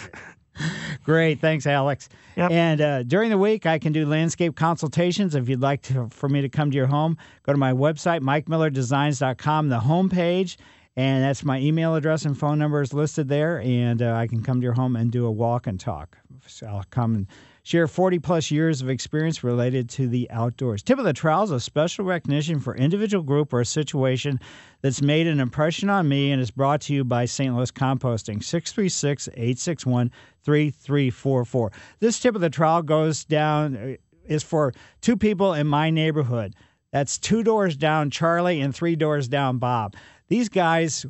Great, 1.04 1.40
thanks, 1.40 1.66
Alex. 1.66 2.10
And 2.52 2.82
uh, 2.82 3.04
during 3.04 3.30
the 3.30 3.38
week, 3.38 3.66
I 3.66 3.80
can 3.80 3.94
do 3.94 4.06
landscape 4.06 4.56
consultations. 4.56 5.36
If 5.36 5.50
you'd 5.50 5.62
like 5.62 5.82
to, 5.84 6.10
for 6.10 6.30
me 6.30 6.42
to 6.42 6.50
come 6.50 6.72
to 6.72 6.78
your 6.78 6.88
home, 6.88 7.18
go 7.44 7.52
to 7.52 7.58
my 7.58 7.74
website, 7.74 8.22
mikemillerdesigns.com, 8.22 9.70
the 9.70 9.80
homepage, 9.80 10.58
and 10.96 11.24
that's 11.24 11.44
my 11.44 11.60
email 11.60 11.96
address 11.96 12.26
and 12.26 12.38
phone 12.38 12.60
number 12.60 12.82
is 12.82 12.94
listed 12.94 13.28
there. 13.28 13.60
And 13.62 14.02
uh, 14.02 14.14
I 14.14 14.28
can 14.28 14.44
come 14.44 14.60
to 14.60 14.64
your 14.64 14.74
home 14.74 14.96
and 14.96 15.12
do 15.12 15.26
a 15.26 15.32
walk 15.32 15.68
and 15.68 15.80
talk. 15.80 16.18
So 16.48 16.68
I'll 16.68 16.86
come 16.90 17.16
and 17.16 17.28
share 17.64 17.88
40 17.88 18.20
plus 18.20 18.52
years 18.52 18.82
of 18.82 18.90
experience 18.90 19.44
related 19.44 19.90
to 19.92 20.08
the 20.08 20.30
outdoors. 20.32 20.82
Tip 20.82 21.00
of 21.00 21.06
the 21.06 21.14
trowel 21.14 21.44
is 21.44 21.52
a 21.52 21.60
special 21.60 22.06
recognition 22.06 22.60
for 22.60 22.76
individual 22.76 23.24
group 23.24 23.54
or 23.54 23.64
situation 23.64 24.40
that's 24.82 25.02
made 25.02 25.28
an 25.28 25.40
impression 25.40 25.90
on 25.90 26.08
me 26.08 26.32
and 26.32 26.42
is 26.42 26.52
brought 26.52 26.82
to 26.82 26.94
you 26.94 27.04
by 27.04 27.26
St. 27.26 27.56
Louis 27.56 27.72
Composting 27.72 28.44
636 28.44 29.28
861 29.30 30.12
3344. 30.44 31.72
This 32.00 32.20
tip 32.20 32.36
of 32.36 32.42
the 32.42 32.50
trowel 32.50 32.82
goes 32.82 33.24
down 33.26 33.76
uh, 33.76 33.96
is 34.26 34.44
for 34.44 34.74
two 35.02 35.18
people 35.18 35.54
in 35.54 35.68
my 35.68 35.90
neighborhood. 35.90 36.56
That's 36.92 37.18
two 37.18 37.44
doors 37.44 37.76
down 37.76 38.12
Charlie 38.12 38.62
and 38.62 38.76
three 38.76 38.96
doors 38.96 39.28
down 39.28 39.58
Bob. 39.58 39.96
These 40.28 40.50
guys 40.50 41.06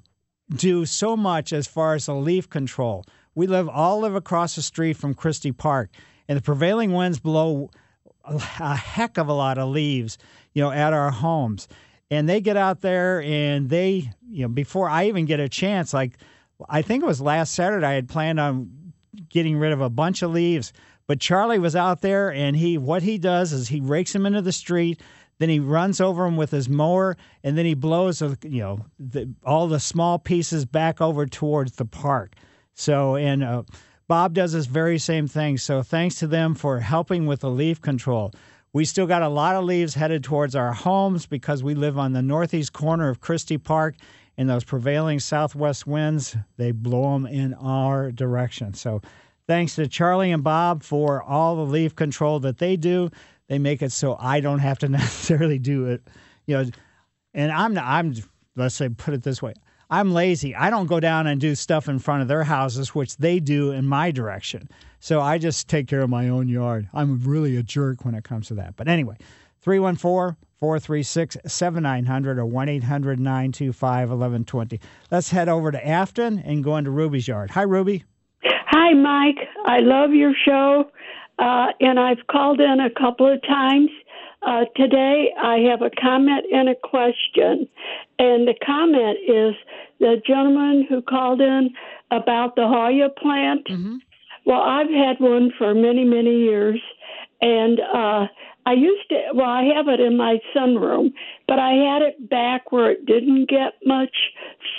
do 0.54 0.86
so 0.86 1.16
much 1.16 1.54
as 1.54 1.68
far 1.68 1.96
as 1.96 2.06
the 2.06 2.16
leaf 2.16 2.50
control. 2.50 3.06
We 3.36 3.48
live 3.48 3.70
all 3.70 4.02
live 4.02 4.16
across 4.16 4.56
the 4.56 4.62
street 4.62 4.98
from 4.98 5.14
Christie 5.14 5.54
Park, 5.54 5.90
and 6.32 6.38
the 6.38 6.42
prevailing 6.42 6.94
winds 6.94 7.20
blow 7.20 7.70
a 8.24 8.74
heck 8.74 9.18
of 9.18 9.28
a 9.28 9.34
lot 9.34 9.58
of 9.58 9.68
leaves, 9.68 10.18
you 10.54 10.64
know, 10.64 10.72
at 10.72 10.94
our 10.94 11.12
homes. 11.12 11.68
And 12.10 12.30
they 12.30 12.40
get 12.40 12.56
out 12.56 12.80
there 12.80 13.22
and 13.22 13.70
they, 13.70 14.10
you 14.30 14.44
know, 14.44 14.48
before 14.48 14.90
I 14.90 15.08
even 15.08 15.26
get 15.26 15.42
a 15.42 15.50
chance, 15.50 15.94
like 15.94 16.14
I 16.70 16.84
think 16.84 17.04
it 17.04 17.06
was 17.06 17.20
last 17.20 17.54
Saturday, 17.54 17.86
I 17.86 17.96
had 17.96 18.08
planned 18.08 18.40
on 18.40 18.94
getting 19.28 19.58
rid 19.58 19.74
of 19.74 19.82
a 19.82 19.90
bunch 19.90 20.22
of 20.22 20.32
leaves, 20.32 20.72
but 21.06 21.20
Charlie 21.20 21.60
was 21.60 21.76
out 21.76 22.00
there 22.00 22.32
and 22.32 22.56
he, 22.56 22.78
what 22.78 23.04
he 23.04 23.18
does 23.18 23.52
is 23.52 23.68
he 23.68 23.82
rakes 23.82 24.14
them 24.14 24.26
into 24.26 24.42
the 24.42 24.54
street. 24.54 25.02
Then 25.40 25.50
he 25.50 25.60
runs 25.60 26.00
over 26.00 26.24
them 26.24 26.38
with 26.38 26.52
his 26.52 26.70
mower, 26.70 27.18
and 27.44 27.58
then 27.58 27.66
he 27.66 27.74
blows, 27.74 28.22
you 28.22 28.62
know, 28.62 28.86
the, 28.98 29.34
all 29.44 29.68
the 29.68 29.82
small 29.82 30.18
pieces 30.18 30.64
back 30.64 31.02
over 31.02 31.26
towards 31.26 31.74
the 31.74 31.86
park. 31.86 32.36
So, 32.74 33.18
and 33.18 33.44
uh, 33.44 33.64
Bob 34.12 34.34
does 34.34 34.52
this 34.52 34.66
very 34.66 35.00
same 35.00 35.26
thing. 35.26 35.58
So, 35.58 35.82
thanks 35.82 36.16
to 36.16 36.28
them 36.28 36.54
for 36.54 36.82
helping 36.82 37.28
with 37.28 37.40
the 37.40 37.50
leaf 37.50 37.80
control. 37.80 38.34
We 38.74 38.84
still 38.84 39.08
got 39.08 39.22
a 39.22 39.30
lot 39.30 39.56
of 39.56 39.64
leaves 39.64 39.94
headed 39.94 40.22
towards 40.22 40.54
our 40.54 40.74
homes 40.74 41.26
because 41.26 41.64
we 41.64 41.76
live 41.76 41.98
on 41.98 42.12
the 42.12 42.22
northeast 42.22 42.74
corner 42.74 43.08
of 43.08 43.22
Christie 43.22 43.58
Park, 43.58 43.96
and 44.38 44.50
those 44.50 44.66
prevailing 44.66 45.22
southwest 45.22 45.88
winds 45.88 46.36
they 46.58 46.72
blow 46.72 47.14
them 47.14 47.26
in 47.26 47.54
our 47.54 48.12
direction. 48.12 48.74
So, 48.74 49.02
thanks 49.48 49.76
to 49.76 49.88
Charlie 49.88 50.34
and 50.34 50.44
Bob 50.44 50.84
for 50.84 51.24
all 51.24 51.56
the 51.56 51.72
leaf 51.72 51.96
control 51.96 52.42
that 52.42 52.58
they 52.58 52.76
do. 52.76 53.12
They 53.48 53.60
make 53.60 53.82
it 53.82 53.94
so 53.94 54.18
I 54.20 54.42
don't 54.42 54.60
have 54.60 54.80
to 54.80 54.90
necessarily 54.90 55.58
do 55.58 55.86
it. 55.86 56.06
You 56.48 56.58
know, 56.58 56.70
and 57.34 57.50
I'm 57.50 57.78
I'm 57.78 58.14
let's 58.58 58.76
say 58.76 58.90
put 58.90 59.14
it 59.14 59.24
this 59.24 59.42
way. 59.42 59.54
I'm 59.92 60.14
lazy. 60.14 60.56
I 60.56 60.70
don't 60.70 60.88
go 60.88 61.02
down 61.02 61.28
and 61.28 61.40
do 61.42 61.54
stuff 61.54 61.90
in 61.90 62.00
front 62.00 62.22
of 62.22 62.30
their 62.30 62.46
houses, 62.46 62.96
which 62.96 63.18
they 63.18 63.42
do 63.42 63.72
in 63.72 63.86
my 63.86 64.10
direction. 64.10 64.70
So 65.02 65.20
I 65.20 65.38
just 65.38 65.68
take 65.68 65.88
care 65.88 66.00
of 66.00 66.10
my 66.10 66.30
own 66.30 66.48
yard. 66.48 66.88
I'm 66.94 67.22
really 67.24 67.58
a 67.58 67.64
jerk 67.64 68.06
when 68.06 68.16
it 68.16 68.24
comes 68.24 68.48
to 68.48 68.54
that. 68.54 68.78
But 68.78 68.88
anyway, 68.88 69.18
314 69.60 70.38
436 70.60 71.38
7900 71.46 72.40
or 72.40 72.46
1 72.46 72.70
800 72.70 73.20
925 73.20 74.10
1120. 74.10 74.80
Let's 75.12 75.30
head 75.30 75.50
over 75.50 75.72
to 75.72 75.86
Afton 75.88 76.40
and 76.40 76.64
go 76.64 76.78
into 76.78 76.92
Ruby's 76.92 77.28
yard. 77.28 77.52
Hi, 77.52 77.64
Ruby. 77.64 78.06
Hi, 78.46 78.94
Mike. 78.94 79.40
I 79.66 79.80
love 79.80 80.14
your 80.14 80.34
show, 80.46 80.90
uh, 81.38 81.68
and 81.82 82.00
I've 82.00 82.26
called 82.30 82.62
in 82.62 82.80
a 82.80 82.90
couple 82.92 83.32
of 83.32 83.42
times. 83.42 83.90
Uh, 84.42 84.66
today, 84.76 85.34
I 85.42 85.58
have 85.70 85.82
a 85.82 85.92
comment 86.02 86.46
and 86.52 86.70
a 86.70 86.76
question. 86.76 87.68
And 88.18 88.48
the 88.48 88.56
comment 88.66 89.18
is 89.28 89.56
the 90.00 90.22
gentleman 90.26 90.86
who 90.90 91.02
called 91.02 91.42
in 91.42 91.70
about 92.10 92.56
the 92.56 92.68
Hoya 92.68 93.10
plant. 93.10 93.68
Well, 94.46 94.62
I've 94.62 94.90
had 94.90 95.20
one 95.20 95.52
for 95.58 95.76
many, 95.76 96.04
many 96.04 96.40
years, 96.40 96.82
and 97.42 97.80
uh, 97.80 98.26
I 98.66 98.74
used 98.74 99.08
to, 99.10 99.22
well, 99.36 99.50
I 99.50 99.64
have 99.76 99.88
it 99.88 100.00
in 100.00 100.18
my 100.18 100.40
sunroom, 100.56 101.14
but 101.48 101.60
I 101.60 101.74
had 101.74 102.02
it 102.02 102.30
back 102.30 102.72
where 102.72 102.92
it 102.92 103.06
didn't 103.06 103.50
get 103.50 103.74
much 103.86 104.16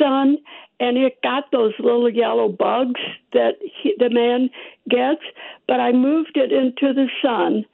sun, 0.01 0.39
and 0.83 0.99
it 0.99 1.15
got 1.23 1.45
those 1.53 1.73
little 1.79 2.11
yellow 2.11 2.49
bugs 2.49 3.01
that 3.33 3.53
he, 3.83 3.95
the 3.99 4.11
man 4.11 4.51
gets. 4.91 5.23
But 5.69 5.79
I 5.79 5.93
moved 5.93 6.37
it 6.37 6.51
into 6.51 6.93
the 6.93 7.07
sun, 7.23 7.65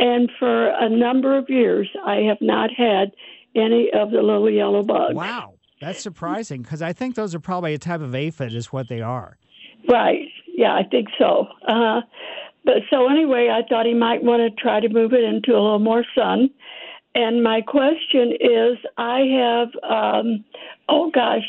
and 0.00 0.30
for 0.38 0.68
a 0.70 0.88
number 0.88 1.38
of 1.38 1.48
years, 1.48 1.88
I 2.04 2.16
have 2.28 2.38
not 2.40 2.70
had 2.76 3.12
any 3.54 3.90
of 3.94 4.10
the 4.10 4.20
little 4.20 4.50
yellow 4.50 4.82
bugs. 4.82 5.14
Wow, 5.14 5.54
that's 5.80 6.00
surprising 6.00 6.62
because 6.62 6.82
I 6.82 6.92
think 6.92 7.14
those 7.14 7.36
are 7.36 7.40
probably 7.40 7.74
a 7.74 7.78
type 7.78 8.00
of 8.00 8.14
aphid, 8.14 8.52
is 8.52 8.72
what 8.72 8.88
they 8.88 9.00
are. 9.00 9.38
Right. 9.88 10.28
Yeah, 10.52 10.74
I 10.74 10.82
think 10.90 11.08
so. 11.18 11.46
Uh, 11.68 12.00
but 12.64 12.78
so 12.90 13.08
anyway, 13.08 13.48
I 13.48 13.66
thought 13.68 13.86
he 13.86 13.94
might 13.94 14.24
want 14.24 14.42
to 14.42 14.50
try 14.60 14.80
to 14.80 14.88
move 14.88 15.12
it 15.12 15.22
into 15.22 15.52
a 15.52 15.60
little 15.62 15.78
more 15.78 16.04
sun. 16.16 16.50
And 17.14 17.42
my 17.42 17.60
question 17.60 18.32
is, 18.40 18.76
I 18.98 19.20
have, 19.20 19.68
um, 19.88 20.44
oh 20.88 21.10
gosh, 21.14 21.44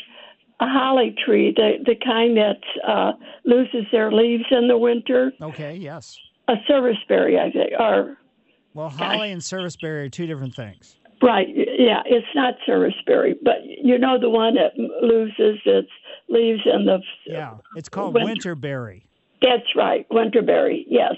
a 0.60 0.66
holly 0.66 1.14
tree, 1.24 1.52
the 1.54 1.78
the 1.84 1.94
kind 2.04 2.36
that 2.36 2.60
uh, 2.86 3.12
loses 3.44 3.86
their 3.92 4.10
leaves 4.12 4.44
in 4.50 4.68
the 4.68 4.76
winter. 4.78 5.32
Okay, 5.40 5.76
yes. 5.76 6.16
A 6.48 6.54
serviceberry, 6.66 7.38
I 7.38 7.50
think, 7.50 7.72
or 7.78 8.16
Well, 8.74 8.88
holly 8.88 9.32
and 9.32 9.42
serviceberry 9.44 10.06
are 10.06 10.08
two 10.08 10.26
different 10.26 10.54
things. 10.54 10.96
right, 11.22 11.46
yeah, 11.48 12.02
it's 12.06 12.26
not 12.34 12.54
serviceberry, 12.64 13.34
but 13.42 13.56
you 13.64 13.98
know 13.98 14.18
the 14.18 14.30
one 14.30 14.54
that 14.54 14.72
loses 15.02 15.60
its 15.64 15.88
leaves 16.28 16.60
in 16.64 16.84
the 16.86 16.98
Yeah, 17.26 17.56
it's 17.76 17.88
called 17.88 18.14
Winter. 18.14 18.54
winterberry. 18.56 19.02
That's 19.42 19.74
right, 19.76 20.08
winterberry. 20.10 20.84
Yes. 20.88 21.14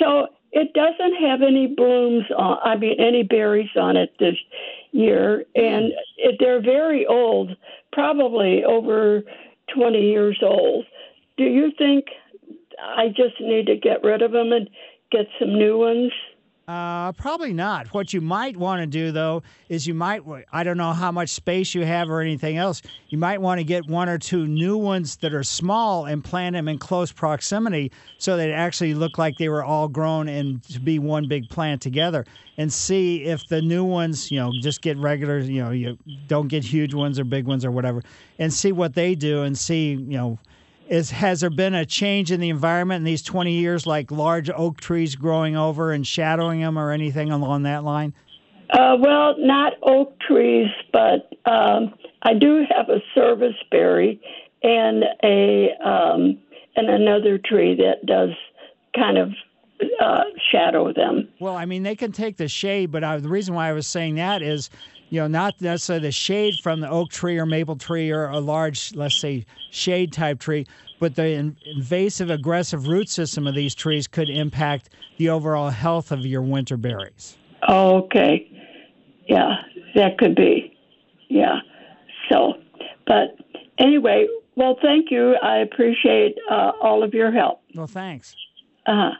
So 0.00 0.26
it 0.52 0.72
doesn't 0.72 1.14
have 1.22 1.42
any 1.42 1.66
blooms 1.66 2.24
on. 2.36 2.58
I 2.64 2.76
mean, 2.76 2.96
any 2.98 3.22
berries 3.22 3.68
on 3.76 3.96
it 3.96 4.12
this 4.18 4.34
year, 4.92 5.44
and 5.54 5.92
it, 6.16 6.36
they're 6.38 6.62
very 6.62 7.06
old, 7.06 7.56
probably 7.92 8.64
over 8.64 9.22
twenty 9.74 10.10
years 10.10 10.38
old. 10.42 10.86
Do 11.36 11.44
you 11.44 11.72
think 11.76 12.06
I 12.80 13.08
just 13.08 13.40
need 13.40 13.66
to 13.66 13.76
get 13.76 14.02
rid 14.02 14.22
of 14.22 14.32
them 14.32 14.52
and 14.52 14.68
get 15.10 15.26
some 15.38 15.58
new 15.58 15.78
ones? 15.78 16.12
Uh, 16.68 17.12
probably 17.12 17.52
not. 17.52 17.86
What 17.94 18.12
you 18.12 18.20
might 18.20 18.56
want 18.56 18.80
to 18.80 18.88
do, 18.88 19.12
though, 19.12 19.44
is 19.68 19.86
you 19.86 19.94
might, 19.94 20.22
I 20.52 20.64
don't 20.64 20.76
know 20.76 20.92
how 20.92 21.12
much 21.12 21.28
space 21.28 21.76
you 21.76 21.84
have 21.84 22.10
or 22.10 22.20
anything 22.20 22.56
else, 22.56 22.82
you 23.08 23.18
might 23.18 23.40
want 23.40 23.60
to 23.60 23.64
get 23.64 23.86
one 23.86 24.08
or 24.08 24.18
two 24.18 24.48
new 24.48 24.76
ones 24.76 25.16
that 25.18 25.32
are 25.32 25.44
small 25.44 26.06
and 26.06 26.24
plant 26.24 26.54
them 26.54 26.66
in 26.66 26.78
close 26.78 27.12
proximity 27.12 27.92
so 28.18 28.36
they 28.36 28.52
actually 28.52 28.94
look 28.94 29.16
like 29.16 29.38
they 29.38 29.48
were 29.48 29.62
all 29.62 29.86
grown 29.86 30.26
and 30.28 30.60
to 30.64 30.80
be 30.80 30.98
one 30.98 31.28
big 31.28 31.48
plant 31.50 31.80
together 31.80 32.24
and 32.58 32.72
see 32.72 33.22
if 33.22 33.46
the 33.46 33.62
new 33.62 33.84
ones, 33.84 34.32
you 34.32 34.40
know, 34.40 34.50
just 34.60 34.82
get 34.82 34.96
regular, 34.96 35.38
you 35.38 35.62
know, 35.62 35.70
you 35.70 35.96
don't 36.26 36.48
get 36.48 36.64
huge 36.64 36.94
ones 36.94 37.20
or 37.20 37.24
big 37.24 37.46
ones 37.46 37.64
or 37.64 37.70
whatever, 37.70 38.02
and 38.40 38.52
see 38.52 38.72
what 38.72 38.92
they 38.94 39.14
do 39.14 39.42
and 39.42 39.56
see, 39.56 39.90
you 39.90 40.16
know, 40.16 40.36
is 40.88 41.10
has 41.10 41.40
there 41.40 41.50
been 41.50 41.74
a 41.74 41.84
change 41.86 42.30
in 42.30 42.40
the 42.40 42.48
environment 42.48 42.98
in 42.98 43.04
these 43.04 43.22
20 43.22 43.52
years 43.52 43.86
like 43.86 44.10
large 44.10 44.50
oak 44.50 44.80
trees 44.80 45.14
growing 45.16 45.56
over 45.56 45.92
and 45.92 46.06
shadowing 46.06 46.60
them 46.60 46.78
or 46.78 46.90
anything 46.90 47.30
along 47.30 47.62
that 47.64 47.84
line 47.84 48.12
Uh, 48.70 48.96
well, 48.98 49.34
not 49.38 49.74
oak 49.82 50.18
trees, 50.20 50.66
but 50.92 51.30
um, 51.48 51.94
I 52.22 52.34
do 52.34 52.64
have 52.68 52.88
a 52.88 53.00
serviceberry 53.14 54.20
and 54.62 55.04
a 55.22 55.68
um, 55.84 56.38
and 56.74 56.90
another 56.90 57.38
tree 57.38 57.76
that 57.76 58.04
does 58.06 58.30
kind 58.94 59.18
of 59.18 59.30
uh, 60.02 60.22
shadow 60.50 60.92
them. 60.92 61.28
well 61.38 61.54
i 61.54 61.66
mean 61.66 61.82
they 61.82 61.94
can 61.94 62.10
take 62.10 62.38
the 62.38 62.48
shade 62.48 62.90
but 62.90 63.04
I, 63.04 63.18
the 63.18 63.28
reason 63.28 63.54
why 63.54 63.68
i 63.68 63.72
was 63.72 63.86
saying 63.86 64.14
that 64.14 64.40
is 64.42 64.70
you 65.10 65.20
know 65.20 65.26
not 65.26 65.60
necessarily 65.60 66.02
the 66.08 66.12
shade 66.12 66.54
from 66.62 66.80
the 66.80 66.88
oak 66.90 67.10
tree 67.10 67.38
or 67.38 67.46
maple 67.46 67.76
tree 67.76 68.10
or 68.10 68.26
a 68.28 68.38
large 68.40 68.92
let's 68.94 69.16
say 69.16 69.44
shade 69.70 70.12
type 70.12 70.38
tree 70.40 70.66
but 70.98 71.14
the 71.14 71.26
in- 71.28 71.56
invasive 71.74 72.30
aggressive 72.30 72.88
root 72.88 73.08
system 73.08 73.46
of 73.46 73.54
these 73.54 73.74
trees 73.74 74.06
could 74.08 74.28
impact 74.30 74.88
the 75.18 75.28
overall 75.28 75.70
health 75.70 76.10
of 76.12 76.24
your 76.26 76.42
winter 76.42 76.76
berries 76.76 77.36
Oh, 77.68 78.02
okay. 78.04 78.46
Yeah, 79.28 79.54
that 79.96 80.18
could 80.18 80.36
be. 80.36 80.76
Yeah. 81.28 81.56
So, 82.30 82.52
but 83.08 83.36
anyway, 83.78 84.26
well, 84.54 84.76
thank 84.80 85.10
you. 85.10 85.34
I 85.42 85.58
appreciate 85.58 86.36
uh, 86.48 86.72
all 86.80 87.02
of 87.02 87.12
your 87.12 87.32
help. 87.32 87.62
well 87.74 87.86
thanks 87.88 88.36
Uh 88.86 88.94
huh. 88.94 89.10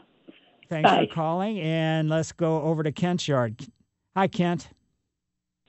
Thanks 0.69 0.89
Bye. 0.91 1.07
for 1.09 1.15
calling, 1.15 1.59
and 1.61 2.09
let's 2.09 2.31
go 2.33 2.61
over 2.63 2.83
to 2.83 2.93
Kent's 2.93 3.27
yard. 3.27 3.57
Hi, 4.17 4.27
Kent. 4.29 4.69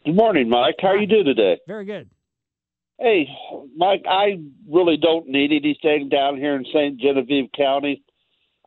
Good 0.07 0.15
morning, 0.15 0.47
Mike. 0.47 0.75
How 0.79 0.87
are 0.87 0.97
you 0.97 1.05
doing 1.05 1.25
today? 1.25 1.57
Very 1.67 1.83
good. 1.83 2.09
Hey, 2.97 3.27
Mike, 3.75 4.05
I 4.09 4.39
really 4.65 4.95
don't 4.95 5.27
need 5.27 5.51
anything 5.51 6.07
down 6.07 6.37
here 6.37 6.55
in 6.55 6.63
St. 6.73 6.97
Genevieve 6.97 7.49
County. 7.53 8.05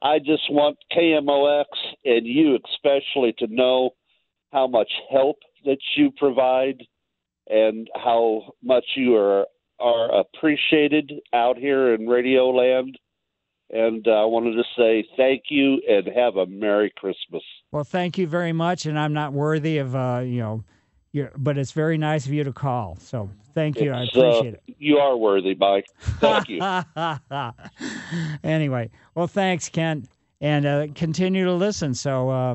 I 0.03 0.19
just 0.19 0.43
want 0.51 0.77
KMOX 0.95 1.65
and 2.05 2.27
you 2.27 2.59
especially 2.75 3.33
to 3.39 3.47
know 3.47 3.93
how 4.53 4.67
much 4.67 4.93
help 5.11 5.39
that 5.65 5.79
you 5.97 6.11
provide 6.19 6.83
and 7.49 7.89
how 7.95 8.53
much 8.63 8.85
you 8.95 9.17
are 9.17 9.47
are 9.79 10.21
appreciated 10.21 11.11
out 11.33 11.57
here 11.57 11.95
in 11.95 12.07
Radio 12.07 12.51
Land. 12.51 12.99
And 13.71 14.07
uh, 14.07 14.11
I 14.11 14.25
wanted 14.27 14.57
to 14.57 14.65
say 14.77 15.09
thank 15.17 15.45
you 15.49 15.81
and 15.89 16.07
have 16.15 16.37
a 16.37 16.45
Merry 16.45 16.93
Christmas. 16.99 17.43
Well, 17.73 17.85
thank 17.85 18.19
you 18.19 18.27
very 18.27 18.53
much, 18.53 18.85
and 18.85 18.99
I'm 18.99 19.15
not 19.15 19.33
worthy 19.33 19.79
of, 19.79 19.97
uh, 19.97 20.21
you 20.23 20.41
know, 20.41 20.65
your, 21.13 21.33
but 21.37 21.59
it's 21.59 21.73
very 21.73 21.99
nice 21.99 22.27
of 22.27 22.33
you 22.33 22.45
to 22.45 22.53
call. 22.53 22.97
So 23.01 23.31
thank 23.55 23.81
you. 23.81 23.93
I 23.93 24.03
It's, 24.05 24.17
uh, 24.17 24.21
appreciate 24.21 24.55
it. 24.55 24.63
You 24.79 24.99
are 24.99 25.17
worthy, 25.17 25.55
Mike. 25.55 25.87
Thank 26.21 26.49
you. 26.49 26.61
anyway, 28.45 28.91
well, 29.15 29.27
thanks, 29.27 29.69
Kent, 29.69 30.09
and 30.41 30.67
uh, 30.67 30.87
continue 30.95 31.45
to 31.45 31.53
listen. 31.53 31.95
So, 31.95 32.31
uh, 32.31 32.55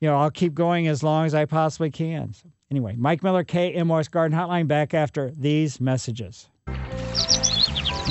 you 0.00 0.08
know, 0.08 0.16
I'll 0.16 0.30
keep 0.30 0.54
going 0.54 0.88
as 0.88 1.02
long 1.02 1.26
as 1.26 1.34
I 1.34 1.44
possibly 1.44 1.90
can. 1.90 2.32
So, 2.32 2.48
anyway, 2.70 2.94
Mike 2.96 3.22
Miller, 3.22 3.44
KMOX 3.44 4.10
Garden 4.10 4.38
Hotline, 4.38 4.68
back 4.68 4.94
after 4.94 5.30
these 5.30 5.80
messages. 5.80 6.48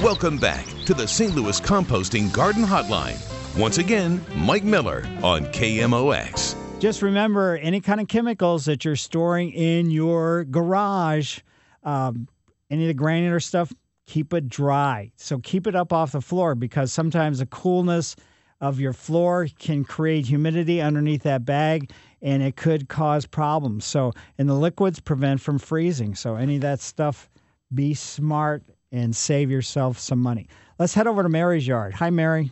Welcome 0.03 0.37
back 0.37 0.65
to 0.85 0.93
the 0.93 1.07
St. 1.07 1.33
Louis 1.33 1.61
Composting 1.61 2.31
Garden 2.33 2.63
Hotline. 2.63 3.17
Once 3.57 3.77
again, 3.77 4.21
Mike 4.35 4.65
Miller 4.65 5.07
on 5.23 5.45
KMOX. 5.45 6.64
Just 6.85 7.01
remember 7.01 7.57
any 7.57 7.81
kind 7.81 7.99
of 7.99 8.07
chemicals 8.07 8.65
that 8.65 8.85
you're 8.85 8.95
storing 8.95 9.51
in 9.53 9.89
your 9.89 10.43
garage, 10.43 11.39
um, 11.81 12.27
any 12.69 12.83
of 12.83 12.89
the 12.89 12.93
granular 12.93 13.39
stuff, 13.39 13.73
keep 14.05 14.35
it 14.35 14.47
dry. 14.47 15.11
So 15.15 15.39
keep 15.39 15.65
it 15.65 15.75
up 15.75 15.91
off 15.91 16.11
the 16.11 16.21
floor 16.21 16.53
because 16.53 16.93
sometimes 16.93 17.39
the 17.39 17.47
coolness 17.47 18.15
of 18.61 18.79
your 18.79 18.93
floor 18.93 19.47
can 19.57 19.83
create 19.83 20.27
humidity 20.27 20.79
underneath 20.79 21.23
that 21.23 21.43
bag 21.43 21.91
and 22.21 22.43
it 22.43 22.55
could 22.55 22.87
cause 22.87 23.25
problems. 23.25 23.83
So, 23.83 24.13
and 24.37 24.47
the 24.47 24.53
liquids 24.53 24.99
prevent 24.99 25.41
from 25.41 25.57
freezing. 25.57 26.13
So, 26.13 26.35
any 26.35 26.57
of 26.57 26.61
that 26.61 26.81
stuff, 26.81 27.31
be 27.73 27.95
smart 27.95 28.61
and 28.91 29.15
save 29.15 29.49
yourself 29.49 29.97
some 29.97 30.19
money. 30.19 30.47
Let's 30.77 30.93
head 30.93 31.07
over 31.07 31.23
to 31.23 31.29
Mary's 31.29 31.65
yard. 31.65 31.95
Hi, 31.95 32.11
Mary. 32.11 32.51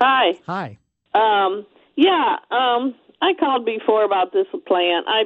Hi. 0.00 0.38
Hi. 0.46 0.78
Um, 1.12 1.66
yeah, 1.96 2.36
um, 2.50 2.94
I 3.22 3.32
called 3.38 3.64
before 3.66 4.04
about 4.04 4.32
this 4.32 4.46
plant. 4.66 5.06
I 5.08 5.24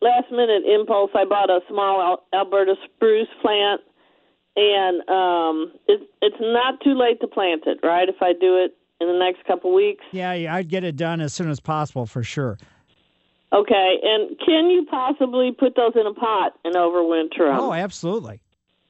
last 0.00 0.30
minute 0.30 0.62
impulse. 0.66 1.10
I 1.14 1.24
bought 1.24 1.50
a 1.50 1.60
small 1.68 2.24
Alberta 2.32 2.74
spruce 2.84 3.28
plant, 3.42 3.80
and 4.56 5.00
um, 5.08 5.72
it's 5.88 6.04
it's 6.22 6.36
not 6.40 6.80
too 6.82 6.94
late 6.94 7.20
to 7.20 7.26
plant 7.26 7.62
it, 7.66 7.78
right? 7.82 8.08
If 8.08 8.16
I 8.22 8.32
do 8.32 8.56
it 8.62 8.76
in 9.00 9.08
the 9.08 9.18
next 9.18 9.44
couple 9.46 9.74
weeks. 9.74 10.04
Yeah, 10.12 10.32
yeah, 10.34 10.54
I'd 10.54 10.68
get 10.68 10.84
it 10.84 10.96
done 10.96 11.20
as 11.20 11.34
soon 11.34 11.50
as 11.50 11.60
possible 11.60 12.06
for 12.06 12.22
sure. 12.22 12.58
Okay, 13.52 13.96
and 14.02 14.36
can 14.44 14.68
you 14.68 14.84
possibly 14.90 15.52
put 15.52 15.76
those 15.76 15.92
in 15.94 16.06
a 16.06 16.14
pot 16.14 16.54
and 16.64 16.74
overwinter 16.74 17.50
them? 17.50 17.58
Oh, 17.60 17.72
absolutely. 17.72 18.40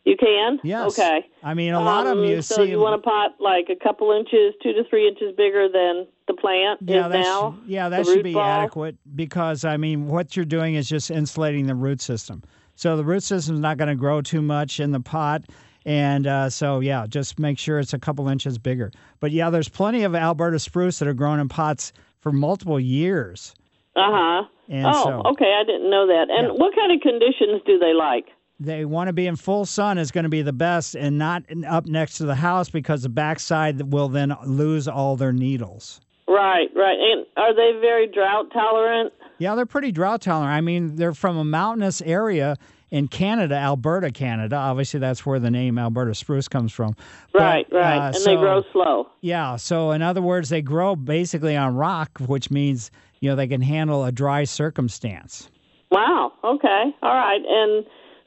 You 0.04 0.16
can. 0.18 0.58
Yes. 0.62 0.98
Okay. 0.98 1.26
I 1.42 1.54
mean, 1.54 1.72
a 1.72 1.80
lot 1.82 2.06
of 2.06 2.16
them 2.16 2.26
you 2.26 2.36
Um, 2.36 2.42
so 2.42 2.56
see. 2.56 2.70
you 2.70 2.78
want 2.78 2.94
a 2.94 3.02
pot 3.02 3.32
like 3.40 3.68
a 3.70 3.76
couple 3.82 4.12
inches, 4.12 4.54
two 4.62 4.72
to 4.74 4.84
three 4.88 5.08
inches 5.08 5.34
bigger 5.36 5.66
than 5.68 6.06
the 6.26 6.34
plant 6.34 6.80
yeah, 6.86 7.06
is 7.06 7.12
now. 7.12 7.58
yeah, 7.66 7.88
that 7.88 8.06
should 8.06 8.22
be 8.22 8.32
ball? 8.34 8.42
adequate 8.42 8.96
because 9.14 9.64
I 9.64 9.76
mean, 9.76 10.06
what 10.06 10.36
you're 10.36 10.44
doing 10.44 10.74
is 10.74 10.88
just 10.88 11.10
insulating 11.10 11.66
the 11.66 11.74
root 11.74 12.00
system. 12.00 12.42
So 12.76 12.96
the 12.96 13.04
root 13.04 13.22
system 13.22 13.56
is 13.56 13.60
not 13.60 13.76
going 13.76 13.88
to 13.88 13.94
grow 13.94 14.20
too 14.20 14.42
much 14.42 14.80
in 14.80 14.90
the 14.90 15.00
pot, 15.00 15.44
and 15.84 16.26
uh, 16.26 16.50
so 16.50 16.80
yeah, 16.80 17.06
just 17.06 17.38
make 17.38 17.58
sure 17.58 17.78
it's 17.78 17.92
a 17.92 17.98
couple 17.98 18.28
inches 18.28 18.58
bigger. 18.58 18.90
But 19.20 19.32
yeah, 19.32 19.50
there's 19.50 19.68
plenty 19.68 20.02
of 20.02 20.14
Alberta 20.14 20.58
spruce 20.58 20.98
that 20.98 21.08
are 21.08 21.14
grown 21.14 21.40
in 21.40 21.48
pots 21.48 21.92
for 22.20 22.32
multiple 22.32 22.80
years. 22.80 23.54
Uh 23.94 24.00
huh. 24.10 24.42
Oh, 24.72 25.04
so- 25.04 25.22
okay. 25.30 25.56
I 25.60 25.64
didn't 25.64 25.90
know 25.90 26.06
that. 26.06 26.26
And 26.30 26.58
what 26.58 26.74
kind 26.74 26.90
of 26.90 27.00
conditions 27.00 27.60
do 27.66 27.78
they 27.78 27.92
like? 27.92 28.26
They 28.60 28.84
want 28.84 29.08
to 29.08 29.12
be 29.12 29.26
in 29.26 29.36
full 29.36 29.66
sun 29.66 29.98
is 29.98 30.10
going 30.12 30.22
to 30.22 30.30
be 30.30 30.40
the 30.42 30.52
best, 30.52 30.94
and 30.94 31.18
not 31.18 31.42
up 31.66 31.86
next 31.86 32.18
to 32.18 32.24
the 32.24 32.36
house 32.36 32.70
because 32.70 33.02
the 33.02 33.08
backside 33.08 33.92
will 33.92 34.08
then 34.08 34.34
lose 34.46 34.86
all 34.86 35.16
their 35.16 35.32
needles. 35.32 36.00
Right, 36.26 36.68
right. 36.74 36.98
And 36.98 37.26
are 37.36 37.54
they 37.54 37.78
very 37.80 38.06
drought 38.06 38.46
tolerant? 38.52 39.12
Yeah, 39.38 39.54
they're 39.54 39.66
pretty 39.66 39.92
drought 39.92 40.22
tolerant. 40.22 40.52
I 40.52 40.60
mean, 40.60 40.96
they're 40.96 41.12
from 41.12 41.36
a 41.36 41.44
mountainous 41.44 42.00
area 42.02 42.56
in 42.90 43.08
Canada, 43.08 43.56
Alberta, 43.56 44.10
Canada. 44.10 44.56
Obviously, 44.56 45.00
that's 45.00 45.26
where 45.26 45.38
the 45.38 45.50
name 45.50 45.78
Alberta 45.78 46.14
spruce 46.14 46.48
comes 46.48 46.72
from. 46.72 46.94
But, 47.32 47.42
right, 47.42 47.66
right. 47.72 47.98
uh, 47.98 48.06
and 48.06 48.16
so- 48.16 48.30
they 48.30 48.36
grow 48.36 48.62
slow. 48.72 49.08
Yeah. 49.20 49.56
So, 49.56 49.90
in 49.90 50.00
other 50.00 50.22
words, 50.22 50.48
they 50.48 50.62
grow 50.62 50.96
basically 50.96 51.56
on 51.56 51.74
rock, 51.74 52.18
which 52.26 52.50
means 52.50 52.90
you 53.20 53.28
know 53.30 53.36
they 53.36 53.48
can 53.48 53.60
handle 53.60 54.04
a 54.04 54.12
dry 54.12 54.44
circumstance. 54.44 55.50
Wow. 55.90 56.32
Okay. 56.42 56.94
All 57.02 57.14
right. 57.14 57.40
And 57.46 57.84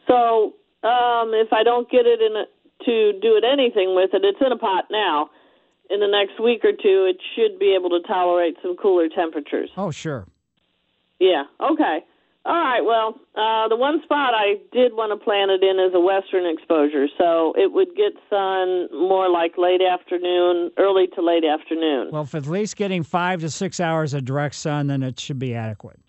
so, 0.08 0.54
um, 0.88 1.34
if 1.34 1.52
I 1.52 1.64
don't 1.64 1.90
get 1.90 2.06
it 2.06 2.22
in 2.22 2.36
a, 2.36 2.46
to 2.86 3.20
do 3.22 3.36
it 3.36 3.44
anything 3.44 3.96
with 3.96 4.12
it, 4.14 4.24
it's 4.24 4.40
in 4.46 4.52
a 4.52 4.58
pot 4.58 4.86
now. 4.92 5.30
In 5.90 6.00
the 6.00 6.08
next 6.08 6.42
week 6.42 6.66
or 6.66 6.72
two, 6.72 7.10
it 7.10 7.18
should 7.36 7.60
be 7.60 7.76
able 7.78 7.90
to 7.92 8.02
tolerate 8.08 8.56
some 8.62 8.76
cooler 8.76 9.08
temperatures. 9.10 9.70
Oh, 9.78 9.92
sure. 9.92 10.28
Yeah. 11.20 11.44
Okay. 11.62 12.00
All 12.46 12.56
right. 12.56 12.82
Well, 12.82 13.20
uh, 13.36 13.68
the 13.68 13.76
one 13.76 14.02
spot 14.04 14.34
I 14.34 14.56
did 14.72 14.94
want 14.94 15.12
to 15.12 15.22
plant 15.22 15.52
it 15.52 15.64
in 15.64 15.80
is 15.80 15.94
a 15.94 16.00
western 16.00 16.46
exposure, 16.46 17.08
so 17.18 17.54
it 17.58 17.74
would 17.74 17.90
get 17.96 18.14
sun 18.30 18.88
more 18.94 19.30
like 19.30 19.58
late 19.58 19.82
afternoon, 19.82 20.72
early 20.78 21.08
to 21.16 21.22
late 21.22 21.44
afternoon. 21.44 22.10
Well, 22.12 22.22
if 22.24 22.34
at 22.36 22.48
least 22.48 22.78
getting 22.78 23.04
five 23.04 23.42
to 23.42 23.50
six 23.50 23.82
hours 23.82 24.14
of 24.14 24.24
direct 24.24 24.56
sun, 24.56 24.88
then 24.88 25.04
it 25.04 25.20
should 25.20 25.40
be 25.40 25.56
adequate. 25.56 26.00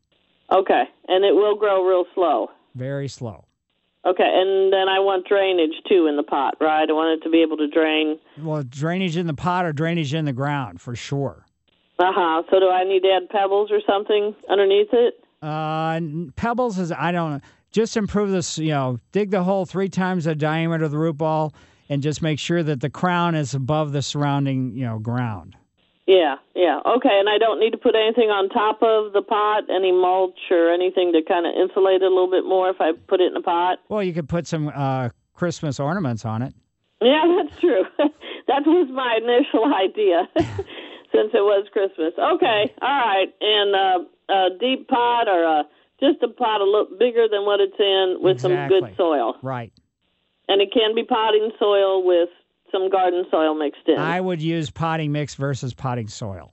Okay. 0.53 0.85
And 1.09 1.25
it 1.25 1.35
will 1.35 1.57
grow 1.57 1.85
real 1.85 2.05
slow. 2.15 2.51
Very 2.77 3.09
slow. 3.09 3.45
Okay. 4.07 4.25
And 4.25 4.73
then 4.73 4.89
I 4.89 5.01
want 5.01 5.27
drainage 5.27 5.83
too 5.89 6.07
in 6.07 6.17
the 6.17 6.23
pot, 6.23 6.55
right? 6.61 6.89
I 6.89 6.93
want 6.93 7.21
it 7.21 7.25
to 7.25 7.31
be 7.31 7.43
able 7.43 7.57
to 7.59 7.69
drain. 7.69 8.19
Well, 8.41 8.63
drainage 8.63 9.17
in 9.17 9.27
the 9.27 9.35
pot 9.35 9.65
or 9.67 9.73
drainage 9.73 10.15
in 10.15 10.25
the 10.25 10.33
ground 10.33 10.81
for 10.81 10.95
sure. 10.95 11.45
Uh 11.99 12.13
huh. 12.15 12.43
So 12.51 12.61
do 12.61 12.69
I 12.71 12.85
need 12.85 13.01
to 13.01 13.09
add 13.11 13.29
pebbles 13.29 13.71
or 13.71 13.81
something 13.87 14.35
underneath 14.49 14.89
it? 14.93 15.15
Uh, 15.43 16.01
pebbles 16.37 16.79
is 16.79 16.93
I 16.93 17.13
don't 17.13 17.33
know. 17.33 17.41
Just 17.71 17.97
improve 17.97 18.31
this. 18.31 18.57
You 18.57 18.71
know, 18.71 18.99
dig 19.13 19.31
the 19.31 19.43
hole 19.43 19.67
three 19.67 19.89
times 19.89 20.25
the 20.25 20.35
diameter 20.35 20.85
of 20.85 20.91
the 20.91 20.99
root 20.99 21.19
ball, 21.19 21.53
and 21.89 22.03
just 22.03 22.23
make 22.23 22.39
sure 22.39 22.63
that 22.63 22.81
the 22.81 22.91
crown 22.91 23.35
is 23.35 23.53
above 23.53 23.93
the 23.93 24.03
surrounding 24.03 24.77
you 24.77 24.85
know 24.87 24.99
ground. 24.99 25.57
Yeah, 26.09 26.37
yeah. 26.57 26.81
Okay, 26.87 27.21
and 27.21 27.29
I 27.29 27.37
don't 27.37 27.61
need 27.61 27.71
to 27.73 27.77
put 27.77 27.95
anything 27.95 28.31
on 28.31 28.49
top 28.49 28.81
of 28.81 29.13
the 29.13 29.21
pot, 29.21 29.69
any 29.69 29.93
mulch 29.93 30.41
or 30.51 30.73
anything 30.73 31.13
to 31.13 31.21
kind 31.21 31.45
of 31.45 31.53
insulate 31.53 32.01
it 32.01 32.09
a 32.09 32.09
little 32.09 32.31
bit 32.31 32.49
more 32.49 32.71
if 32.71 32.81
I 32.81 32.93
put 33.07 33.21
it 33.21 33.31
in 33.31 33.37
a 33.37 33.43
pot. 33.43 33.81
Well, 33.91 34.03
you 34.03 34.15
could 34.15 34.27
put 34.27 34.47
some 34.47 34.73
uh, 34.75 35.11
Christmas 35.35 35.79
ornaments 35.79 36.25
on 36.25 36.41
it. 36.41 36.55
Yeah, 37.03 37.29
that's 37.37 37.61
true. 37.61 37.85
that 38.49 38.65
was 38.65 38.89
my 38.89 39.21
initial 39.21 39.69
idea 39.85 40.25
since 41.13 41.29
it 41.37 41.45
was 41.45 41.69
Christmas. 41.77 42.15
Okay, 42.17 42.73
all 42.81 42.99
right. 43.05 43.29
And 43.43 43.77
uh, 43.77 44.33
a 44.33 44.59
deep 44.59 44.89
pot 44.89 45.29
or 45.29 45.45
a, 45.45 45.65
just 46.01 46.23
a 46.23 46.29
pot 46.29 46.63
a 46.63 46.65
little 46.65 46.97
bigger 46.99 47.29
than 47.31 47.45
what 47.45 47.61
it's 47.61 47.79
in 47.79 48.17
with 48.25 48.41
some 48.41 48.57
good 48.69 48.97
soil. 48.97 49.37
Right. 49.43 49.75
And 50.49 50.63
it 50.63 50.73
can 50.73 50.95
be 50.95 51.05
potting 51.05 51.53
soil 51.59 52.03
with 52.03 52.31
some 52.73 52.91
garden 52.91 53.25
soil 53.31 53.55
mixed 53.55 53.87
in. 53.87 53.99
I 53.99 54.21
would 54.21 54.41
use 54.43 54.71
potting 54.71 55.13
mix 55.13 55.35
versus 55.35 55.75
potting 55.75 56.09
soil. 56.09 56.53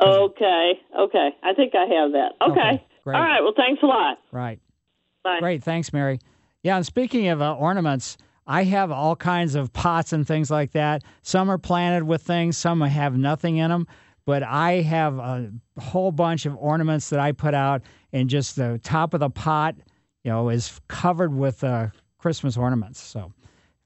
Okay, 0.00 0.80
okay. 0.98 1.30
I 1.42 1.54
think 1.54 1.74
I 1.74 1.86
have 1.94 2.12
that. 2.12 2.32
Okay. 2.42 2.52
Okay, 2.52 2.84
great. 3.04 3.16
All 3.16 3.22
right, 3.22 3.40
well, 3.42 3.54
thanks 3.56 3.82
a 3.82 3.86
lot. 3.86 4.18
Right. 4.32 4.60
Bye. 5.22 5.38
Great. 5.40 5.62
Thanks, 5.62 5.92
Mary. 5.92 6.18
Yeah, 6.62 6.76
and 6.76 6.84
speaking 6.84 7.28
of 7.28 7.40
uh, 7.40 7.54
ornaments, 7.54 8.16
I 8.46 8.64
have 8.64 8.90
all 8.90 9.16
kinds 9.16 9.54
of 9.54 9.72
pots 9.72 10.12
and 10.12 10.26
things 10.26 10.50
like 10.50 10.72
that. 10.72 11.02
Some 11.22 11.50
are 11.50 11.58
planted 11.58 12.04
with 12.04 12.22
things, 12.22 12.58
some 12.58 12.80
have 12.80 13.16
nothing 13.16 13.56
in 13.56 13.70
them. 13.70 13.86
But 14.26 14.42
I 14.42 14.80
have 14.80 15.18
a 15.18 15.50
whole 15.78 16.10
bunch 16.10 16.46
of 16.46 16.56
ornaments 16.56 17.10
that 17.10 17.20
I 17.20 17.32
put 17.32 17.52
out, 17.52 17.82
and 18.12 18.28
just 18.28 18.56
the 18.56 18.80
top 18.82 19.12
of 19.12 19.20
the 19.20 19.28
pot, 19.28 19.76
you 20.22 20.30
know, 20.30 20.48
is 20.48 20.80
covered 20.88 21.34
with 21.34 21.62
uh, 21.62 21.88
Christmas 22.18 22.56
ornaments. 22.56 23.00
So 23.02 23.32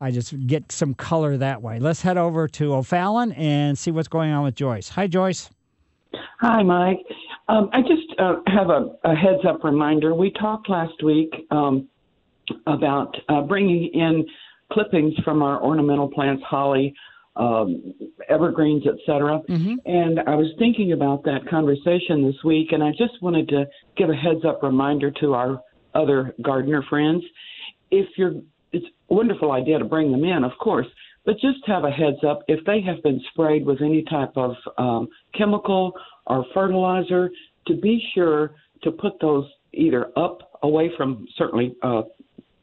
I 0.01 0.11
just 0.13 0.47
get 0.47 0.71
some 0.71 0.95
color 0.95 1.37
that 1.39 1.61
way. 1.61 1.81
Let's 1.81 2.03
head 2.03 2.17
over 2.17 2.47
to 2.49 2.75
O'Fallon 2.75 3.33
and 3.33 3.77
see 3.77 3.91
what's 3.91 4.09
going 4.09 4.31
on 4.31 4.45
with 4.45 4.55
Joyce. 4.55 4.89
Hi, 4.91 5.07
Joyce. 5.09 5.51
Hi, 6.41 6.63
Mike. 6.63 6.99
Um, 7.49 7.69
I 7.73 7.81
just 7.81 8.19
uh, 8.19 8.37
have 8.47 8.71
a, 8.71 8.91
a 9.05 9.15
heads 9.15 9.45
up 9.49 9.65
reminder. 9.65 10.15
We 10.15 10.31
talked 10.33 10.69
last 10.69 11.03
week 11.03 11.33
um, 11.51 11.89
about 12.67 13.17
uh, 13.29 13.43
bringing 13.43 13.91
in 13.93 14.25
clippings 14.73 15.15
from 15.25 15.43
our 15.43 15.61
ornamental 15.63 16.09
plants, 16.09 16.43
holly, 16.47 16.95
um, 17.37 17.95
evergreens, 18.29 18.85
etc. 18.87 19.41
And 19.49 20.21
I 20.21 20.35
was 20.35 20.49
thinking 20.59 20.93
about 20.93 21.25
that 21.25 21.49
conversation 21.49 22.25
this 22.25 22.37
week, 22.45 22.73
and 22.73 22.83
I 22.83 22.91
just 22.91 23.21
wanted 23.23 23.49
to 23.49 23.65
give 23.97 24.11
a 24.11 24.15
heads 24.15 24.45
up 24.47 24.63
reminder 24.63 25.11
to 25.21 25.35
our 25.35 25.61
other 25.95 26.35
gardener 26.43 26.85
friends. 26.89 27.23
If 27.91 28.07
you're, 28.17 28.35
it's 28.73 28.87
a 29.11 29.15
wonderful 29.15 29.53
idea 29.53 29.79
to 29.79 29.85
bring 29.85 30.11
them 30.13 30.25
in, 30.25 30.45
of 30.45 30.53
course, 30.61 30.87
but 31.25 31.35
just 31.35 31.59
have 31.67 31.85
a 31.85 31.91
heads 31.91 32.19
up 32.27 32.41
if 32.49 32.65
they 32.65 32.81
have 32.81 33.03
been 33.03 33.21
sprayed 33.33 33.65
with 33.65 33.81
any 33.83 34.03
type 34.05 34.33
of 34.37 34.55
um, 34.77 35.09
chemical 35.37 35.93
or 36.27 36.45
fertilizer, 36.55 37.31
to 37.67 37.77
be 37.77 38.03
sure 38.15 38.53
to 38.83 38.91
put 38.91 39.13
those 39.21 39.45
either 39.75 40.07
up 40.19 40.39
away 40.63 40.91
from 40.97 41.27
certainly 41.37 41.75
uh, 41.83 42.03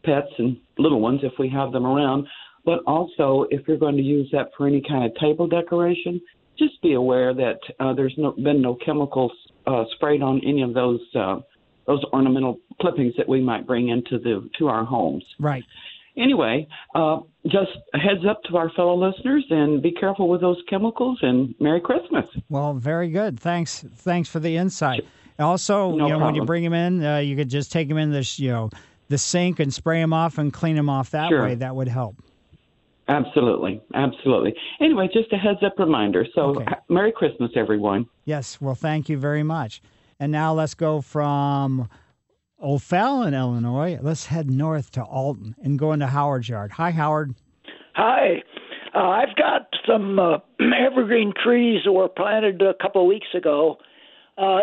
pets 0.03 0.32
and 0.38 0.58
little 0.78 0.99
ones 0.99 1.20
if 1.24 1.34
we 1.39 1.49
have 1.49 1.72
them 1.72 1.86
around, 1.86 2.28
but 2.64 2.80
also 2.88 3.45
if 3.49 3.68
you're 3.68 3.78
going 3.78 3.97
to 3.97 4.03
use 4.03 4.30
that 4.32 4.49
for 4.58 4.68
any 4.68 4.82
kind 4.88 5.06
of 5.06 5.12
table 5.20 5.47
decoration, 5.47 6.22
just 6.58 6.82
be 6.82 6.93
aware 6.93 7.34
that 7.34 7.60
uh, 7.80 7.93
there's 7.93 8.14
no, 8.18 8.32
been 8.32 8.62
no 8.62 8.78
chemicals 8.86 9.32
uh, 9.68 9.84
sprayed 9.95 10.22
on 10.22 10.41
any 10.45 10.62
of 10.62 10.74
those 10.74 11.01
uh, 11.16 11.38
those 11.88 12.03
ornamental 12.14 12.58
clippings 12.82 13.14
that 13.16 13.30
we 13.30 13.39
might 13.39 13.68
bring 13.68 13.89
into 13.89 14.18
the 14.18 14.49
to 14.58 14.68
our 14.68 14.84
homes. 14.84 15.24
Right. 15.39 15.64
Anyway, 16.18 16.68
uh, 16.95 17.20
just 17.47 17.72
a 17.93 17.97
heads 17.97 18.26
up 18.30 18.41
to 18.43 18.57
our 18.57 18.70
fellow 18.72 18.95
listeners 18.95 19.45
and 19.49 19.82
be 19.82 19.91
careful 19.91 20.28
with 20.30 20.41
those 20.41 20.57
chemicals 20.70 21.20
and 21.22 21.53
Merry 21.59 21.82
Christmas. 21.82 22.26
Well, 22.49 22.74
very 22.74 23.09
good. 23.09 23.39
Thanks. 23.39 23.84
Thanks 23.97 24.30
for 24.30 24.39
the 24.39 24.55
insight. 24.55 25.05
Also, 25.39 25.91
No 25.91 26.07
you 26.07 26.13
know, 26.13 26.26
when 26.26 26.34
you 26.36 26.45
bring 26.45 26.63
them 26.63 26.74
in, 26.74 27.03
uh, 27.03 27.18
you 27.18 27.36
could 27.36 27.49
just 27.49 27.72
take 27.72 27.89
them 27.89 27.97
in 27.97 28.11
this, 28.11 28.39
you 28.39 28.49
know, 28.49 28.70
the 29.09 29.18
sink 29.18 29.59
and 29.59 29.74
spray 29.74 29.99
them 29.99 30.13
off 30.13 30.38
and 30.38 30.53
clean 30.53 30.76
them 30.78 30.89
off 30.89 31.09
that 31.11 31.28
Sure. 31.30 31.43
way. 31.43 31.55
That 31.55 31.76
would 31.76 31.89
help. 31.89 32.16
Absolutely, 33.07 33.82
absolutely. 33.93 34.55
Anyway, 34.82 35.07
just 35.13 35.32
a 35.32 35.38
heads 35.38 35.59
up 35.63 35.74
reminder. 35.78 36.26
So, 36.34 36.55
ha- 36.68 36.80
Merry 36.89 37.11
Christmas, 37.11 37.51
everyone. 37.55 38.07
Yes. 38.26 38.59
Well, 38.59 38.74
thank 38.74 39.09
you 39.09 39.18
very 39.18 39.43
much. 39.43 39.82
And 40.20 40.32
now 40.32 40.53
let's 40.53 40.74
go 40.74 41.01
from 41.01 41.88
O'Fallon, 42.62 43.34
Illinois. 43.34 43.99
Let's 44.01 44.26
head 44.26 44.49
north 44.49 44.91
to 44.91 45.03
Alton 45.03 45.56
and 45.62 45.78
go 45.78 45.91
into 45.91 46.08
Howard's 46.08 46.49
yard. 46.49 46.72
Hi, 46.72 46.91
Howard. 46.91 47.36
Hi. 47.93 48.43
Uh, 48.93 48.99
I've 48.99 49.36
got 49.36 49.68
some 49.86 50.20
uh, 50.20 50.38
evergreen 50.78 51.34
trees 51.43 51.82
that 51.86 51.91
were 51.91 52.08
planted 52.08 52.62
a 52.62 52.74
couple 52.82 53.01
of 53.01 53.08
weeks 53.08 53.28
ago. 53.36 53.78
Uh, 54.38 54.60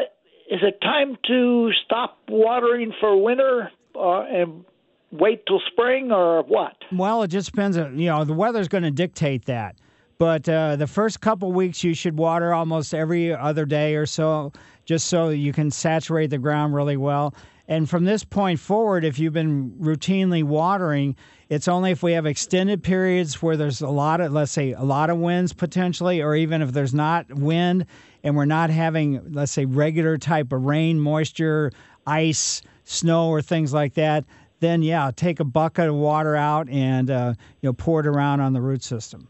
is 0.50 0.60
it 0.62 0.80
time 0.80 1.16
to 1.28 1.70
stop 1.84 2.18
watering 2.28 2.92
for 3.00 3.16
winter 3.22 3.70
uh, 3.94 4.22
and 4.22 4.64
wait 5.10 5.44
till 5.46 5.60
spring, 5.70 6.10
or 6.10 6.42
what? 6.42 6.74
Well, 6.92 7.22
it 7.22 7.28
just 7.28 7.50
depends. 7.50 7.76
On, 7.76 7.98
you 7.98 8.06
know, 8.06 8.24
the 8.24 8.32
weather's 8.32 8.68
going 8.68 8.84
to 8.84 8.90
dictate 8.90 9.44
that. 9.46 9.76
But 10.18 10.48
uh, 10.48 10.76
the 10.76 10.86
first 10.86 11.20
couple 11.20 11.52
weeks, 11.52 11.82
you 11.82 11.94
should 11.94 12.16
water 12.16 12.54
almost 12.54 12.94
every 12.94 13.34
other 13.34 13.64
day 13.64 13.96
or 13.96 14.06
so, 14.06 14.52
just 14.84 15.08
so 15.08 15.30
you 15.30 15.52
can 15.52 15.70
saturate 15.70 16.30
the 16.30 16.38
ground 16.38 16.74
really 16.74 16.96
well. 16.96 17.34
And 17.68 17.88
from 17.88 18.04
this 18.04 18.24
point 18.24 18.60
forward, 18.60 19.04
if 19.04 19.18
you've 19.18 19.32
been 19.32 19.72
routinely 19.80 20.42
watering, 20.42 21.16
it's 21.48 21.68
only 21.68 21.90
if 21.90 22.02
we 22.02 22.12
have 22.12 22.26
extended 22.26 22.82
periods 22.82 23.40
where 23.40 23.56
there's 23.56 23.80
a 23.80 23.88
lot 23.88 24.20
of, 24.20 24.32
let's 24.32 24.52
say, 24.52 24.72
a 24.72 24.82
lot 24.82 25.10
of 25.10 25.18
winds 25.18 25.52
potentially, 25.52 26.20
or 26.20 26.34
even 26.34 26.62
if 26.62 26.72
there's 26.72 26.94
not 26.94 27.32
wind 27.32 27.86
and 28.24 28.36
we're 28.36 28.44
not 28.44 28.70
having, 28.70 29.32
let's 29.32 29.52
say, 29.52 29.64
regular 29.64 30.18
type 30.18 30.52
of 30.52 30.64
rain, 30.64 30.98
moisture, 30.98 31.70
ice, 32.06 32.62
snow, 32.84 33.28
or 33.28 33.42
things 33.42 33.72
like 33.72 33.94
that, 33.94 34.24
then 34.60 34.82
yeah, 34.82 35.10
take 35.14 35.40
a 35.40 35.44
bucket 35.44 35.88
of 35.88 35.94
water 35.94 36.36
out 36.36 36.68
and 36.68 37.10
uh, 37.10 37.34
you 37.60 37.68
know 37.68 37.72
pour 37.72 38.00
it 38.00 38.06
around 38.06 38.40
on 38.40 38.52
the 38.52 38.60
root 38.60 38.82
system. 38.82 39.28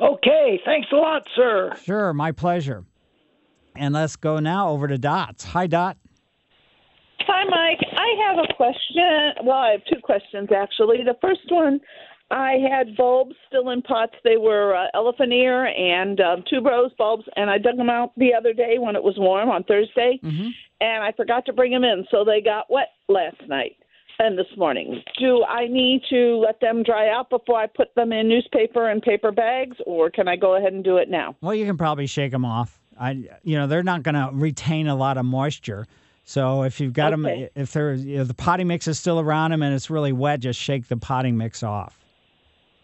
Okay, 0.00 0.60
thanks 0.64 0.88
a 0.92 0.96
lot, 0.96 1.26
sir. 1.34 1.72
Sure, 1.82 2.12
my 2.12 2.32
pleasure. 2.32 2.84
And 3.74 3.94
let's 3.94 4.16
go 4.16 4.38
now 4.38 4.70
over 4.70 4.88
to 4.88 4.98
Dots. 4.98 5.44
Hi, 5.44 5.66
Dot. 5.66 5.96
Hi, 7.28 7.44
Mike. 7.48 7.80
I 7.96 8.28
have 8.28 8.38
a 8.38 8.54
question. 8.54 9.44
Well, 9.44 9.58
I 9.58 9.72
have 9.72 9.84
two 9.92 10.00
questions 10.02 10.48
actually. 10.54 10.98
The 11.04 11.16
first 11.20 11.40
one, 11.50 11.80
I 12.30 12.56
had 12.70 12.96
bulbs 12.96 13.34
still 13.48 13.70
in 13.70 13.82
pots. 13.82 14.14
They 14.24 14.36
were 14.36 14.76
uh, 14.76 14.86
elephant 14.94 15.32
ear 15.32 15.66
and 15.66 16.20
um, 16.20 16.44
tuberose 16.50 16.96
bulbs, 16.96 17.24
and 17.36 17.50
I 17.50 17.58
dug 17.58 17.76
them 17.76 17.90
out 17.90 18.12
the 18.16 18.34
other 18.34 18.52
day 18.52 18.76
when 18.78 18.96
it 18.96 19.02
was 19.02 19.14
warm 19.16 19.48
on 19.48 19.64
Thursday, 19.64 20.18
and 20.80 21.04
I 21.04 21.12
forgot 21.16 21.46
to 21.46 21.52
bring 21.52 21.72
them 21.72 21.84
in, 21.84 22.04
so 22.10 22.24
they 22.24 22.40
got 22.40 22.66
wet 22.68 22.88
last 23.08 23.40
night 23.48 23.76
and 24.18 24.36
this 24.36 24.46
morning. 24.56 25.02
Do 25.20 25.44
I 25.44 25.66
need 25.68 26.02
to 26.10 26.36
let 26.36 26.60
them 26.60 26.82
dry 26.82 27.10
out 27.10 27.30
before 27.30 27.60
I 27.60 27.66
put 27.66 27.94
them 27.94 28.12
in 28.12 28.28
newspaper 28.28 28.88
and 28.90 29.02
paper 29.02 29.30
bags, 29.30 29.76
or 29.86 30.10
can 30.10 30.26
I 30.26 30.36
go 30.36 30.56
ahead 30.56 30.72
and 30.72 30.82
do 30.82 30.96
it 30.96 31.08
now? 31.08 31.36
Well, 31.40 31.54
you 31.54 31.66
can 31.66 31.76
probably 31.76 32.06
shake 32.06 32.32
them 32.32 32.44
off. 32.44 32.80
I, 32.98 33.10
you 33.42 33.58
know, 33.58 33.66
they're 33.66 33.82
not 33.82 34.02
going 34.02 34.14
to 34.14 34.30
retain 34.32 34.88
a 34.88 34.96
lot 34.96 35.18
of 35.18 35.26
moisture. 35.26 35.86
So 36.28 36.64
if 36.64 36.80
you've 36.80 36.92
got 36.92 37.12
Okay. 37.14 37.42
them, 37.42 37.48
if 37.54 37.72
they're 37.72 37.92
if 37.92 38.26
the 38.26 38.34
potting 38.34 38.66
mix 38.66 38.88
is 38.88 38.98
still 38.98 39.20
around 39.20 39.52
them 39.52 39.62
and 39.62 39.72
it's 39.72 39.88
really 39.88 40.12
wet, 40.12 40.40
just 40.40 40.60
shake 40.60 40.88
the 40.88 40.96
potting 40.96 41.36
mix 41.36 41.62
off. 41.62 41.98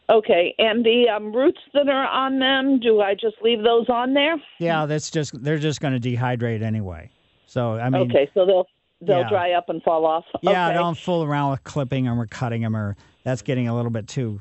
Okay, 0.08 0.54
and 0.58 0.84
the 0.84 1.08
um, 1.08 1.32
roots 1.34 1.60
that 1.74 1.88
are 1.88 2.06
on 2.06 2.38
them, 2.38 2.78
do 2.78 3.00
I 3.00 3.14
just 3.14 3.36
leave 3.42 3.62
those 3.62 3.88
on 3.88 4.14
there? 4.14 4.36
Yeah, 4.58 4.86
that's 4.86 5.10
just 5.10 5.42
they're 5.42 5.58
just 5.58 5.80
going 5.80 5.98
to 6.00 6.08
dehydrate 6.08 6.62
anyway. 6.62 7.10
So 7.46 7.72
I 7.74 7.90
mean, 7.90 8.10
okay, 8.10 8.30
so 8.32 8.46
they'll 8.46 8.66
they'll 9.00 9.20
yeah. 9.20 9.28
dry 9.28 9.52
up 9.52 9.68
and 9.68 9.82
fall 9.82 10.06
off. 10.06 10.24
yeah, 10.42 10.68
okay. 10.68 10.78
don't 10.78 10.96
fool 10.96 11.24
around 11.24 11.50
with 11.50 11.64
clipping 11.64 12.04
them 12.04 12.20
or 12.20 12.26
cutting 12.26 12.62
them, 12.62 12.76
or 12.76 12.96
that's 13.24 13.42
getting 13.42 13.66
a 13.66 13.74
little 13.74 13.90
bit 13.90 14.06
too 14.06 14.38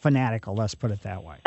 fanatical. 0.00 0.56
Let's 0.56 0.74
put 0.74 0.90
it 0.90 1.02
that 1.02 1.22
way. 1.22 1.36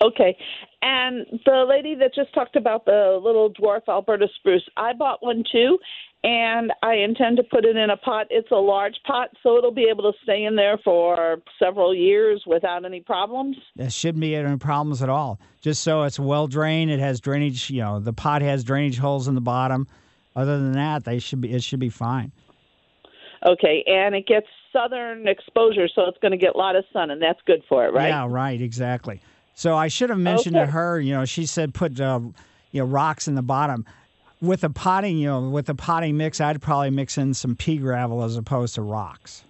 Okay. 0.00 0.36
And 0.80 1.26
the 1.44 1.66
lady 1.68 1.94
that 1.96 2.14
just 2.14 2.32
talked 2.32 2.56
about 2.56 2.84
the 2.84 3.20
little 3.22 3.52
dwarf 3.52 3.80
Alberta 3.88 4.28
spruce, 4.36 4.62
I 4.76 4.92
bought 4.92 5.22
one 5.24 5.42
too, 5.50 5.78
and 6.24 6.72
I 6.82 6.94
intend 6.94 7.36
to 7.36 7.42
put 7.44 7.64
it 7.64 7.76
in 7.76 7.90
a 7.90 7.96
pot. 7.96 8.26
It's 8.30 8.50
a 8.50 8.56
large 8.56 8.96
pot, 9.06 9.28
so 9.42 9.56
it'll 9.56 9.72
be 9.72 9.86
able 9.88 10.10
to 10.10 10.18
stay 10.22 10.44
in 10.44 10.56
there 10.56 10.78
for 10.84 11.38
several 11.58 11.94
years 11.94 12.42
without 12.46 12.84
any 12.84 13.00
problems. 13.00 13.56
It 13.76 13.92
shouldn't 13.92 14.20
be 14.20 14.34
any 14.34 14.56
problems 14.56 15.02
at 15.02 15.08
all. 15.08 15.38
Just 15.60 15.82
so 15.82 16.02
it's 16.02 16.18
well 16.18 16.48
drained, 16.48 16.90
it 16.90 17.00
has 17.00 17.20
drainage. 17.20 17.70
You 17.70 17.82
know, 17.82 18.00
the 18.00 18.12
pot 18.12 18.42
has 18.42 18.64
drainage 18.64 18.98
holes 18.98 19.28
in 19.28 19.34
the 19.34 19.40
bottom. 19.40 19.86
Other 20.34 20.58
than 20.58 20.72
that, 20.72 21.04
they 21.04 21.18
should 21.18 21.40
be. 21.40 21.52
It 21.52 21.62
should 21.62 21.80
be 21.80 21.88
fine. 21.88 22.32
Okay, 23.46 23.84
and 23.86 24.16
it 24.16 24.26
gets 24.26 24.46
southern 24.72 25.28
exposure, 25.28 25.88
so 25.94 26.02
it's 26.08 26.18
going 26.18 26.32
to 26.32 26.38
get 26.38 26.54
a 26.54 26.58
lot 26.58 26.74
of 26.74 26.84
sun, 26.92 27.10
and 27.10 27.22
that's 27.22 27.40
good 27.46 27.62
for 27.68 27.86
it, 27.86 27.92
right? 27.92 28.08
Yeah, 28.08 28.26
right, 28.28 28.60
exactly. 28.60 29.20
So 29.54 29.76
I 29.76 29.88
should 29.88 30.10
have 30.10 30.18
mentioned 30.18 30.54
to 30.54 30.66
her, 30.66 31.00
you 31.00 31.14
know, 31.14 31.24
she 31.24 31.46
said 31.46 31.74
put 31.74 32.00
uh, 32.00 32.20
you 32.72 32.80
know 32.80 32.86
rocks 32.86 33.28
in 33.28 33.34
the 33.34 33.42
bottom. 33.42 33.84
With 34.40 34.62
a 34.62 34.70
potting, 34.70 35.18
you 35.18 35.26
know, 35.26 35.48
with 35.50 35.66
the 35.66 35.74
potting 35.74 36.16
mix, 36.16 36.40
I'd 36.40 36.62
probably 36.62 36.90
mix 36.90 37.18
in 37.18 37.34
some 37.34 37.56
pea 37.56 37.78
gravel 37.78 38.22
as 38.22 38.36
opposed 38.36 38.76
to 38.76 38.82
rocks. 38.82 39.44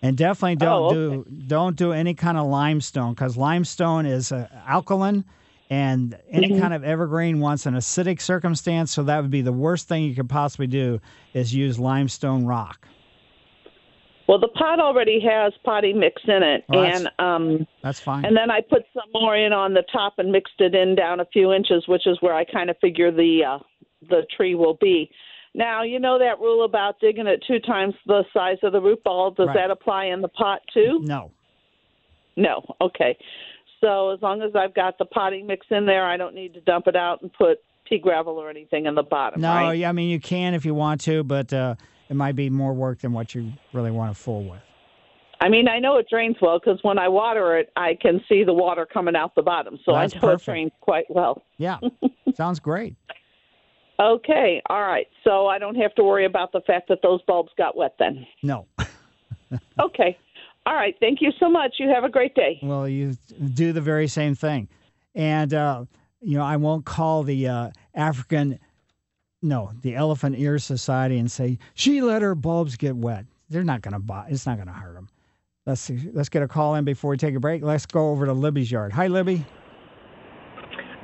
And 0.00 0.16
definitely 0.16 0.56
don't 0.56 0.82
Oh, 0.84 0.92
do 0.94 1.26
don't 1.46 1.76
do 1.76 1.92
any 1.92 2.14
kind 2.14 2.38
of 2.38 2.46
limestone 2.46 3.12
because 3.14 3.36
limestone 3.36 4.06
is 4.06 4.32
uh, 4.32 4.46
alkaline, 4.66 5.24
and 5.68 6.16
any 6.30 6.50
Mhm. 6.50 6.60
kind 6.60 6.72
of 6.72 6.84
evergreen 6.84 7.40
wants 7.40 7.66
an 7.66 7.74
acidic 7.74 8.20
circumstance. 8.20 8.92
So 8.92 9.02
that 9.02 9.20
would 9.20 9.30
be 9.30 9.42
the 9.42 9.52
worst 9.52 9.88
thing 9.88 10.04
you 10.04 10.14
could 10.14 10.28
possibly 10.30 10.68
do 10.68 11.00
is 11.34 11.54
use 11.54 11.78
limestone 11.78 12.46
rock. 12.46 12.86
Well, 14.28 14.38
the 14.38 14.48
pot 14.48 14.78
already 14.78 15.20
has 15.20 15.52
potty 15.64 15.92
mix 15.94 16.22
in 16.28 16.42
it, 16.42 16.64
Oh, 16.70 16.80
that's- 16.80 17.00
and 17.00 17.10
um, 17.18 17.66
That's 17.82 17.98
fine. 17.98 18.24
and 18.24 18.36
then 18.36 18.50
I 18.50 18.60
put 18.60 18.84
some 18.94 19.08
more 19.14 19.34
in 19.34 19.52
on 19.52 19.74
the 19.74 19.82
top 19.90 20.18
and 20.18 20.30
mixed 20.30 20.60
it 20.60 20.74
in 20.74 20.94
down 20.94 21.18
a 21.20 21.24
few 21.26 21.52
inches, 21.52 21.88
which 21.88 22.06
is 22.06 22.18
where 22.20 22.34
I 22.34 22.44
kind 22.44 22.70
of 22.70 22.76
figure 22.78 23.10
the 23.10 23.44
uh, 23.44 23.58
the 24.08 24.22
tree 24.36 24.54
will 24.54 24.76
be. 24.80 25.10
Now, 25.54 25.82
you 25.82 25.98
know 25.98 26.18
that 26.18 26.38
rule 26.40 26.64
about 26.64 27.00
digging 27.00 27.26
it 27.26 27.42
two 27.46 27.58
times 27.60 27.94
the 28.06 28.22
size 28.32 28.58
of 28.62 28.72
the 28.72 28.80
root 28.80 29.02
ball. 29.02 29.30
Does 29.30 29.48
Right. 29.48 29.54
that 29.54 29.70
apply 29.70 30.06
in 30.06 30.20
the 30.20 30.28
pot 30.28 30.60
too? 30.72 31.00
no. 31.02 31.30
No. 32.36 32.62
Okay. 32.80 33.16
So 33.80 34.10
as 34.10 34.22
long 34.22 34.42
as 34.42 34.54
I've 34.54 34.72
got 34.74 34.96
the 34.98 35.04
potting 35.06 35.46
mix 35.46 35.66
in 35.70 35.86
there, 35.86 36.06
I 36.06 36.16
don't 36.16 36.34
need 36.36 36.54
to 36.54 36.60
dump 36.60 36.86
it 36.86 36.94
out 36.94 37.20
and 37.22 37.32
put 37.32 37.58
pea 37.84 37.98
gravel 37.98 38.34
or 38.34 38.48
anything 38.48 38.86
in 38.86 38.94
the 38.94 39.02
bottom. 39.02 39.40
No, 39.40 39.48
right? 39.52 39.72
yeah, 39.72 39.88
I 39.88 39.92
mean 39.92 40.08
you 40.08 40.20
can 40.20 40.54
if 40.54 40.64
you 40.64 40.72
want 40.74 41.00
to, 41.02 41.24
but 41.24 41.52
uh, 41.52 41.74
it 42.08 42.14
might 42.14 42.36
be 42.36 42.48
more 42.48 42.72
work 42.74 43.00
than 43.00 43.12
what 43.12 43.34
you 43.34 43.52
really 43.72 43.90
want 43.90 44.14
to 44.14 44.20
fool 44.20 44.44
with. 44.44 44.60
I 45.40 45.48
mean, 45.48 45.66
I 45.68 45.78
know 45.80 45.96
it 45.96 46.06
drains 46.10 46.36
well 46.40 46.58
because 46.60 46.78
when 46.82 46.98
I 46.98 47.08
water 47.08 47.56
it, 47.58 47.70
I 47.76 47.96
can 48.00 48.20
see 48.28 48.42
the 48.44 48.52
water 48.52 48.86
coming 48.86 49.14
out 49.16 49.34
the 49.36 49.42
bottom. 49.42 49.78
So 49.84 49.92
That's 49.92 50.12
I 50.14 50.16
know 50.16 50.20
perfect. 50.20 50.42
it 50.42 50.52
drains 50.52 50.72
quite 50.80 51.04
well. 51.08 51.42
Yeah, 51.58 51.78
sounds 52.36 52.58
great. 52.60 52.94
Okay, 54.00 54.62
all 54.70 54.82
right. 54.82 55.06
So 55.24 55.46
I 55.48 55.58
don't 55.58 55.74
have 55.74 55.94
to 55.96 56.04
worry 56.04 56.24
about 56.24 56.52
the 56.52 56.60
fact 56.66 56.88
that 56.88 57.00
those 57.02 57.20
bulbs 57.26 57.50
got 57.58 57.76
wet 57.76 57.94
then. 57.98 58.26
No, 58.42 58.66
Okay. 59.80 60.16
All 60.66 60.74
right. 60.74 60.94
Thank 61.00 61.20
you 61.22 61.30
so 61.40 61.48
much. 61.48 61.76
You 61.78 61.88
have 61.88 62.04
a 62.04 62.08
great 62.10 62.34
day. 62.34 62.58
well 62.62 62.86
you 62.88 63.16
do 63.54 63.72
the 63.72 63.80
very 63.80 64.06
same 64.06 64.34
thing, 64.34 64.68
and 65.14 65.52
uh, 65.54 65.84
you 66.20 66.36
know 66.36 66.44
I 66.44 66.56
won't 66.56 66.84
call 66.84 67.22
the 67.22 67.48
uh, 67.48 67.70
African, 67.94 68.58
no, 69.42 69.72
the 69.82 69.94
Elephant 69.96 70.38
Ear 70.38 70.58
Society 70.58 71.18
and 71.18 71.30
say 71.30 71.58
she 71.74 72.02
let 72.02 72.22
her 72.22 72.34
bulbs 72.34 72.76
get 72.76 72.94
wet. 72.96 73.24
They're 73.48 73.64
not 73.64 73.80
going 73.80 73.94
to 73.94 73.98
buy. 74.00 74.26
It's 74.28 74.44
not 74.44 74.56
going 74.56 74.68
to 74.68 74.74
hurt 74.74 74.94
them. 74.94 75.08
Let's 75.64 75.80
see, 75.80 76.10
let's 76.12 76.28
get 76.28 76.42
a 76.42 76.48
call 76.48 76.74
in 76.74 76.84
before 76.84 77.10
we 77.10 77.16
take 77.16 77.34
a 77.34 77.40
break. 77.40 77.62
Let's 77.62 77.86
go 77.86 78.10
over 78.10 78.26
to 78.26 78.32
Libby's 78.34 78.70
yard. 78.70 78.92
Hi, 78.92 79.06
Libby. 79.06 79.44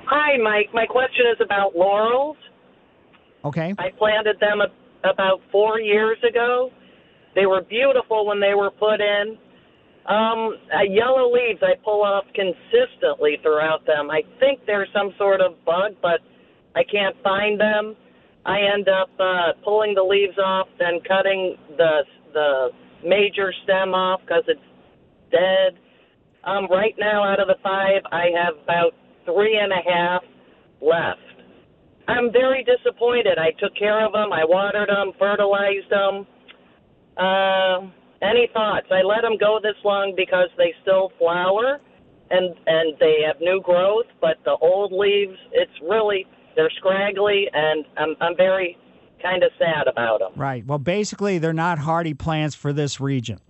Hi, 0.07 0.37
Mike. 0.43 0.69
My 0.75 0.87
question 0.87 1.25
is 1.33 1.39
about 1.43 1.75
laurels. 1.77 2.37
Okay. 3.45 3.75
I 3.79 3.91
planted 3.99 4.37
them 4.41 4.61
a, 4.61 5.09
about 5.09 5.41
four 5.53 5.81
years 5.81 6.19
ago. 6.29 6.71
They 7.35 7.47
were 7.47 7.63
beautiful 7.63 8.27
when 8.27 8.41
they 8.41 8.55
were 8.55 8.71
put 8.71 9.01
in. 9.01 9.37
Um, 10.07 10.59
uh, 10.73 10.83
yellow 10.89 11.33
leaves 11.33 11.61
I 11.63 11.75
pull 11.83 12.03
off 12.03 12.25
consistently 12.35 13.39
throughout 13.43 13.87
them. 13.87 14.11
I 14.11 14.23
think 14.39 14.61
there's 14.67 14.89
some 14.93 15.15
sort 15.19 15.41
of 15.41 15.53
bug, 15.65 15.93
but 16.03 16.21
I 16.77 16.83
can't 16.85 17.17
find 17.23 17.59
them. 17.59 17.97
I 18.45 18.59
end 18.75 18.89
up 18.89 19.09
uh, 19.19 19.53
pulling 19.65 19.95
the 19.95 20.03
leaves 20.03 20.37
off, 20.39 20.69
then 20.79 21.01
cutting 21.09 21.57
the 21.79 22.05
the 22.35 22.69
major 23.03 23.53
stem 23.63 23.95
off 23.95 24.21
because 24.21 24.45
it's 24.49 24.61
dead. 25.31 25.79
Um, 26.45 26.67
right 26.71 26.95
now, 26.99 27.25
out 27.25 27.41
of 27.41 27.47
the 27.47 27.57
five, 27.63 28.03
I 28.13 28.27
have 28.37 28.55
about 28.63 28.93
three 29.25 29.59
and 29.59 29.73
a 29.73 29.91
half 29.91 30.23
left. 30.83 31.34
I'm 32.09 32.33
very 32.33 32.65
disappointed. 32.65 33.39
I 33.39 33.51
took 33.59 33.75
care 33.77 34.05
of 34.05 34.13
them. 34.13 34.33
I 34.33 34.45
watered 34.45 34.89
them, 34.89 35.13
fertilized 35.19 35.91
them. 35.91 36.27
Uh, 37.17 37.91
any 38.23 38.49
thoughts? 38.53 38.87
I 38.91 39.03
let 39.03 39.23
them 39.23 39.37
go 39.39 39.59
this 39.63 39.77
long 39.85 40.15
because 40.17 40.49
they 40.57 40.75
still 40.83 41.13
flower 41.19 41.81
and 42.31 42.55
and 42.67 42.95
they 42.99 43.19
have 43.27 43.41
new 43.41 43.61
growth, 43.63 44.07
but 44.21 44.37
the 44.45 44.57
old 44.61 44.93
leaves, 44.93 45.39
it's 45.53 45.73
really 45.83 46.27
they're 46.57 46.71
scraggly, 46.79 47.47
and 47.53 47.85
I'm 47.97 48.17
I'm 48.21 48.37
very 48.37 48.77
kind 49.23 49.43
of 49.43 49.51
sad 49.59 49.89
about 49.89 50.21
them. 50.21 50.33
Right. 50.37 50.65
Well, 50.65 50.79
basically, 50.79 51.39
they're 51.39 51.53
not 51.53 51.79
hardy 51.79 52.15
plants 52.15 52.55
for 52.55 52.73
this 52.73 53.01
region. 53.01 53.41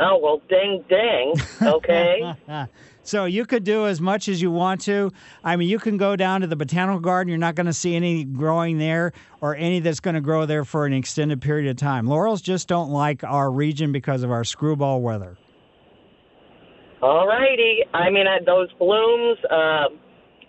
Oh 0.00 0.18
well, 0.22 0.42
ding 0.48 0.84
ding. 0.88 1.34
Okay. 1.62 2.34
so 3.04 3.24
you 3.26 3.44
could 3.46 3.62
do 3.64 3.86
as 3.86 4.00
much 4.00 4.28
as 4.28 4.42
you 4.42 4.50
want 4.50 4.80
to. 4.82 5.12
I 5.44 5.56
mean, 5.56 5.68
you 5.68 5.78
can 5.78 5.96
go 5.96 6.16
down 6.16 6.40
to 6.40 6.46
the 6.46 6.56
botanical 6.56 7.00
garden. 7.00 7.28
You're 7.28 7.38
not 7.38 7.54
going 7.54 7.66
to 7.66 7.72
see 7.72 7.94
any 7.94 8.24
growing 8.24 8.78
there 8.78 9.12
or 9.40 9.54
any 9.54 9.78
that's 9.80 10.00
going 10.00 10.14
to 10.14 10.20
grow 10.20 10.46
there 10.46 10.64
for 10.64 10.86
an 10.86 10.92
extended 10.92 11.40
period 11.40 11.70
of 11.70 11.76
time. 11.76 12.06
Laurels 12.06 12.42
just 12.42 12.66
don't 12.66 12.90
like 12.90 13.22
our 13.22 13.50
region 13.50 13.92
because 13.92 14.22
of 14.22 14.30
our 14.30 14.42
screwball 14.42 15.00
weather. 15.00 15.36
All 17.02 17.26
righty. 17.26 17.80
I 17.92 18.10
mean, 18.10 18.24
those 18.46 18.72
blooms 18.78 19.38
uh, 19.50 19.88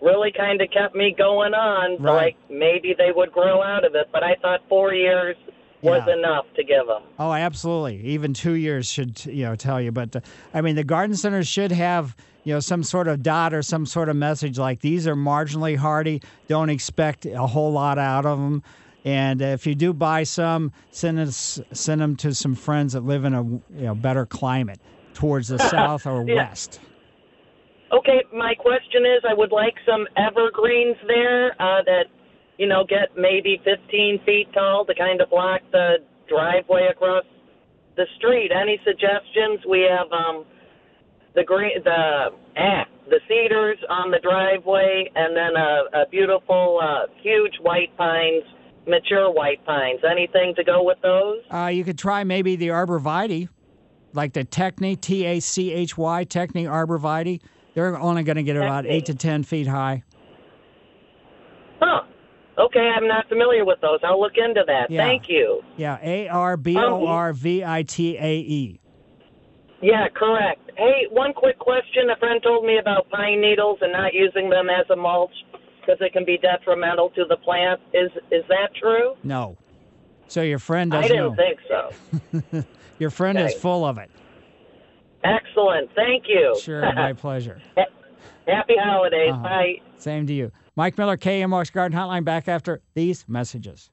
really 0.00 0.32
kind 0.34 0.60
of 0.62 0.68
kept 0.70 0.94
me 0.94 1.14
going 1.16 1.52
on. 1.52 2.02
Right. 2.02 2.14
like, 2.14 2.36
maybe 2.50 2.94
they 2.96 3.12
would 3.14 3.30
grow 3.32 3.62
out 3.62 3.84
of 3.84 3.94
it. 3.94 4.08
But 4.12 4.22
I 4.24 4.34
thought 4.40 4.60
four 4.68 4.94
years 4.94 5.36
was 5.82 6.02
Yeah. 6.06 6.14
enough 6.14 6.46
to 6.56 6.64
give 6.64 6.86
them. 6.86 7.02
Oh, 7.18 7.32
absolutely. 7.32 8.00
Even 8.06 8.32
two 8.32 8.54
years 8.54 8.90
should 8.90 9.22
you 9.26 9.44
know 9.44 9.54
tell 9.56 9.80
you. 9.80 9.92
But 9.92 10.16
uh, 10.16 10.20
I 10.54 10.62
mean, 10.62 10.76
the 10.76 10.84
garden 10.84 11.14
centers 11.14 11.46
should 11.46 11.72
have 11.72 12.16
you 12.46 12.52
know 12.54 12.60
some 12.60 12.84
sort 12.84 13.08
of 13.08 13.24
dot 13.24 13.52
or 13.52 13.60
some 13.60 13.84
sort 13.84 14.08
of 14.08 14.14
message 14.14 14.56
like 14.56 14.80
these 14.80 15.04
are 15.08 15.16
marginally 15.16 15.76
hardy. 15.76 16.22
Don't 16.46 16.70
expect 16.70 17.26
a 17.26 17.44
whole 17.44 17.72
lot 17.72 17.98
out 17.98 18.24
of 18.24 18.38
them. 18.38 18.62
And 19.04 19.42
if 19.42 19.66
you 19.66 19.74
do 19.74 19.92
buy 19.92 20.22
some, 20.22 20.70
send 20.90 21.18
us 21.18 21.60
send 21.72 22.00
them 22.00 22.14
to 22.16 22.32
some 22.34 22.54
friends 22.54 22.92
that 22.92 23.04
live 23.04 23.24
in 23.24 23.34
a 23.34 23.42
you 23.42 23.62
know 23.68 23.96
better 23.96 24.26
climate 24.26 24.80
towards 25.12 25.48
the 25.48 25.58
south 25.74 26.06
or 26.06 26.22
Yeah. 26.22 26.36
west. 26.36 26.78
Okay, 27.92 28.22
my 28.32 28.54
question 28.54 29.02
is 29.04 29.24
I 29.28 29.34
would 29.34 29.50
like 29.50 29.74
some 29.84 30.06
evergreens 30.16 30.96
there 31.06 31.50
uh, 31.60 31.82
that, 31.86 32.06
you 32.58 32.66
know, 32.66 32.84
get 32.88 33.16
maybe 33.16 33.60
15 33.64 34.20
feet 34.26 34.46
tall 34.52 34.84
to 34.86 34.94
kind 34.94 35.20
of 35.20 35.30
block 35.30 35.62
the 35.72 35.98
driveway 36.28 36.88
across 36.90 37.24
the 37.96 38.04
street. 38.18 38.50
Any 38.50 38.80
suggestions? 38.84 39.60
We 39.68 39.86
have 39.88 40.10
um, 40.12 40.44
the 41.36 41.44
green, 41.44 41.70
the 41.84 42.30
ah, 42.58 42.84
the 43.08 43.20
cedars 43.28 43.78
on 43.88 44.10
the 44.10 44.18
driveway, 44.18 45.08
and 45.14 45.36
then 45.36 45.54
a, 45.54 46.02
a 46.02 46.08
beautiful, 46.10 46.80
uh, 46.82 47.06
huge 47.22 47.52
white 47.60 47.96
pines, 47.96 48.42
mature 48.88 49.30
white 49.30 49.64
pines. 49.64 50.00
Anything 50.10 50.54
to 50.56 50.64
go 50.64 50.82
with 50.82 50.98
those? 51.02 51.38
Uh, 51.52 51.66
you 51.66 51.84
could 51.84 51.98
try 51.98 52.24
maybe 52.24 52.56
the 52.56 52.68
arborvitae, 52.68 53.48
like 54.12 54.32
the 54.32 54.44
Techny, 54.44 55.00
T 55.00 55.24
A 55.24 55.38
C 55.38 55.72
H 55.72 55.96
Y, 55.96 56.24
Techny 56.24 56.64
arborvitae. 56.64 57.40
They're 57.74 57.96
only 57.98 58.22
going 58.24 58.36
to 58.36 58.42
get 58.42 58.56
about 58.56 58.86
eight 58.86 59.06
to 59.06 59.14
ten 59.14 59.44
feet 59.44 59.66
high. 59.66 60.02
Huh. 61.78 62.02
Okay, 62.58 62.90
I'm 62.96 63.06
not 63.06 63.28
familiar 63.28 63.66
with 63.66 63.82
those. 63.82 63.98
I'll 64.02 64.18
look 64.18 64.38
into 64.38 64.62
that. 64.66 64.90
Yeah. 64.90 65.04
Thank 65.04 65.28
you. 65.28 65.60
Yeah, 65.76 65.98
A 66.02 66.28
R 66.28 66.56
B 66.56 66.74
O 66.78 67.06
R 67.06 67.34
V 67.34 67.62
I 67.62 67.82
T 67.82 68.16
A 68.16 68.36
E. 68.38 68.80
Yeah, 69.82 70.08
correct. 70.08 70.65
Hey, 70.76 71.06
one 71.10 71.32
quick 71.32 71.58
question. 71.58 72.10
A 72.14 72.16
friend 72.18 72.40
told 72.42 72.64
me 72.64 72.78
about 72.78 73.08
pine 73.10 73.40
needles 73.40 73.78
and 73.80 73.92
not 73.92 74.12
using 74.14 74.50
them 74.50 74.68
as 74.68 74.88
a 74.90 74.96
mulch. 74.96 75.30
because 75.80 75.96
it 76.00 76.12
can 76.12 76.24
be 76.24 76.36
detrimental 76.38 77.10
to 77.10 77.24
the 77.28 77.36
plant. 77.38 77.80
Is 77.94 78.10
is 78.30 78.44
that 78.48 78.70
true? 78.80 79.14
No. 79.22 79.56
So 80.28 80.42
your 80.42 80.58
friend 80.58 80.90
doesn't 80.90 81.04
I 81.04 81.08
didn't 81.08 81.36
know. 81.36 81.36
think 81.36 82.52
so. 82.52 82.64
Your 82.98 83.10
friend 83.10 83.38
is 83.38 83.52
full 83.54 83.84
of 83.84 83.98
it. 83.98 84.10
Excellent. 85.22 85.90
Thank 85.94 86.24
you. 86.28 86.58
Sure, 86.62 86.80
my 86.94 87.12
pleasure. 87.12 87.60
Happy 88.46 88.74
holidays. 88.82 89.32
Uh-huh. 89.32 89.42
Bye. 89.42 89.74
Same 89.98 90.26
to 90.26 90.32
you. 90.32 90.50
Mike 90.76 90.96
Miller, 90.98 91.16
KMOX 91.18 91.70
Garden 91.72 91.96
Hotline, 91.98 92.24
back 92.24 92.48
after 92.48 92.80
these 92.94 93.24
messages. 93.28 93.90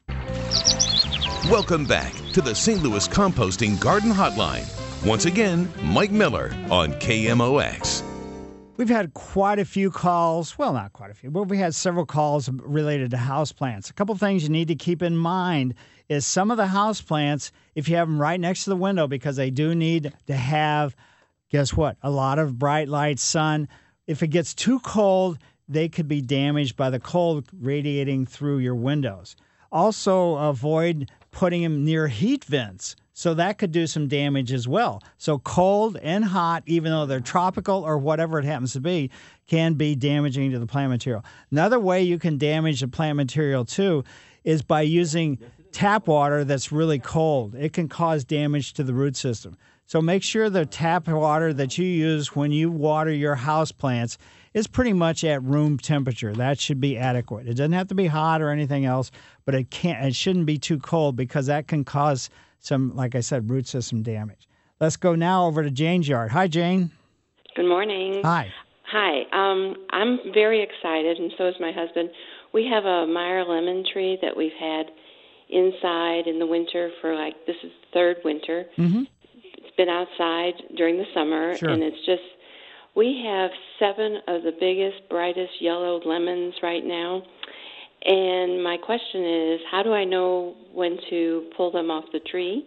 Welcome 1.52 1.86
back 1.86 2.14
to 2.32 2.42
the 2.42 2.56
St. 2.56 2.82
Louis 2.82 3.08
Composting 3.10 3.78
Garden 3.80 4.12
Hotline. 4.12 4.64
Once 5.06 5.26
again, 5.26 5.70
Mike 5.82 6.12
Miller 6.12 6.45
on 6.72 6.93
KMOX. 6.93 8.04
We've 8.78 8.88
had 8.88 9.14
quite 9.14 9.60
a 9.60 9.66
few 9.66 9.91
calls. 9.91 10.58
Well, 10.58 10.72
not 10.72 10.93
quite 10.93 11.12
a 11.12 11.14
few, 11.14 11.30
but 11.30 11.43
we 11.43 11.58
had 11.58 11.76
several 11.76 12.06
calls 12.06 12.49
related 12.49 13.12
to 13.12 13.18
houseplants. 13.18 13.89
A 13.89 13.93
couple 13.93 14.16
things 14.16 14.43
you 14.43 14.49
need 14.49 14.70
to 14.70 14.76
keep 14.76 15.01
in 15.01 15.18
mind 15.18 15.74
is 16.08 16.26
some 16.26 16.51
of 16.51 16.58
the 16.58 16.68
houseplants, 16.68 17.51
if 17.76 17.89
you 17.89 17.97
have 17.97 18.08
them 18.08 18.20
right 18.20 18.39
next 18.39 18.64
to 18.64 18.70
the 18.70 18.78
window, 18.78 19.06
because 19.06 19.36
they 19.36 19.49
do 19.49 19.76
need 19.76 20.14
to 20.28 20.36
have, 20.36 20.95
guess 21.49 21.74
what, 21.74 21.97
a 22.01 22.10
lot 22.10 22.39
of 22.39 22.58
bright 22.58 22.88
light, 22.88 23.20
sun. 23.20 23.68
If 24.08 24.24
it 24.24 24.28
gets 24.28 24.54
too 24.54 24.80
cold, 24.80 25.38
they 25.68 25.89
could 25.89 26.08
be 26.08 26.22
damaged 26.22 26.78
by 26.78 26.89
the 26.89 26.99
cold 26.99 27.49
radiating 27.60 28.26
through 28.26 28.60
your 28.60 28.76
windows. 28.76 29.36
Also, 29.70 30.36
avoid 30.36 31.12
putting 31.32 31.62
them 31.62 31.84
near 31.84 32.08
heat 32.08 32.45
vents. 32.45 32.95
So 33.14 33.36
that 33.36 33.59
could 33.59 33.72
do 33.72 33.86
some 33.86 34.07
damage 34.07 34.51
as 34.51 34.68
well. 34.68 35.01
So 35.18 35.38
cold 35.38 35.97
and 36.01 36.26
hot, 36.26 36.64
even 36.66 36.91
though 36.91 37.05
they're 37.05 37.20
tropical 37.20 37.84
or 37.84 37.97
whatever 37.97 38.39
it 38.39 38.45
happens 38.45 38.74
to 38.74 38.82
be, 38.82 39.11
can 39.47 39.76
be 39.76 39.95
damaging 39.95 40.51
to 40.51 40.59
the 40.59 40.66
plant 40.66 40.89
material. 40.89 41.24
Another 41.51 41.80
way 41.80 42.01
you 42.01 42.18
can 42.18 42.38
damage 42.38 42.82
the 42.82 42.88
plant 42.88 43.16
material 43.16 43.66
too 43.66 44.03
is 44.43 44.64
by 44.64 44.82
using 44.82 45.38
tap 45.72 46.07
water 46.07 46.43
that's 46.43 46.72
really 46.72 46.99
cold. 46.99 47.55
It 47.55 47.72
can 47.74 47.88
cause 47.88 48.24
damage 48.24 48.74
to 48.74 48.84
the 48.84 48.93
root 48.93 49.16
system. 49.16 49.57
So 49.86 50.01
make 50.01 50.24
sure 50.24 50.49
the 50.49 50.66
tap 50.66 51.07
water 51.07 51.53
that 51.53 51.78
you 51.78 51.86
use 51.86 52.36
when 52.36 52.51
you 52.51 52.72
water 52.72 53.11
your 53.11 53.36
house 53.36 53.72
plants 53.72 54.18
is 54.53 54.66
pretty 54.66 54.93
much 54.93 55.24
at 55.24 55.43
room 55.43 55.78
temperature. 55.78 56.34
That 56.34 56.59
should 56.59 56.80
be 56.80 56.97
adequate. 56.97 57.47
It 57.47 57.55
doesn't 57.55 57.74
have 57.74 57.88
to 57.89 57.95
be 57.95 58.07
hot 58.07 58.41
or 58.41 58.49
anything 58.49 58.86
else, 58.86 59.11
but 59.45 59.55
it 59.55 59.70
can't 59.70 60.05
it 60.05 60.16
shouldn't 60.16 60.45
be 60.45 60.57
too 60.57 60.80
cold 60.80 61.16
because 61.16 61.47
that 61.47 61.68
can 61.68 61.84
cause 61.84 62.30
some 62.64 62.95
like 62.95 63.14
I 63.14 63.20
said 63.20 63.49
root 63.49 63.68
system 63.68 64.01
damage. 64.01 64.47
Let's 64.80 64.97
go 64.97 65.14
now 65.16 65.45
over 65.45 65.61
to 65.64 65.70
Jane's 65.70 66.07
yard. 66.07 66.32
Hi 66.32 66.47
Jane. 66.47 66.91
Good 67.55 67.68
morning. 67.68 68.22
Hi. 68.24 68.51
Hi. 68.91 69.22
Um, 69.32 69.76
I'm 69.91 70.20
very 70.34 70.64
excited, 70.64 71.18
and 71.18 71.32
so 71.38 71.47
is 71.47 71.55
my 71.59 71.72
husband. 71.72 72.09
We 72.53 72.66
have 72.72 72.86
a 72.86 73.05
Meyer 73.05 73.43
lemon 73.45 73.84
tree 73.91 74.18
that 74.22 74.36
we've 74.36 74.55
had 74.59 74.88
inside 75.49 76.26
in 76.26 76.39
the 76.39 76.47
winter 76.47 76.89
for 77.01 77.16
like 77.16 77.34
this 77.45 77.55
is 77.64 77.72
the 77.72 77.88
third 77.93 78.18
winter. 78.24 78.66
Mhm. 78.78 79.07
It's 79.57 79.76
been 79.76 79.89
outside 79.89 80.53
during 80.76 80.97
the 80.97 81.05
summer, 81.14 81.55
Sure. 81.57 81.70
and 81.70 81.84
it's 81.84 82.03
just 82.05 82.24
we 82.95 83.24
have 83.26 83.51
seven 83.80 84.18
of 84.28 84.43
the 84.43 84.51
biggest, 84.59 85.09
brightest 85.09 85.59
yellow 85.61 85.99
lemons 86.05 86.53
right 86.64 86.86
now. 86.86 87.24
And 88.06 88.64
my 88.64 88.78
question 88.78 89.24
is, 89.26 89.62
how 89.72 89.82
do 89.84 89.93
I 89.93 90.04
know 90.04 90.56
when 90.74 90.97
to 91.10 91.49
pull 91.56 91.72
them 91.72 91.89
off 91.89 92.06
the 92.12 92.20
tree? 92.20 92.66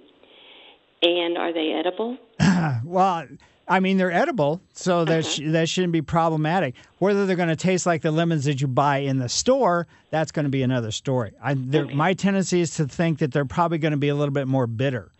And 1.02 1.36
are 1.36 1.52
they 1.52 1.72
edible? 1.72 2.16
well, 2.84 3.26
I 3.68 3.80
mean 3.80 3.98
they're 3.98 4.12
edible, 4.12 4.60
so 4.72 5.04
that 5.04 5.26
sh- 5.26 5.40
that 5.46 5.68
shouldn't 5.68 5.92
be 5.92 6.00
problematic. 6.00 6.74
Whether 6.98 7.26
they're 7.26 7.36
going 7.36 7.48
to 7.50 7.56
taste 7.56 7.84
like 7.84 8.00
the 8.02 8.10
lemons 8.12 8.44
that 8.44 8.60
you 8.60 8.66
buy 8.66 8.98
in 8.98 9.18
the 9.18 9.28
store, 9.28 9.86
that's 10.10 10.32
going 10.32 10.44
to 10.44 10.50
be 10.50 10.62
another 10.62 10.90
story. 10.90 11.32
I, 11.42 11.54
they're- 11.54 11.86
My 11.86 12.14
tendency 12.14 12.60
is 12.60 12.74
to 12.76 12.86
think 12.86 13.18
that 13.18 13.32
they're 13.32 13.44
probably 13.44 13.78
going 13.78 13.90
to 13.92 13.98
be 13.98 14.08
a 14.08 14.14
little 14.14 14.32
bit 14.32 14.46
more 14.48 14.66
bitter. 14.66 15.10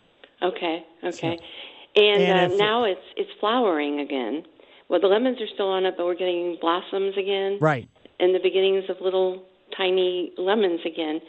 Okay, 0.41 0.83
okay. 1.03 1.37
And, 1.95 2.21
And 2.23 2.51
uh, 2.51 2.53
if- 2.53 2.59
now 2.59 2.85
it's 2.85 3.01
it's 3.15 3.29
flowering 3.39 3.99
again. 3.99 4.43
Well, 4.89 4.99
the 5.01 5.07
lemons 5.07 5.39
are 5.41 5.47
still 5.53 5.67
on 5.69 5.85
it, 5.85 5.95
but 5.97 6.05
we're 6.05 6.15
getting 6.15 6.57
blossoms 6.61 7.17
again, 7.17 7.57
Right. 7.59 7.87
and 8.19 8.33
the 8.33 8.39
beginnings 8.39 8.85
of 8.89 8.95
little 9.01 9.43
tiny 9.75 10.31
lemons 10.37 10.81
again. 10.85 11.19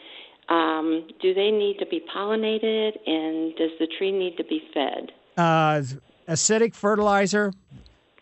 Um, 0.49 1.07
do 1.21 1.33
they 1.33 1.51
need 1.51 1.77
to 1.79 1.85
be 1.85 2.01
pollinated, 2.13 2.97
and 3.05 3.55
does 3.55 3.71
the 3.79 3.87
tree 3.97 4.11
need 4.11 4.35
to 4.37 4.43
be 4.43 4.61
fed? 4.73 5.11
Uh, 5.37 5.83
acidic 6.27 6.73
fertilizer. 6.73 7.53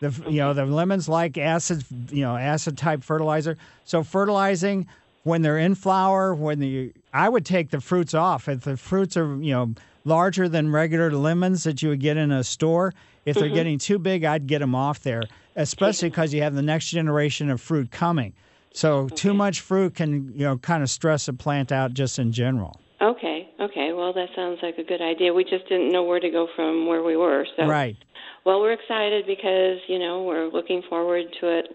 The 0.00 0.10
you 0.28 0.38
know 0.40 0.52
the 0.54 0.64
lemons 0.66 1.08
like 1.08 1.36
acid 1.38 1.84
you 2.10 2.22
know 2.22 2.36
acid 2.36 2.78
type 2.78 3.02
fertilizer. 3.02 3.56
So 3.84 4.04
fertilizing 4.04 4.86
when 5.24 5.42
they're 5.42 5.58
in 5.58 5.74
flower, 5.74 6.34
when 6.34 6.60
the 6.60 6.92
I 7.12 7.28
would 7.28 7.44
take 7.44 7.70
the 7.70 7.80
fruits 7.80 8.14
off. 8.14 8.48
If 8.48 8.60
the 8.60 8.76
fruits 8.76 9.16
are 9.16 9.36
you 9.42 9.52
know 9.52 9.74
larger 10.04 10.48
than 10.48 10.70
regular 10.70 11.10
lemons 11.10 11.64
that 11.64 11.82
you 11.82 11.88
would 11.88 12.00
get 12.00 12.16
in 12.16 12.30
a 12.30 12.44
store, 12.44 12.94
if 13.24 13.36
they're 13.36 13.50
Mhm. 13.50 13.54
getting 13.54 13.78
too 13.78 13.98
big, 13.98 14.24
I'd 14.24 14.46
get 14.46 14.60
them 14.60 14.74
off 14.74 15.02
there. 15.02 15.22
Especially 15.56 16.10
because 16.10 16.32
you 16.32 16.42
have 16.42 16.54
the 16.54 16.62
next 16.62 16.90
generation 16.90 17.50
of 17.50 17.60
fruit 17.60 17.90
coming. 17.90 18.34
So 18.78 19.08
too 19.08 19.34
much 19.34 19.60
fruit 19.60 19.96
can 19.96 20.32
you 20.36 20.44
know 20.44 20.56
kind 20.56 20.84
of 20.84 20.90
stress 20.90 21.26
a 21.26 21.32
plant 21.32 21.72
out 21.72 21.94
just 21.94 22.18
in 22.20 22.30
general. 22.30 22.80
Okay, 23.02 23.48
okay. 23.60 23.92
Well, 23.92 24.12
that 24.12 24.28
sounds 24.36 24.60
like 24.62 24.78
a 24.78 24.84
good 24.84 25.02
idea. 25.02 25.34
We 25.34 25.42
just 25.42 25.68
didn't 25.68 25.90
know 25.90 26.04
where 26.04 26.20
to 26.20 26.30
go 26.30 26.46
from 26.54 26.86
where 26.86 27.02
we 27.02 27.16
were. 27.16 27.44
So, 27.56 27.66
Right. 27.66 27.96
well, 28.44 28.60
we're 28.60 28.72
excited 28.72 29.26
because 29.26 29.78
you 29.88 29.98
know 29.98 30.22
we're 30.22 30.48
looking 30.48 30.82
forward 30.88 31.24
to 31.40 31.48
it 31.58 31.66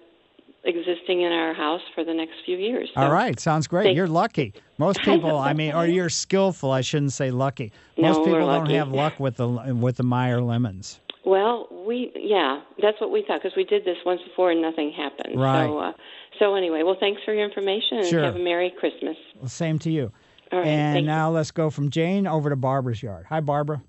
existing 0.64 1.22
in 1.22 1.34
our 1.34 1.54
house 1.54 1.82
for 1.94 2.06
the 2.06 2.14
next 2.14 2.36
few 2.46 2.56
years. 2.58 2.90
So. 2.96 3.02
All 3.02 3.12
right, 3.12 3.38
sounds 3.38 3.68
great. 3.68 3.84
Thank- 3.84 3.98
You're 3.98 4.08
lucky. 4.08 4.54
Most 4.78 5.02
people, 5.10 5.38
I 5.38 5.52
mean, 5.52 5.74
or 5.74 5.86
you're 5.86 6.10
skillful. 6.10 6.72
I 6.72 6.80
shouldn't 6.80 7.12
say 7.12 7.32
lucky. 7.32 7.74
Most 7.98 8.16
No, 8.16 8.20
we're 8.20 8.26
people 8.40 8.48
don't 8.48 8.70
have 8.70 8.94
luck 8.94 9.20
with 9.20 9.36
the 9.36 9.50
with 9.76 9.98
the 9.98 10.04
Meyer 10.04 10.42
lemons. 10.42 11.02
Well, 11.26 11.68
we 11.88 12.12
yeah, 12.16 12.62
that's 12.82 13.00
what 13.00 13.12
we 13.12 13.24
thought 13.26 13.42
because 13.42 13.56
we 13.56 13.64
did 13.64 13.86
this 13.86 13.98
once 14.06 14.22
before 14.28 14.52
and 14.52 14.62
nothing 14.62 14.92
happened. 14.92 15.40
Right. 15.40 15.68
So, 15.68 15.78
uh, 15.80 15.92
so 16.40 16.56
anyway, 16.56 16.84
well, 16.84 16.98
thanks 17.00 17.22
for 17.24 17.34
your 17.34 17.46
information 17.46 17.98
and 18.00 18.08
Sure. 18.08 18.24
have 18.24 18.36
a 18.36 18.40
merry 18.40 18.72
Christmas. 18.80 19.18
Well, 19.40 19.50
same 19.50 19.80
to 19.80 19.92
you. 19.92 20.12
All 20.52 20.60
right, 20.60 20.68
and 20.68 20.96
thank 20.96 21.04
you. 21.04 21.08
now 21.08 21.32
let's 21.32 21.52
go 21.52 21.70
from 21.70 21.90
Jane 21.90 22.28
over 22.28 22.50
to 22.50 22.56
Barbara's 22.56 23.02
yard. 23.02 23.26
Hi, 23.30 23.40
Barbara. 23.40 23.82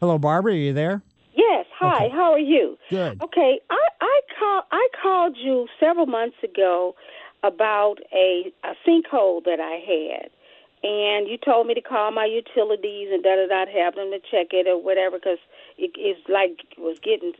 Hello, 0.00 0.18
Barbara. 0.18 0.52
Are 0.52 0.56
you 0.56 0.72
there? 0.72 1.02
Yes. 1.34 1.66
Hi. 1.78 2.08
How 2.12 2.32
are 2.32 2.38
you? 2.38 2.76
Good. 2.90 3.22
Okay. 3.22 3.60
I 3.70 3.88
I 4.00 4.20
call 4.38 4.62
I 4.70 4.88
called 5.02 5.36
you 5.36 5.66
several 5.80 6.06
months 6.06 6.36
ago 6.42 6.94
about 7.42 7.96
a 8.12 8.52
a 8.64 8.74
sinkhole 8.86 9.42
that 9.44 9.60
I 9.60 9.80
had, 9.84 10.30
and 10.82 11.28
you 11.28 11.36
told 11.38 11.66
me 11.66 11.74
to 11.74 11.80
call 11.80 12.12
my 12.12 12.24
utilities 12.26 13.08
and 13.12 13.22
da 13.22 13.34
da 13.36 13.46
da 13.48 13.70
have 13.72 13.94
them 13.94 14.10
to 14.10 14.18
check 14.30 14.48
it 14.52 14.68
or 14.68 14.80
whatever 14.80 15.18
because 15.18 15.38
it 15.78 15.98
is 15.98 16.16
like 16.28 16.60
it 16.76 16.80
was 16.80 16.98
getting 17.02 17.32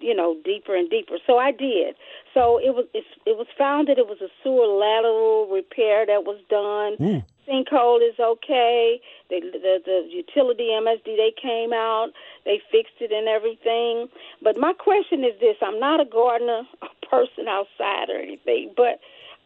you 0.00 0.14
know 0.14 0.36
deeper 0.44 0.74
and 0.74 0.88
deeper. 0.90 1.18
So 1.26 1.38
I 1.38 1.52
did. 1.52 1.96
So 2.34 2.58
it 2.58 2.74
was 2.74 2.86
it's, 2.94 3.06
it 3.26 3.36
was 3.36 3.46
found 3.56 3.88
that 3.88 3.98
it 3.98 4.06
was 4.06 4.20
a 4.20 4.28
sewer 4.42 4.66
lateral 4.66 5.48
repair 5.50 6.06
that 6.06 6.24
was 6.24 6.40
done. 6.48 6.96
Hmm. 6.98 7.24
Sinkhole 7.46 8.02
is 8.02 8.18
okay. 8.18 9.00
The, 9.30 9.40
the 9.40 9.78
the 9.84 10.08
utility 10.10 10.70
MSD 10.74 11.04
they 11.04 11.32
came 11.40 11.72
out, 11.72 12.08
they 12.44 12.60
fixed 12.70 13.00
it 13.00 13.12
and 13.12 13.28
everything. 13.28 14.08
But 14.42 14.58
my 14.58 14.72
question 14.72 15.24
is 15.24 15.38
this: 15.40 15.56
I'm 15.62 15.78
not 15.78 16.00
a 16.00 16.04
gardener, 16.04 16.62
a 16.82 17.06
person 17.06 17.48
outside 17.48 18.10
or 18.10 18.18
anything, 18.18 18.72
but 18.76 19.00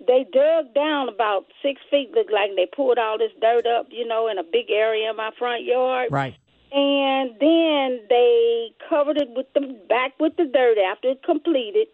they 0.07 0.25
dug 0.33 0.73
down 0.75 1.09
about 1.09 1.47
six 1.63 1.81
feet. 1.91 2.13
Looked 2.13 2.33
like 2.33 2.51
they 2.57 2.67
pulled 2.67 2.99
all 2.99 3.19
this 3.19 3.33
dirt 3.41 3.67
up, 3.67 3.87
you 3.91 4.07
know, 4.07 4.29
in 4.29 4.39
a 4.39 4.45
big 4.45 4.71
area 4.71 5.11
in 5.11 5.17
my 5.17 5.31
front 5.39 5.65
yard. 5.65 6.09
Right. 6.11 6.35
And 6.73 7.31
then 7.41 8.01
they 8.09 8.73
covered 8.89 9.17
it 9.17 9.31
with 9.31 9.47
the 9.55 9.77
back 9.89 10.13
with 10.21 10.37
the 10.37 10.45
dirt 10.45 10.79
after 10.79 11.11
it 11.11 11.23
completed. 11.23 11.89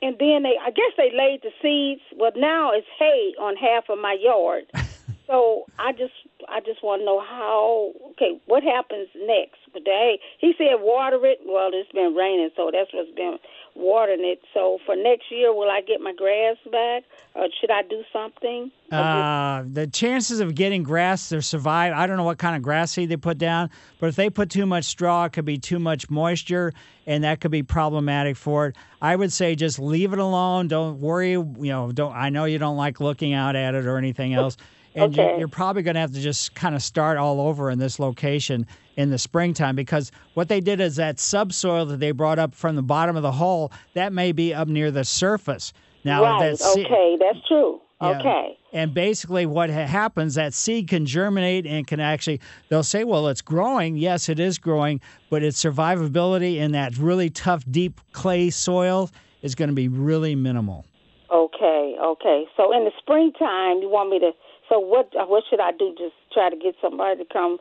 And 0.00 0.16
then 0.18 0.42
they, 0.42 0.56
I 0.60 0.70
guess 0.70 0.92
they 0.96 1.10
laid 1.12 1.42
the 1.42 1.50
seeds. 1.60 2.02
Well, 2.16 2.32
now 2.36 2.72
it's 2.72 2.86
hay 2.98 3.34
on 3.38 3.56
half 3.56 3.88
of 3.88 3.98
my 3.98 4.16
yard. 4.18 4.64
so 5.26 5.64
I 5.78 5.92
just, 5.92 6.14
I 6.48 6.60
just 6.60 6.82
want 6.82 7.02
to 7.02 7.06
know 7.06 7.20
how. 7.20 7.92
Okay, 8.12 8.40
what 8.46 8.62
happens 8.62 9.08
next 9.16 9.58
with 9.74 9.84
the 9.84 9.90
hay? 9.90 10.20
He 10.38 10.54
said 10.56 10.80
water 10.80 11.24
it. 11.24 11.40
Well, 11.44 11.70
it's 11.72 11.92
been 11.92 12.14
raining, 12.14 12.50
so 12.56 12.70
that's 12.72 12.92
what's 12.92 13.10
been 13.12 13.38
watering 13.76 14.24
it. 14.24 14.40
So 14.54 14.78
for 14.86 14.96
next 14.96 15.24
year, 15.30 15.52
will 15.52 15.70
I 15.70 15.80
get 15.80 16.00
my 16.00 16.12
grass 16.12 16.56
back, 16.70 17.04
or 17.34 17.48
should 17.60 17.70
I 17.70 17.82
do 17.82 18.02
something? 18.12 18.70
Uh, 18.90 19.64
the 19.70 19.86
chances 19.86 20.40
of 20.40 20.54
getting 20.54 20.82
grass 20.82 21.28
to 21.28 21.42
survive, 21.42 21.92
I 21.92 22.06
don't 22.06 22.16
know 22.16 22.24
what 22.24 22.38
kind 22.38 22.56
of 22.56 22.62
grass 22.62 22.92
seed 22.92 23.08
they 23.08 23.16
put 23.16 23.38
down, 23.38 23.70
but 24.00 24.08
if 24.08 24.16
they 24.16 24.30
put 24.30 24.50
too 24.50 24.66
much 24.66 24.84
straw, 24.84 25.24
it 25.24 25.32
could 25.32 25.44
be 25.44 25.58
too 25.58 25.78
much 25.78 26.08
moisture, 26.08 26.72
and 27.06 27.24
that 27.24 27.40
could 27.40 27.50
be 27.50 27.62
problematic 27.62 28.36
for 28.36 28.68
it. 28.68 28.76
I 29.02 29.14
would 29.14 29.32
say 29.32 29.54
just 29.54 29.78
leave 29.78 30.12
it 30.12 30.18
alone. 30.18 30.68
Don't 30.68 31.00
worry. 31.00 31.32
You 31.32 31.54
know, 31.58 31.92
don't. 31.92 32.14
I 32.14 32.30
know 32.30 32.44
you 32.44 32.58
don't 32.58 32.76
like 32.76 33.00
looking 33.00 33.34
out 33.34 33.56
at 33.56 33.74
it 33.74 33.86
or 33.86 33.98
anything 33.98 34.34
else. 34.34 34.56
And 34.96 35.14
you're, 35.14 35.26
Okay. 35.26 35.38
you're 35.38 35.48
probably 35.48 35.82
going 35.82 35.94
to 35.94 36.00
have 36.00 36.12
to 36.12 36.20
just 36.20 36.54
kind 36.54 36.74
of 36.74 36.82
start 36.82 37.18
all 37.18 37.40
over 37.40 37.70
in 37.70 37.78
this 37.78 37.98
location 37.98 38.66
in 38.96 39.10
the 39.10 39.18
springtime 39.18 39.76
because 39.76 40.10
what 40.34 40.48
they 40.48 40.60
did 40.60 40.80
is 40.80 40.96
that 40.96 41.20
subsoil 41.20 41.84
that 41.86 42.00
they 42.00 42.12
brought 42.12 42.38
up 42.38 42.54
from 42.54 42.76
the 42.76 42.82
bottom 42.82 43.14
of 43.14 43.22
the 43.22 43.32
hole 43.32 43.70
that 43.94 44.12
may 44.12 44.32
be 44.32 44.54
up 44.54 44.68
near 44.68 44.90
the 44.90 45.04
surface. 45.04 45.72
Now 46.02 46.22
right. 46.22 46.40
that 46.50 46.58
se- 46.58 46.84
okay, 46.86 47.16
that's 47.20 47.46
true. 47.46 47.80
Yeah. 48.00 48.18
Okay. 48.20 48.58
And 48.72 48.92
basically, 48.92 49.46
what 49.46 49.70
ha- 49.70 49.86
happens, 49.86 50.34
that 50.34 50.52
seed 50.52 50.88
can 50.88 51.06
germinate 51.06 51.66
and 51.66 51.86
can 51.86 51.98
actually, 52.00 52.40
they'll 52.68 52.82
say, 52.82 53.04
well, 53.04 53.28
it's 53.28 53.40
growing. 53.40 53.96
Yes, 53.96 54.28
it 54.28 54.38
is 54.38 54.58
growing, 54.58 55.00
but 55.30 55.42
its 55.42 55.62
survivability 55.62 56.56
in 56.56 56.72
that 56.72 56.96
really 56.98 57.30
tough, 57.30 57.64
deep 57.70 58.00
clay 58.12 58.50
soil 58.50 59.10
is 59.42 59.54
going 59.54 59.68
to 59.70 59.74
be 59.74 59.88
really 59.88 60.34
minimal. 60.34 60.84
Okay. 61.32 61.96
Okay. 62.02 62.44
So 62.56 62.72
in 62.76 62.84
the 62.84 62.92
springtime, 62.98 63.78
you 63.80 63.88
want 63.88 64.10
me 64.10 64.18
to? 64.20 64.30
So 64.68 64.78
what? 64.78 65.10
uh, 65.18 65.26
What 65.26 65.44
should 65.48 65.60
I 65.60 65.72
do? 65.72 65.94
Just 65.96 66.14
try 66.32 66.50
to 66.50 66.56
get 66.56 66.74
somebody 66.80 67.22
to 67.22 67.24
come? 67.32 67.58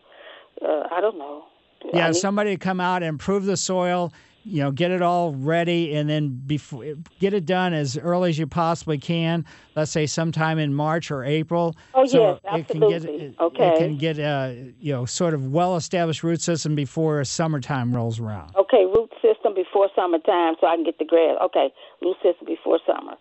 Uh, 0.61 0.83
I 0.91 1.01
don't 1.01 1.17
know. 1.17 1.43
I 1.83 1.97
Yeah, 1.97 2.11
somebody 2.11 2.51
to 2.51 2.57
come 2.57 2.79
out 2.79 3.03
and 3.03 3.09
improve 3.09 3.45
the 3.45 3.57
soil, 3.57 4.11
you 4.43 4.63
know, 4.63 4.71
get 4.71 4.91
it 4.91 5.01
all 5.01 5.33
ready, 5.33 5.95
and 5.95 6.09
then 6.09 6.41
before 6.45 6.83
get 7.19 7.33
it 7.33 7.45
done 7.45 7.73
as 7.73 7.97
early 7.97 8.29
as 8.29 8.39
you 8.39 8.47
possibly 8.47 8.97
can. 8.97 9.45
Let's 9.75 9.91
say 9.91 10.05
sometime 10.05 10.57
in 10.57 10.73
March 10.73 11.11
or 11.11 11.23
April. 11.23 11.75
Oh, 11.93 12.05
so 12.05 12.39
yes, 12.43 12.59
it 12.59 12.67
can 12.67 12.79
get 12.81 12.93
absolutely. 13.03 13.25
it, 13.25 13.35
Okay. 13.39 13.67
it 13.67 13.77
can 13.77 13.97
get 13.97 14.19
uh, 14.19 14.51
you 14.79 14.93
know 14.93 15.05
sort 15.05 15.33
of 15.33 15.51
well-established 15.51 16.23
root 16.23 16.41
system 16.41 16.75
before 16.75 17.23
summertime 17.23 17.93
rolls 17.95 18.19
around. 18.19 18.55
Okay, 18.55 18.85
root 18.85 19.11
system 19.21 19.53
before 19.53 19.89
summertime, 19.95 20.55
so 20.61 20.67
I 20.67 20.75
can 20.75 20.85
get 20.85 20.97
the 20.97 21.05
grass. 21.05 21.37
Okay, 21.43 21.71
root 22.01 22.17
system 22.23 22.47
before 22.47 22.79
summer. 22.85 23.15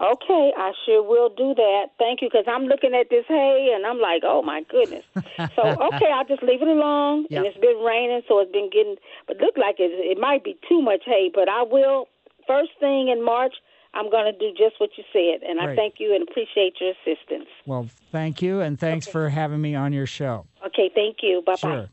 Okay, 0.00 0.52
I 0.56 0.72
sure 0.84 1.02
will 1.02 1.28
do 1.30 1.54
that. 1.54 1.86
Thank 1.98 2.20
you, 2.20 2.28
because 2.28 2.46
I'm 2.48 2.64
looking 2.64 2.94
at 2.94 3.10
this 3.10 3.24
hay 3.28 3.72
and 3.74 3.86
I'm 3.86 4.00
like, 4.00 4.22
oh 4.24 4.42
my 4.42 4.62
goodness. 4.68 5.04
So 5.14 5.62
okay, 5.94 6.10
I'll 6.12 6.26
just 6.26 6.42
leave 6.42 6.62
it 6.62 6.68
alone. 6.68 7.26
Yep. 7.30 7.38
And 7.38 7.46
it's 7.46 7.58
been 7.58 7.78
raining, 7.78 8.22
so 8.26 8.40
it's 8.40 8.50
been 8.50 8.70
getting, 8.70 8.96
but 9.28 9.36
look 9.38 9.56
like 9.56 9.76
it. 9.78 9.92
It 9.94 10.18
might 10.18 10.42
be 10.42 10.56
too 10.68 10.82
much 10.82 11.02
hay, 11.06 11.30
but 11.32 11.48
I 11.48 11.62
will. 11.62 12.08
First 12.46 12.72
thing 12.78 13.08
in 13.08 13.24
March, 13.24 13.54
I'm 13.94 14.10
going 14.10 14.30
to 14.30 14.38
do 14.38 14.50
just 14.50 14.78
what 14.78 14.90
you 14.98 15.04
said, 15.12 15.48
and 15.48 15.60
I 15.60 15.74
thank 15.76 15.94
you 15.98 16.14
and 16.14 16.28
appreciate 16.28 16.74
your 16.80 16.90
assistance. 16.90 17.48
Well, 17.64 17.88
thank 18.10 18.42
you, 18.42 18.60
and 18.60 18.78
thanks 18.78 19.06
for 19.06 19.28
having 19.28 19.60
me 19.60 19.74
on 19.74 19.92
your 19.92 20.06
show. 20.06 20.46
Okay, 20.66 20.90
thank 20.94 21.18
you. 21.22 21.42
Bye 21.46 21.52
bye. 21.52 21.58
Sure. 21.58 21.88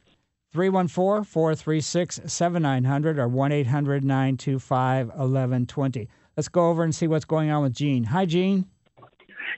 314 0.52 1.24
436 1.24 2.22
7900 2.26 3.20
or 3.20 3.28
1 3.28 3.52
800 3.52 4.04
925 4.04 5.08
1120. 5.08 6.10
Let's 6.38 6.48
go 6.48 6.70
over 6.70 6.84
and 6.84 6.94
see 6.94 7.08
what's 7.08 7.26
going 7.26 7.52
on 7.52 7.64
with 7.64 7.74
Gene. 7.74 8.06
Hi, 8.06 8.26
Gene. 8.26 8.66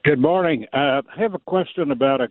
Good 0.04 0.20
morning. 0.20 0.66
Uh, 0.74 1.02
I 1.16 1.22
have 1.22 1.34
a 1.34 1.40
question 1.40 1.92
about 1.92 2.22
a, 2.22 2.28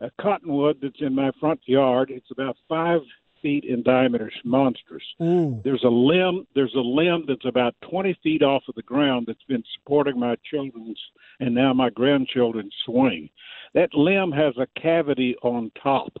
a 0.00 0.10
cottonwood 0.20 0.78
that's 0.82 1.00
in 1.00 1.14
my 1.14 1.30
front 1.40 1.60
yard. 1.66 2.10
It's 2.10 2.30
about 2.30 2.56
five 2.68 3.00
feet 3.44 3.64
in 3.64 3.82
diameter, 3.82 4.28
it's 4.28 4.36
monstrous. 4.44 5.02
Ooh. 5.22 5.60
There's 5.62 5.84
a 5.84 5.90
limb. 5.90 6.46
There's 6.54 6.74
a 6.74 6.80
limb 6.80 7.24
that's 7.28 7.44
about 7.44 7.74
20 7.90 8.18
feet 8.22 8.42
off 8.42 8.62
of 8.68 8.74
the 8.74 8.82
ground 8.82 9.26
that's 9.28 9.44
been 9.46 9.62
supporting 9.76 10.18
my 10.18 10.36
children's 10.50 10.98
and 11.40 11.54
now 11.54 11.74
my 11.74 11.90
grandchildren's 11.90 12.74
swing. 12.86 13.28
That 13.74 13.92
limb 13.92 14.32
has 14.32 14.54
a 14.56 14.80
cavity 14.80 15.36
on 15.42 15.70
top, 15.82 16.12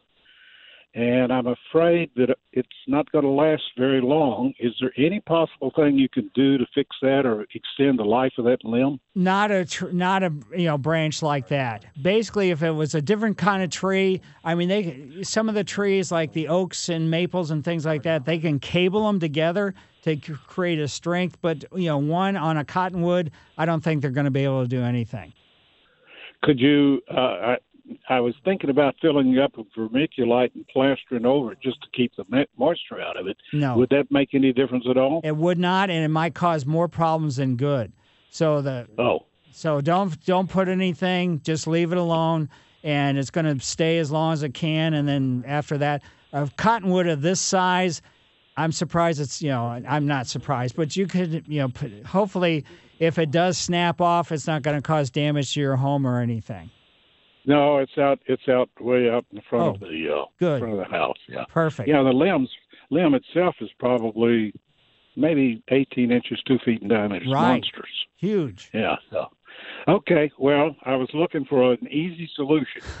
and 0.94 1.32
I'm 1.32 1.48
afraid 1.48 2.10
that 2.14 2.36
it's 2.52 2.68
not 2.86 3.10
going 3.10 3.24
to 3.24 3.30
last 3.30 3.62
very 3.76 4.00
long. 4.00 4.54
Is 4.60 4.72
there 4.80 4.92
any 4.96 5.18
possible 5.20 5.72
thing 5.74 5.98
you 5.98 6.08
can 6.08 6.30
do 6.34 6.56
to 6.56 6.64
fix 6.72 6.94
that 7.02 7.26
or 7.26 7.46
extend 7.52 7.98
the 7.98 8.04
life 8.04 8.32
of 8.38 8.44
that 8.44 8.64
limb? 8.64 9.00
Not 9.16 9.50
a 9.50 9.64
tr- 9.64 9.90
not 9.90 10.22
a 10.22 10.32
you 10.56 10.66
know 10.66 10.78
branch 10.78 11.20
like 11.20 11.48
that. 11.48 11.84
Basically, 12.00 12.50
if 12.50 12.62
it 12.62 12.70
was 12.70 12.94
a 12.94 13.02
different 13.02 13.38
kind 13.38 13.64
of 13.64 13.70
tree, 13.70 14.20
I 14.44 14.54
mean, 14.54 14.68
they 14.68 15.24
some 15.24 15.48
of 15.48 15.56
the 15.56 15.64
trees 15.64 16.12
like 16.12 16.32
the 16.32 16.46
oaks 16.46 16.88
and 16.88 17.10
maples 17.10 17.50
and 17.50 17.64
things 17.64 17.84
like 17.84 18.04
that, 18.04 18.24
they 18.24 18.38
can 18.38 18.60
cable 18.60 19.06
them 19.06 19.18
together 19.18 19.74
to 20.02 20.14
c- 20.14 20.34
create 20.46 20.78
a 20.78 20.86
strength. 20.86 21.38
But 21.42 21.64
you 21.74 21.86
know, 21.86 21.98
one 21.98 22.36
on 22.36 22.56
a 22.56 22.64
cottonwood, 22.64 23.32
I 23.58 23.66
don't 23.66 23.82
think 23.82 24.00
they're 24.00 24.12
going 24.12 24.26
to 24.26 24.30
be 24.30 24.44
able 24.44 24.62
to 24.62 24.68
do 24.68 24.82
anything. 24.82 25.32
Could 26.44 26.60
you? 26.60 27.00
Uh, 27.10 27.20
I, 27.20 27.56
I 28.08 28.20
was 28.20 28.34
thinking 28.44 28.70
about 28.70 28.94
filling 29.00 29.32
it 29.34 29.38
up 29.40 29.56
with 29.56 29.66
vermiculite 29.76 30.54
and 30.54 30.66
plastering 30.68 31.26
over 31.26 31.52
it 31.52 31.58
just 31.62 31.80
to 31.82 31.88
keep 31.92 32.12
the 32.16 32.24
moisture 32.58 33.00
out 33.00 33.18
of 33.18 33.26
it. 33.26 33.36
No. 33.52 33.76
Would 33.76 33.90
that 33.90 34.10
make 34.10 34.34
any 34.34 34.52
difference 34.52 34.86
at 34.88 34.96
all? 34.96 35.20
It 35.24 35.36
would 35.36 35.58
not, 35.58 35.90
and 35.90 36.04
it 36.04 36.08
might 36.08 36.34
cause 36.34 36.64
more 36.64 36.88
problems 36.88 37.36
than 37.36 37.56
good. 37.56 37.92
So 38.30 38.62
the 38.62 38.88
Oh. 38.98 39.26
so 39.52 39.80
don't 39.80 40.22
don't 40.24 40.48
put 40.48 40.68
anything. 40.68 41.40
Just 41.44 41.66
leave 41.66 41.92
it 41.92 41.98
alone, 41.98 42.48
and 42.82 43.18
it's 43.18 43.30
going 43.30 43.46
to 43.46 43.64
stay 43.64 43.98
as 43.98 44.10
long 44.10 44.32
as 44.32 44.42
it 44.42 44.54
can. 44.54 44.94
And 44.94 45.06
then 45.06 45.44
after 45.46 45.78
that, 45.78 46.02
a 46.32 46.50
cottonwood 46.56 47.06
of 47.06 47.22
this 47.22 47.40
size, 47.40 48.02
I'm 48.56 48.72
surprised 48.72 49.20
it's 49.20 49.42
you 49.42 49.50
know 49.50 49.64
I'm 49.86 50.06
not 50.06 50.26
surprised, 50.26 50.74
but 50.74 50.96
you 50.96 51.06
could 51.06 51.44
you 51.46 51.60
know 51.60 51.68
put, 51.68 52.04
hopefully 52.06 52.64
if 52.98 53.18
it 53.18 53.30
does 53.30 53.58
snap 53.58 54.00
off, 54.00 54.32
it's 54.32 54.46
not 54.46 54.62
going 54.62 54.76
to 54.76 54.82
cause 54.82 55.10
damage 55.10 55.54
to 55.54 55.60
your 55.60 55.76
home 55.76 56.06
or 56.06 56.20
anything. 56.20 56.70
No, 57.46 57.78
it's 57.78 57.96
out. 57.98 58.20
It's 58.26 58.48
out 58.48 58.70
way 58.80 59.10
out 59.10 59.26
in 59.32 59.40
front 59.48 59.76
of 59.76 59.82
Oh, 59.82 59.86
the 59.90 60.08
uh, 60.14 60.24
good. 60.38 60.60
front 60.60 60.72
of 60.74 60.78
the 60.78 60.84
house. 60.96 61.18
Yeah. 61.28 61.44
Perfect. 61.48 61.88
Yeah, 61.88 62.02
the 62.02 62.10
limbs 62.12 62.48
limb 62.90 63.14
itself 63.14 63.56
is 63.60 63.68
probably 63.78 64.52
maybe 65.16 65.62
18 65.68 66.10
inches, 66.10 66.40
two 66.46 66.58
feet 66.64 66.82
in 66.82 66.88
diameter. 66.88 67.24
It's 67.24 67.32
Right. 67.32 67.52
monstrous. 67.60 67.90
Huge. 68.16 68.70
Yeah. 68.72 68.96
So. 69.10 69.26
Okay. 69.88 70.30
Well, 70.38 70.74
I 70.84 70.96
was 70.96 71.08
looking 71.14 71.44
for 71.44 71.72
an 71.72 71.86
easy 71.90 72.28
solution. 72.34 72.82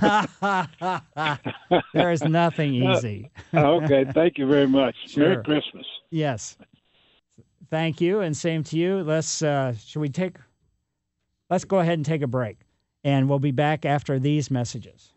there 1.94 2.12
is 2.12 2.22
nothing 2.22 2.74
easy. 2.90 3.30
okay. 3.54 4.04
Thank 4.12 4.38
you 4.38 4.46
very 4.46 4.66
much. 4.68 4.94
Sure. 5.06 5.30
Merry 5.30 5.44
Christmas. 5.44 5.86
Yes. 6.10 6.56
Thank 7.70 8.00
you, 8.00 8.20
and 8.20 8.36
same 8.36 8.62
to 8.64 8.76
you. 8.78 9.02
Let's 9.02 9.42
uh, 9.42 9.74
should 9.84 10.00
we 10.00 10.08
take? 10.08 10.36
Let's 11.50 11.64
go 11.64 11.78
ahead 11.80 11.94
and 11.94 12.04
take 12.04 12.22
a 12.22 12.26
break, 12.26 12.58
and 13.04 13.28
we'll 13.28 13.38
be 13.38 13.52
back 13.52 13.84
after 13.84 14.18
these 14.18 14.50
messages. 14.50 15.12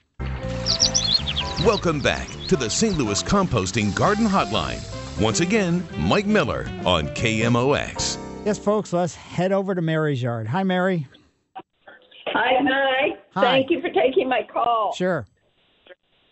Welcome 1.65 1.99
back 1.99 2.27
to 2.47 2.55
the 2.55 2.69
St. 2.69 2.97
Louis 2.97 3.23
Composting 3.23 3.95
Garden 3.95 4.25
Hotline. 4.27 4.83
Once 5.19 5.39
again, 5.39 5.83
Mike 5.97 6.27
Miller 6.27 6.69
on 6.85 7.07
KMOX. 7.09 8.17
Yes, 8.45 8.59
folks. 8.59 8.93
Let's 8.93 9.15
head 9.15 9.51
over 9.51 9.73
to 9.73 9.81
Mary's 9.81 10.21
yard. 10.21 10.47
Hi, 10.47 10.63
Mary. 10.63 11.07
Hi, 11.55 12.53
hi. 12.61 13.17
Hi. 13.33 13.41
Thank 13.41 13.71
you 13.71 13.81
for 13.81 13.89
taking 13.89 14.29
my 14.29 14.43
call. 14.43 14.93
Sure. 14.93 15.25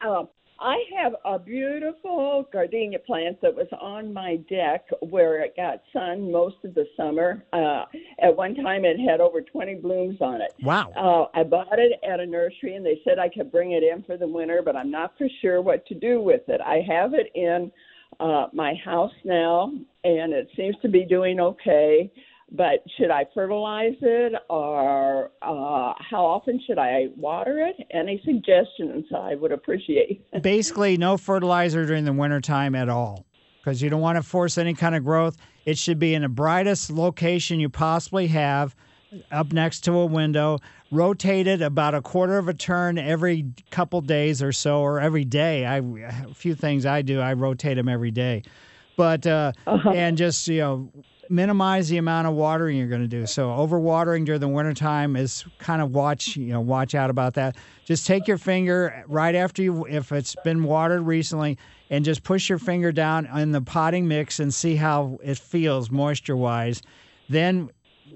Um, 0.08 0.28
I 0.66 0.78
have 1.00 1.14
a 1.24 1.38
beautiful 1.38 2.48
gardenia 2.52 2.98
plant 2.98 3.40
that 3.44 3.54
was 3.54 3.68
on 3.80 4.12
my 4.12 4.38
deck 4.50 4.88
where 5.02 5.42
it 5.42 5.56
got 5.56 5.84
sun 5.94 6.32
most 6.32 6.56
of 6.64 6.74
the 6.74 6.88
summer. 6.98 7.46
Uh, 7.54 7.86
at 8.20 8.36
one 8.36 8.56
time, 8.56 8.84
it 8.84 8.98
had 9.00 9.22
over 9.22 9.42
20 9.42 9.76
blooms 9.76 10.18
on 10.22 10.42
it. 10.42 10.56
Wow. 10.64 10.92
Uh, 10.98 11.40
I 11.40 11.44
bought 11.44 11.78
it 11.78 12.00
at 12.04 12.20
a 12.20 12.26
nursery, 12.26 12.76
and 12.76 12.84
they 12.84 13.00
said 13.04 13.20
I 13.20 13.30
could 13.30 13.52
bring 13.52 13.74
it 13.74 13.84
in 13.84 14.02
for 14.06 14.18
the 14.18 14.28
winter, 14.28 14.64
but 14.66 14.76
I'm 14.76 14.90
not 14.90 15.14
for 15.20 15.28
sure 15.40 15.62
what 15.62 15.86
to 15.86 15.94
do 15.94 16.20
with 16.20 16.42
it. 16.48 16.60
I 16.62 16.82
have 16.92 17.14
it 17.14 17.32
in 17.36 17.72
uh, 18.20 18.48
my 18.52 18.74
house 18.84 19.14
now, 19.24 19.72
and 20.04 20.34
it 20.34 20.50
seems 20.58 20.76
to 20.82 20.90
be 20.90 21.06
doing 21.06 21.40
okay. 21.40 22.12
But 22.52 22.84
should 22.98 23.10
I 23.10 23.26
fertilize 23.34 23.96
it, 24.02 24.34
or 24.50 25.32
uh, 25.42 25.94
how 26.10 26.26
often 26.26 26.62
should 26.66 26.78
I 26.78 27.08
water 27.18 27.60
it? 27.60 27.76
Any 27.92 28.22
suggestions 28.24 29.06
I 29.16 29.36
would 29.36 29.52
appreciate. 29.52 30.24
Basically, 30.42 30.96
no 30.96 31.18
fertilizer 31.18 31.86
during 31.86 32.06
the 32.06 32.14
wintertime 32.14 32.76
at 32.76 32.88
all, 32.88 33.26
because 33.60 33.82
you 33.82 33.90
don't 33.90 34.02
want 34.02 34.18
to 34.18 34.24
force 34.24 34.58
any 34.60 34.76
kind 34.76 34.96
of 34.96 35.04
growth. 35.04 35.38
It 35.66 35.80
should 35.80 35.98
be 35.98 36.14
in 36.14 36.22
the 36.22 36.30
brightest 36.30 36.92
location 36.92 37.60
you 37.60 37.68
possibly 37.68 38.28
have, 38.28 38.76
up 39.32 39.52
next 39.52 39.82
to 39.82 39.94
a 39.94 40.06
window. 40.06 40.60
Rotate 40.92 41.48
it 41.48 41.64
about 41.64 41.96
a 41.96 42.02
quarter 42.02 42.38
of 42.38 42.48
a 42.48 42.54
turn 42.54 43.00
every 43.00 43.48
couple 43.72 44.02
days 44.02 44.44
or 44.44 44.52
so, 44.52 44.82
or 44.82 45.00
every 45.00 45.26
day. 45.26 45.66
I 45.66 45.78
a 45.78 46.34
few 46.36 46.54
things 46.54 46.86
I 46.86 47.02
do. 47.02 47.20
I 47.20 47.34
rotate 47.34 47.78
them 47.78 47.90
every 47.90 48.12
day, 48.12 48.44
but 48.96 49.26
uh, 49.26 49.54
and 49.66 50.16
just 50.16 50.48
you 50.48 50.60
know 50.60 50.92
minimize 51.30 51.90
the 51.90 51.98
amount 51.98 52.28
of 52.28 52.34
watering 52.34 52.78
you're 52.78 52.88
going 52.88 53.02
to 53.02 53.08
do. 53.08 53.26
So 53.26 53.50
overwatering 53.50 54.26
during 54.26 54.42
the 54.42 54.48
wintertime 54.48 55.16
is 55.16 55.46
kind 55.60 55.82
of 55.82 55.92
watch, 55.92 56.36
you 56.38 56.54
know, 56.54 56.62
watch 56.62 56.96
out 56.96 57.10
about 57.10 57.34
that. 57.36 57.56
Just 57.86 58.06
take 58.08 58.28
your 58.28 58.38
finger 58.38 59.04
right 59.08 59.36
after 59.36 59.62
you 59.62 59.86
if 59.86 60.12
it's 60.12 60.36
been 60.44 60.64
watered 60.64 61.02
recently 61.02 61.58
and 61.90 62.04
just 62.04 62.24
push 62.24 62.50
your 62.50 62.58
finger 62.60 62.92
down 62.92 63.26
in 63.38 63.52
the 63.52 63.62
potting 63.62 64.08
mix 64.08 64.40
and 64.40 64.54
see 64.54 64.76
how 64.76 65.20
it 65.24 65.38
feels 65.38 65.92
moisture 65.92 66.36
wise. 66.36 66.82
Then 67.30 67.70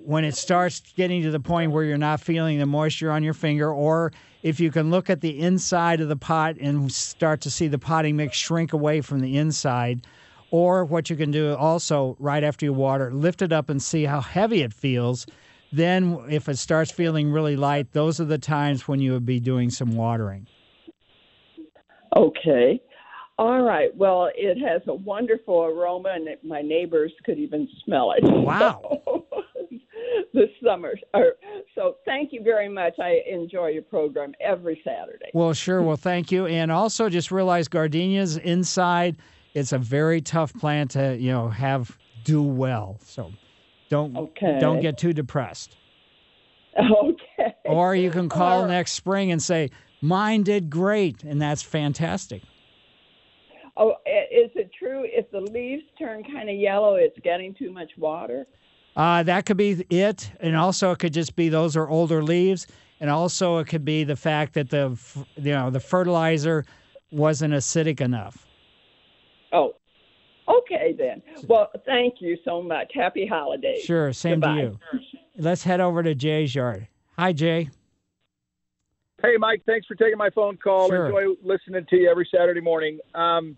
when 0.06 0.24
it 0.24 0.36
starts 0.36 0.82
getting 0.96 1.22
to 1.24 1.32
the 1.32 1.40
point 1.40 1.72
where 1.72 1.84
you're 1.84 1.98
not 1.98 2.22
feeling 2.22 2.60
the 2.60 2.66
moisture 2.66 3.12
on 3.12 3.24
your 3.24 3.34
finger 3.34 3.72
or 3.72 4.12
if 4.42 4.60
you 4.60 4.72
can 4.72 4.90
look 4.90 5.10
at 5.10 5.22
the 5.22 5.40
inside 5.40 6.00
of 6.00 6.08
the 6.08 6.16
pot 6.16 6.56
and 6.60 6.92
start 6.92 7.42
to 7.42 7.52
see 7.52 7.68
the 7.68 7.80
potting 7.80 8.16
mix 8.16 8.38
shrink 8.38 8.72
away 8.74 9.02
from 9.02 9.20
the 9.20 9.38
inside, 9.38 10.06
or 10.52 10.86
what 10.86 11.10
you 11.10 11.16
can 11.16 11.32
do 11.32 11.56
also 11.56 12.16
right 12.20 12.44
after 12.44 12.66
you 12.66 12.74
water, 12.74 13.12
lift 13.12 13.42
it 13.42 13.52
up 13.52 13.70
and 13.70 13.82
see 13.82 14.06
how 14.06 14.22
heavy 14.22 14.62
it 14.62 14.74
feels. 14.74 15.26
Then, 15.72 16.20
if 16.30 16.50
it 16.50 16.58
starts 16.58 16.92
feeling 16.92 17.32
really 17.32 17.56
light, 17.56 17.92
those 17.92 18.20
are 18.20 18.26
the 18.26 18.40
times 18.40 18.88
when 18.88 19.00
you 19.00 19.12
would 19.14 19.26
be 19.26 19.40
doing 19.40 19.70
some 19.70 19.96
watering. 19.96 20.48
Okay. 22.16 22.82
All 23.38 23.62
right. 23.62 23.96
Well, 23.96 24.30
it 24.36 24.58
has 24.68 24.82
a 24.88 24.94
wonderful 24.94 25.64
aroma, 25.64 26.10
and 26.14 26.28
it, 26.28 26.44
my 26.44 26.62
neighbors 26.62 27.14
could 27.24 27.38
even 27.38 27.68
smell 27.86 28.12
it. 28.12 28.24
Wow. 28.50 29.00
this 30.34 30.50
summer. 30.64 30.94
So 31.76 31.98
thank 32.06 32.34
you 32.34 32.42
very 32.44 32.70
much. 32.70 32.94
I 33.00 33.22
enjoy 33.30 33.68
your 33.68 33.84
program 33.84 34.34
every 34.40 34.82
Saturday. 34.84 35.30
Well, 35.34 35.54
sure. 35.54 35.82
Well, 35.82 35.98
thank 35.98 36.32
you. 36.32 36.46
And 36.46 36.72
also 36.72 37.10
just 37.10 37.32
realize 37.32 37.68
gardenias 37.68 38.38
inside, 38.38 39.18
it's 39.54 39.72
a 39.72 39.78
very 39.78 40.22
tough 40.22 40.54
plant 40.54 40.92
to, 40.92 41.18
you 41.18 41.32
know, 41.32 41.50
have 41.50 41.98
do 42.24 42.42
well. 42.44 43.00
So 43.04 43.34
don't 43.90 44.16
Okay. 44.16 44.58
don't 44.60 44.82
get 44.82 44.98
too 44.98 45.14
depressed. 45.14 45.76
Okay. 46.80 47.54
Or 47.66 47.94
you 47.96 48.10
can 48.10 48.30
call 48.30 48.58
All 48.58 48.62
right. 48.64 48.70
next 48.70 48.94
spring 48.94 49.32
and 49.32 49.42
say, 49.42 49.70
"Mine 50.02 50.44
did 50.44 50.70
great," 50.70 51.24
and 51.24 51.42
that's 51.42 51.62
fantastic. 51.62 52.42
Oh, 53.78 53.92
is 54.08 54.50
it 54.56 54.72
true 54.78 55.04
if 55.06 55.30
the 55.32 55.40
leaves 55.40 55.84
turn 55.98 56.24
kind 56.24 56.50
of 56.50 56.56
yellow, 56.56 56.96
it's 56.96 57.18
getting 57.24 57.54
too 57.54 57.72
much 57.72 57.92
water? 57.98 58.46
Uh, 58.96 59.24
that 59.24 59.46
could 59.46 59.58
be 59.58 59.86
it, 59.90 60.32
and 60.40 60.56
also 60.56 60.92
it 60.92 61.00
could 61.00 61.14
just 61.14 61.36
be 61.36 61.48
those 61.50 61.78
are 61.78 61.88
older 61.88 62.24
leaves, 62.24 62.68
and 63.00 63.10
also 63.10 63.60
it 63.60 63.68
could 63.68 63.86
be 63.86 64.04
the 64.04 64.16
fact 64.16 64.54
that 64.54 64.70
the 64.70 64.98
you 65.38 65.52
know 65.52 65.70
the 65.70 65.80
fertilizer 65.80 66.66
wasn't 67.12 67.54
acidic 67.54 68.02
enough. 68.02 68.49
Oh, 69.52 69.76
okay 70.48 70.94
then. 70.98 71.22
Well, 71.48 71.70
thank 71.86 72.16
you 72.20 72.38
so 72.46 72.62
much. 72.62 72.92
Happy 72.94 73.26
holidays. 73.26 73.84
Sure, 73.84 74.14
same 74.14 74.36
Goodbye. 74.36 74.56
to 74.56 74.62
you. 74.62 74.80
Let's 75.38 75.64
head 75.64 75.80
over 75.80 76.04
to 76.04 76.16
Jay's 76.16 76.54
yard. 76.54 76.88
Hi, 77.18 77.34
Jay. 77.34 77.70
Hey, 79.22 79.36
Mike, 79.38 79.64
thanks 79.66 79.86
for 79.86 79.96
taking 79.96 80.18
my 80.18 80.30
phone 80.30 80.58
call. 80.58 80.88
Sure. 80.88 81.08
Enjoy 81.08 81.36
listening 81.44 81.86
to 81.90 81.96
you 81.98 82.10
every 82.10 82.28
Saturday 82.34 82.62
morning. 82.62 83.00
Um, 83.16 83.58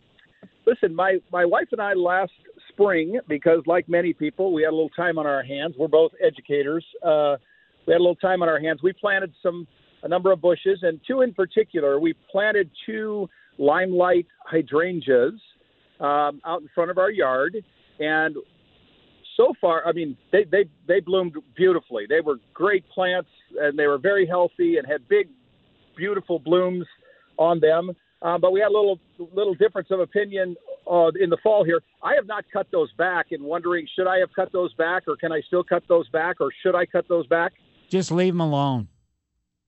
listen, 0.66 0.96
my, 0.96 1.20
my 1.32 1.46
wife 1.46 1.68
and 1.72 1.82
I 1.82 1.94
last 1.94 2.32
spring, 2.70 3.20
because 3.28 3.62
like 3.68 3.88
many 3.88 4.14
people, 4.14 4.54
we 4.54 4.64
had 4.64 4.70
a 4.70 4.76
little 4.76 4.90
time 4.90 5.20
on 5.20 5.28
our 5.28 5.44
hands. 5.44 5.76
We're 5.78 5.88
both 5.88 6.12
educators. 6.24 6.86
Uh, 7.04 7.38
we 7.86 7.94
had 7.94 8.00
a 8.00 8.04
little 8.04 8.16
time 8.16 8.42
on 8.42 8.50
our 8.50 8.60
hands. 8.60 8.82
We 8.82 8.94
planted 8.94 9.34
some 9.44 9.68
a 10.04 10.08
number 10.08 10.32
of 10.32 10.42
bushes, 10.42 10.80
and 10.82 11.00
two 11.08 11.22
in 11.22 11.34
particular. 11.34 12.00
We 12.00 12.16
planted 12.32 12.70
two 12.86 13.30
limelight 13.58 14.26
hydrangeas 14.46 15.34
um, 16.02 16.42
out 16.46 16.62
in 16.62 16.70
front 16.76 16.92
of 16.92 16.98
our 16.98 17.12
yard, 17.12 17.56
and 18.00 18.36
so 19.38 19.54
far, 19.62 19.88
I 19.88 19.92
mean, 19.94 20.18
they 20.32 20.44
they 20.44 20.66
they 20.88 21.00
bloomed 21.00 21.36
beautifully. 21.56 22.06
They 22.10 22.22
were 22.22 22.38
great 22.54 22.88
plants, 22.90 23.30
and 23.60 23.78
they 23.80 23.88
were 23.88 23.98
very 23.98 24.26
healthy 24.26 24.78
and 24.78 24.86
had 24.88 25.08
big, 25.08 25.30
beautiful 25.96 26.40
blooms 26.40 26.86
on 27.38 27.60
them. 27.60 27.92
Um, 28.24 28.40
but 28.42 28.52
we 28.52 28.60
had 28.60 28.68
a 28.70 28.74
little 28.78 29.00
little 29.34 29.54
difference 29.56 29.90
of 29.92 30.00
opinion 30.00 30.56
uh, 30.92 31.12
in 31.20 31.30
the 31.30 31.38
fall 31.42 31.64
here. 31.64 31.82
I 32.04 32.14
have 32.16 32.28
not 32.28 32.46
cut 32.52 32.68
those 32.72 32.92
back, 32.94 33.28
and 33.32 33.42
wondering 33.44 33.88
should 33.96 34.08
I 34.08 34.18
have 34.20 34.30
cut 34.36 34.52
those 34.52 34.74
back, 34.74 35.04
or 35.08 35.16
can 35.16 35.32
I 35.32 35.42
still 35.48 35.64
cut 35.64 35.84
those 35.88 36.08
back, 36.10 36.42
or 36.42 36.50
should 36.62 36.76
I 36.76 36.86
cut 36.86 37.08
those 37.08 37.26
back? 37.28 37.54
Just 37.90 38.12
leave 38.12 38.34
them 38.34 38.42
alone. 38.42 38.88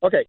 Okay. 0.04 0.26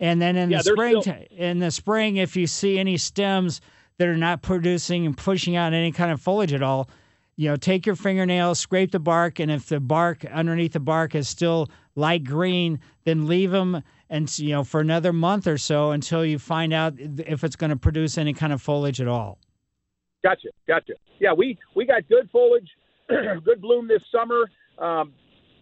And 0.00 0.20
then 0.20 0.36
in 0.36 0.50
Yeah, 0.50 0.58
the 0.58 0.64
spring, 0.64 1.00
still- 1.00 1.14
in 1.30 1.58
the 1.60 1.70
spring, 1.70 2.16
if 2.16 2.36
you 2.36 2.46
see 2.46 2.78
any 2.78 2.96
stems 2.96 3.60
that 3.98 4.08
are 4.08 4.16
not 4.16 4.42
producing 4.42 5.06
and 5.06 5.16
pushing 5.16 5.56
out 5.56 5.72
any 5.72 5.92
kind 5.92 6.10
of 6.12 6.20
foliage 6.20 6.52
at 6.52 6.62
all, 6.62 6.88
you 7.36 7.48
know, 7.48 7.56
take 7.56 7.86
your 7.86 7.96
fingernail, 7.96 8.54
scrape 8.54 8.92
the 8.92 8.98
bark, 8.98 9.38
and 9.38 9.50
if 9.50 9.66
the 9.66 9.80
bark 9.80 10.24
underneath 10.26 10.72
the 10.72 10.80
bark 10.80 11.14
is 11.14 11.28
still 11.28 11.68
light 11.94 12.24
green, 12.24 12.78
then 13.04 13.26
leave 13.26 13.50
them 13.50 13.82
and 14.10 14.38
you 14.38 14.50
know 14.50 14.62
for 14.62 14.80
another 14.80 15.12
month 15.12 15.46
or 15.46 15.56
so 15.56 15.90
until 15.92 16.24
you 16.24 16.38
find 16.38 16.72
out 16.74 16.94
if 16.98 17.42
it's 17.42 17.56
going 17.56 17.70
to 17.70 17.76
produce 17.76 18.18
any 18.18 18.34
kind 18.34 18.52
of 18.52 18.60
foliage 18.60 19.00
at 19.00 19.08
all. 19.08 19.38
Gotcha, 20.22 20.48
gotcha. 20.68 20.92
Yeah, 21.18 21.32
we 21.32 21.58
we 21.74 21.86
got 21.86 22.06
good 22.08 22.28
foliage, 22.30 22.68
good 23.08 23.60
bloom 23.62 23.88
this 23.88 24.02
summer. 24.12 24.50
Um, 24.78 25.12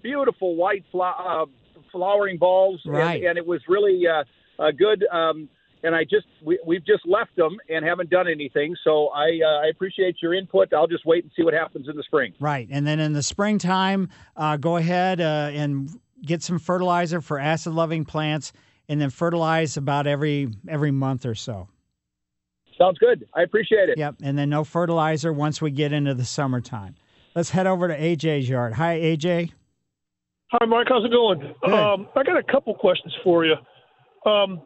beautiful 0.03 0.57
white 0.57 0.85
flo- 0.91 1.03
uh, 1.03 1.47
flowering 1.93 2.39
balls, 2.39 2.81
and- 2.85 2.95
Right. 2.95 3.23
and, 3.23 3.39
it 3.39 3.47
was 3.47 3.61
really 3.69 4.03
uh, 4.07 4.25
uh, 4.63 4.71
good. 4.73 5.07
Um, 5.13 5.49
and 5.83 5.95
I 5.95 6.05
just 6.05 6.27
we, 6.45 6.59
we've 6.67 6.85
just 6.85 7.07
left 7.07 7.35
them 7.37 7.57
and 7.69 7.85
haven't 7.85 8.11
done 8.11 8.29
anything. 8.29 8.77
So 8.85 9.09
I 9.09 9.41
uh, 9.45 9.65
I 9.65 9.69
appreciate 9.71 10.17
your 10.23 10.35
input. 10.35 10.73
I'll 10.73 10.87
just 10.87 11.07
wait 11.07 11.25
and 11.25 11.33
see 11.37 11.43
what 11.43 11.55
happens 11.55 11.89
in 11.89 11.97
the 11.97 12.03
spring. 12.03 12.33
Right. 12.41 12.69
And 12.71 12.87
then 12.87 13.01
in 13.01 13.13
the 13.13 13.23
springtime, 13.23 14.09
uh, 14.37 14.57
go 14.57 14.77
ahead 14.77 15.21
uh, 15.21 15.51
and 15.53 15.91
get 16.25 16.43
some 16.43 16.59
fertilizer 16.59 17.21
for 17.21 17.39
acid 17.39 17.73
loving 17.73 18.05
plants 18.05 18.53
and 18.89 19.01
then 19.01 19.11
fertilize 19.11 19.77
about 19.77 20.07
every 20.07 20.49
every 20.69 20.91
month 20.91 21.25
or 21.27 21.35
so. 21.35 21.69
Sounds 22.77 22.99
good. 22.99 23.27
I 23.35 23.43
appreciate 23.43 23.91
it. 23.91 23.99
Yep. 23.99 24.17
And 24.23 24.39
then 24.39 24.49
no 24.49 24.65
fertilizer 24.65 25.33
once 25.33 25.61
we 25.61 25.71
get 25.71 25.93
into 25.93 26.15
the 26.15 26.25
summertime. 26.25 26.95
Let's 27.35 27.51
head 27.51 27.67
over 27.67 27.89
to 27.89 27.97
AJ's 27.97 28.49
yard. 28.49 28.73
Hi, 28.73 28.99
AJ. 28.99 29.53
Hi, 30.53 30.67
Mike. 30.67 30.87
How's 30.89 31.05
it 31.05 31.13
going? 31.13 31.43
Um, 31.63 32.09
I 32.17 32.25
got 32.25 32.39
a 32.39 32.43
couple 32.43 32.75
questions 32.75 33.15
for 33.23 33.45
you. 33.45 33.55
Um, 34.29 34.63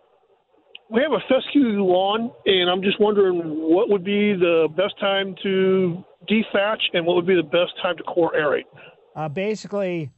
we 0.95 1.01
have 1.03 1.13
a 1.13 1.21
fescue 1.29 1.83
lawn, 1.83 2.31
and 2.47 2.71
I'm 2.71 2.81
just 2.81 3.01
wondering 3.01 3.41
what 3.69 3.91
would 3.91 4.05
be 4.05 4.33
the 4.33 4.69
best 4.77 4.99
time 5.01 5.35
to 5.43 6.05
dethatch 6.31 6.81
and 6.93 7.05
what 7.05 7.17
would 7.17 7.27
be 7.27 7.35
the 7.35 7.43
best 7.43 7.73
time 7.83 7.97
to 7.97 8.03
core 8.05 8.33
aerate. 8.33 8.63
Uh, 9.17 9.29
basically, 9.29 10.13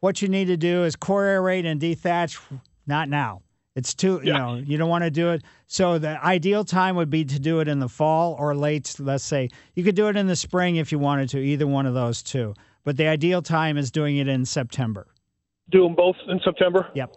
what 0.00 0.22
you 0.22 0.28
need 0.28 0.46
to 0.46 0.56
do 0.56 0.84
is 0.84 0.96
core 0.96 1.24
aerate 1.24 1.66
and 1.66 1.78
dethatch. 1.78 2.40
Not 2.86 3.10
now. 3.10 3.42
It's 3.74 3.94
too, 3.94 4.20
you 4.24 4.32
know, 4.32 4.54
you 4.54 4.76
don't 4.78 4.88
want 4.88 5.04
to 5.04 5.10
do 5.10 5.30
it. 5.30 5.42
So 5.66 5.98
the 5.98 6.22
ideal 6.22 6.64
time 6.64 6.96
would 6.96 7.10
be 7.10 7.24
to 7.26 7.38
do 7.38 7.60
it 7.60 7.68
in 7.68 7.78
the 7.78 7.88
fall 7.88 8.34
or 8.38 8.54
late. 8.54 8.96
Let's 8.98 9.24
say 9.24 9.50
you 9.74 9.84
could 9.84 9.94
do 9.94 10.08
it 10.08 10.16
in 10.16 10.26
the 10.26 10.36
spring 10.36 10.76
if 10.76 10.90
you 10.90 10.98
wanted 10.98 11.28
to. 11.30 11.38
Either 11.38 11.66
one 11.66 11.86
of 11.86 11.94
those 11.94 12.22
two. 12.22 12.54
But 12.84 12.96
the 12.96 13.08
ideal 13.08 13.40
time 13.40 13.78
is 13.78 13.90
doing 13.90 14.16
it 14.16 14.28
in 14.28 14.44
September. 14.44 15.06
Do 15.70 15.84
them 15.84 15.94
both 15.94 16.16
in 16.28 16.40
September. 16.44 16.88
Yep. 16.94 17.16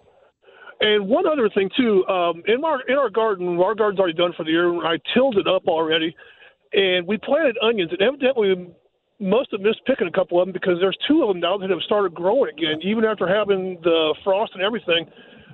And 0.82 1.08
one 1.08 1.26
other 1.28 1.50
thing 1.50 1.70
too, 1.78 2.06
um, 2.08 2.44
in 2.48 2.64
our 2.64 2.82
in 2.88 2.96
our 2.96 3.10
garden, 3.10 3.60
our 3.60 3.76
garden's 3.76 4.00
already 4.00 4.18
done 4.18 4.34
for 4.36 4.44
the 4.44 4.52
year. 4.52 4.86
I 4.86 4.98
tilled 5.14 5.38
it 5.38 5.48
up 5.48 5.68
already, 5.68 6.16
and 6.74 7.08
we 7.08 7.18
planted 7.18 7.58
onions. 7.64 7.92
And 7.92 8.02
evidently, 8.02 8.54
we 8.54 8.68
must 9.20 9.52
have 9.52 9.62
missed 9.62 9.82
picking 9.86 10.08
a 10.08 10.12
couple 10.12 10.42
of 10.42 10.48
them 10.48 10.54
because 10.54 10.78
there's 10.82 10.98
two 11.08 11.24
of 11.24 11.30
them 11.30 11.40
now 11.40 11.58
that 11.58 11.70
have 11.70 11.82
started 11.86 12.14
growing 12.14 12.52
again, 12.52 12.80
even 12.84 13.06
after 13.06 13.28
having 13.28 13.80
the 13.84 14.16
frost 14.24 14.52
and 14.54 14.64
everything. 14.64 15.08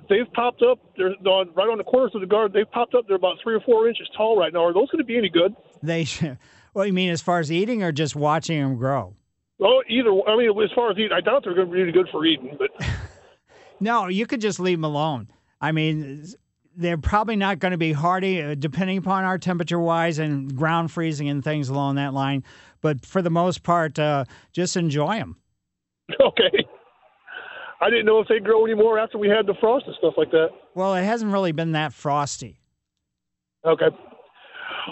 They've 0.08 0.30
popped 0.34 0.62
up. 0.62 0.78
They're 0.96 1.14
on, 1.26 1.54
right 1.54 1.68
on 1.68 1.78
the 1.78 1.84
corners 1.84 2.10
of 2.14 2.20
the 2.20 2.26
garden. 2.26 2.52
They've 2.52 2.70
popped 2.70 2.94
up. 2.94 3.06
They're 3.06 3.16
about 3.16 3.36
three 3.42 3.54
or 3.54 3.60
four 3.60 3.88
inches 3.88 4.10
tall 4.16 4.36
right 4.36 4.52
now. 4.52 4.64
Are 4.64 4.74
those 4.74 4.90
going 4.90 4.98
to 4.98 5.04
be 5.04 5.16
any 5.16 5.28
good? 5.28 5.54
They, 5.82 6.06
what 6.72 6.88
you 6.88 6.92
mean 6.92 7.10
as 7.10 7.22
far 7.22 7.38
as 7.38 7.52
eating 7.52 7.82
or 7.82 7.92
just 7.92 8.16
watching 8.16 8.60
them 8.60 8.76
grow? 8.76 9.14
Well, 9.58 9.80
either. 9.88 10.10
I 10.26 10.36
mean, 10.36 10.50
as 10.60 10.72
far 10.74 10.90
as 10.90 10.98
eating, 10.98 11.12
I 11.12 11.20
doubt 11.20 11.44
they're 11.44 11.54
going 11.54 11.68
to 11.68 11.72
be 11.72 11.78
really 11.78 11.92
good 11.92 12.08
for 12.10 12.26
eating. 12.26 12.58
But 12.58 12.70
No, 13.82 14.06
you 14.06 14.26
could 14.26 14.40
just 14.40 14.60
leave 14.60 14.78
them 14.78 14.84
alone. 14.84 15.28
I 15.60 15.72
mean, 15.72 16.24
they're 16.76 16.96
probably 16.96 17.34
not 17.34 17.58
going 17.58 17.72
to 17.72 17.78
be 17.78 17.92
hardy, 17.92 18.40
uh, 18.40 18.54
depending 18.54 18.96
upon 18.96 19.24
our 19.24 19.38
temperature 19.38 19.80
wise 19.80 20.20
and 20.20 20.54
ground 20.56 20.92
freezing 20.92 21.28
and 21.28 21.42
things 21.42 21.68
along 21.68 21.96
that 21.96 22.14
line. 22.14 22.44
But 22.80 23.04
for 23.04 23.22
the 23.22 23.30
most 23.30 23.64
part, 23.64 23.98
uh, 23.98 24.24
just 24.52 24.76
enjoy 24.76 25.16
them. 25.18 25.36
okay. 26.20 26.64
I 27.80 27.90
didn't 27.90 28.06
know 28.06 28.20
if 28.20 28.28
they 28.28 28.38
grow 28.38 28.64
anymore 28.64 29.00
after 29.00 29.18
we 29.18 29.28
had 29.28 29.46
the 29.46 29.54
frost 29.60 29.86
and 29.86 29.96
stuff 29.98 30.14
like 30.16 30.30
that. 30.30 30.50
Well, 30.76 30.94
it 30.94 31.02
hasn't 31.02 31.32
really 31.32 31.50
been 31.50 31.72
that 31.72 31.92
frosty. 31.92 32.60
Okay. 33.64 33.88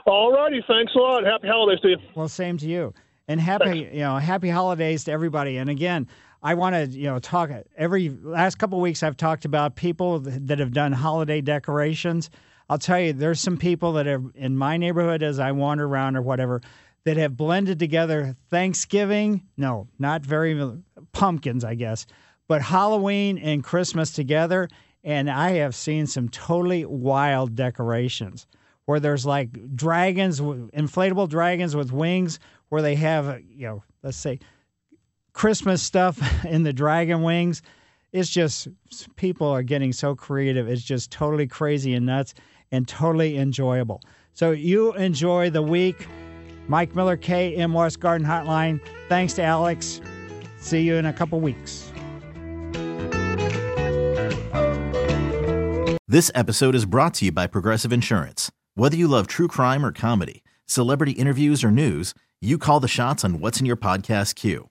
All 0.04 0.32
righty. 0.32 0.64
Thanks 0.66 0.92
a 0.96 0.98
lot. 0.98 1.24
Happy 1.24 1.46
holidays 1.46 1.80
to 1.82 1.90
you. 1.90 1.96
Well, 2.16 2.28
same 2.28 2.58
to 2.58 2.66
you. 2.66 2.92
And 3.28 3.40
happy, 3.40 3.88
you 3.92 4.00
know, 4.00 4.16
happy 4.16 4.48
holidays 4.48 5.04
to 5.04 5.12
everybody. 5.12 5.58
And 5.58 5.70
again, 5.70 6.08
I 6.42 6.54
want 6.54 6.74
to, 6.74 6.98
you 6.98 7.04
know, 7.04 7.18
talk 7.18 7.50
every 7.76 8.08
last 8.08 8.56
couple 8.58 8.78
of 8.78 8.82
weeks 8.82 9.02
I've 9.02 9.16
talked 9.16 9.44
about 9.44 9.76
people 9.76 10.20
that 10.20 10.58
have 10.58 10.72
done 10.72 10.92
holiday 10.92 11.40
decorations. 11.40 12.30
I'll 12.68 12.78
tell 12.78 13.00
you, 13.00 13.12
there's 13.12 13.40
some 13.40 13.56
people 13.56 13.92
that 13.94 14.06
are 14.06 14.22
in 14.34 14.56
my 14.56 14.76
neighborhood 14.76 15.22
as 15.22 15.38
I 15.38 15.52
wander 15.52 15.86
around 15.86 16.16
or 16.16 16.22
whatever 16.22 16.62
that 17.04 17.16
have 17.16 17.36
blended 17.36 17.78
together 17.78 18.36
Thanksgiving, 18.50 19.42
no, 19.56 19.88
not 19.98 20.24
very 20.24 20.58
pumpkins, 21.12 21.64
I 21.64 21.74
guess, 21.74 22.06
but 22.46 22.62
Halloween 22.62 23.38
and 23.38 23.64
Christmas 23.64 24.12
together. 24.12 24.68
And 25.02 25.30
I 25.30 25.52
have 25.52 25.74
seen 25.74 26.06
some 26.06 26.28
totally 26.28 26.84
wild 26.84 27.54
decorations 27.54 28.46
where 28.84 29.00
there's 29.00 29.24
like 29.24 29.74
dragons, 29.74 30.40
inflatable 30.40 31.28
dragons 31.28 31.74
with 31.74 31.92
wings, 31.92 32.38
where 32.68 32.82
they 32.82 32.94
have, 32.96 33.40
you 33.48 33.66
know, 33.66 33.82
let's 34.02 34.16
say 34.16 34.40
Christmas 35.32 35.82
stuff 35.82 36.44
in 36.44 36.62
the 36.62 36.72
dragon 36.72 37.22
wings. 37.22 37.62
It's 38.12 38.28
just 38.28 38.68
people 39.16 39.48
are 39.48 39.62
getting 39.62 39.92
so 39.92 40.14
creative. 40.14 40.68
It's 40.68 40.82
just 40.82 41.10
totally 41.12 41.46
crazy 41.46 41.94
and 41.94 42.06
nuts 42.06 42.34
and 42.72 42.86
totally 42.86 43.38
enjoyable. 43.38 44.00
So 44.32 44.50
you 44.50 44.92
enjoy 44.94 45.50
the 45.50 45.62
week. 45.62 46.06
Mike 46.68 46.94
Miller, 46.94 47.16
KMOX 47.16 47.98
Garden 47.98 48.26
Hotline. 48.26 48.80
Thanks 49.08 49.34
to 49.34 49.42
Alex. 49.42 50.00
See 50.60 50.82
you 50.82 50.96
in 50.96 51.06
a 51.06 51.12
couple 51.12 51.40
weeks. 51.40 51.90
This 56.06 56.30
episode 56.34 56.74
is 56.74 56.86
brought 56.86 57.14
to 57.14 57.26
you 57.26 57.32
by 57.32 57.46
Progressive 57.46 57.92
Insurance. 57.92 58.50
Whether 58.74 58.96
you 58.96 59.06
love 59.06 59.28
true 59.28 59.46
crime 59.46 59.86
or 59.86 59.92
comedy, 59.92 60.42
celebrity 60.66 61.12
interviews 61.12 61.62
or 61.62 61.70
news, 61.70 62.14
you 62.40 62.58
call 62.58 62.80
the 62.80 62.88
shots 62.88 63.24
on 63.24 63.38
what's 63.38 63.60
in 63.60 63.66
your 63.66 63.76
podcast 63.76 64.34
queue. 64.34 64.70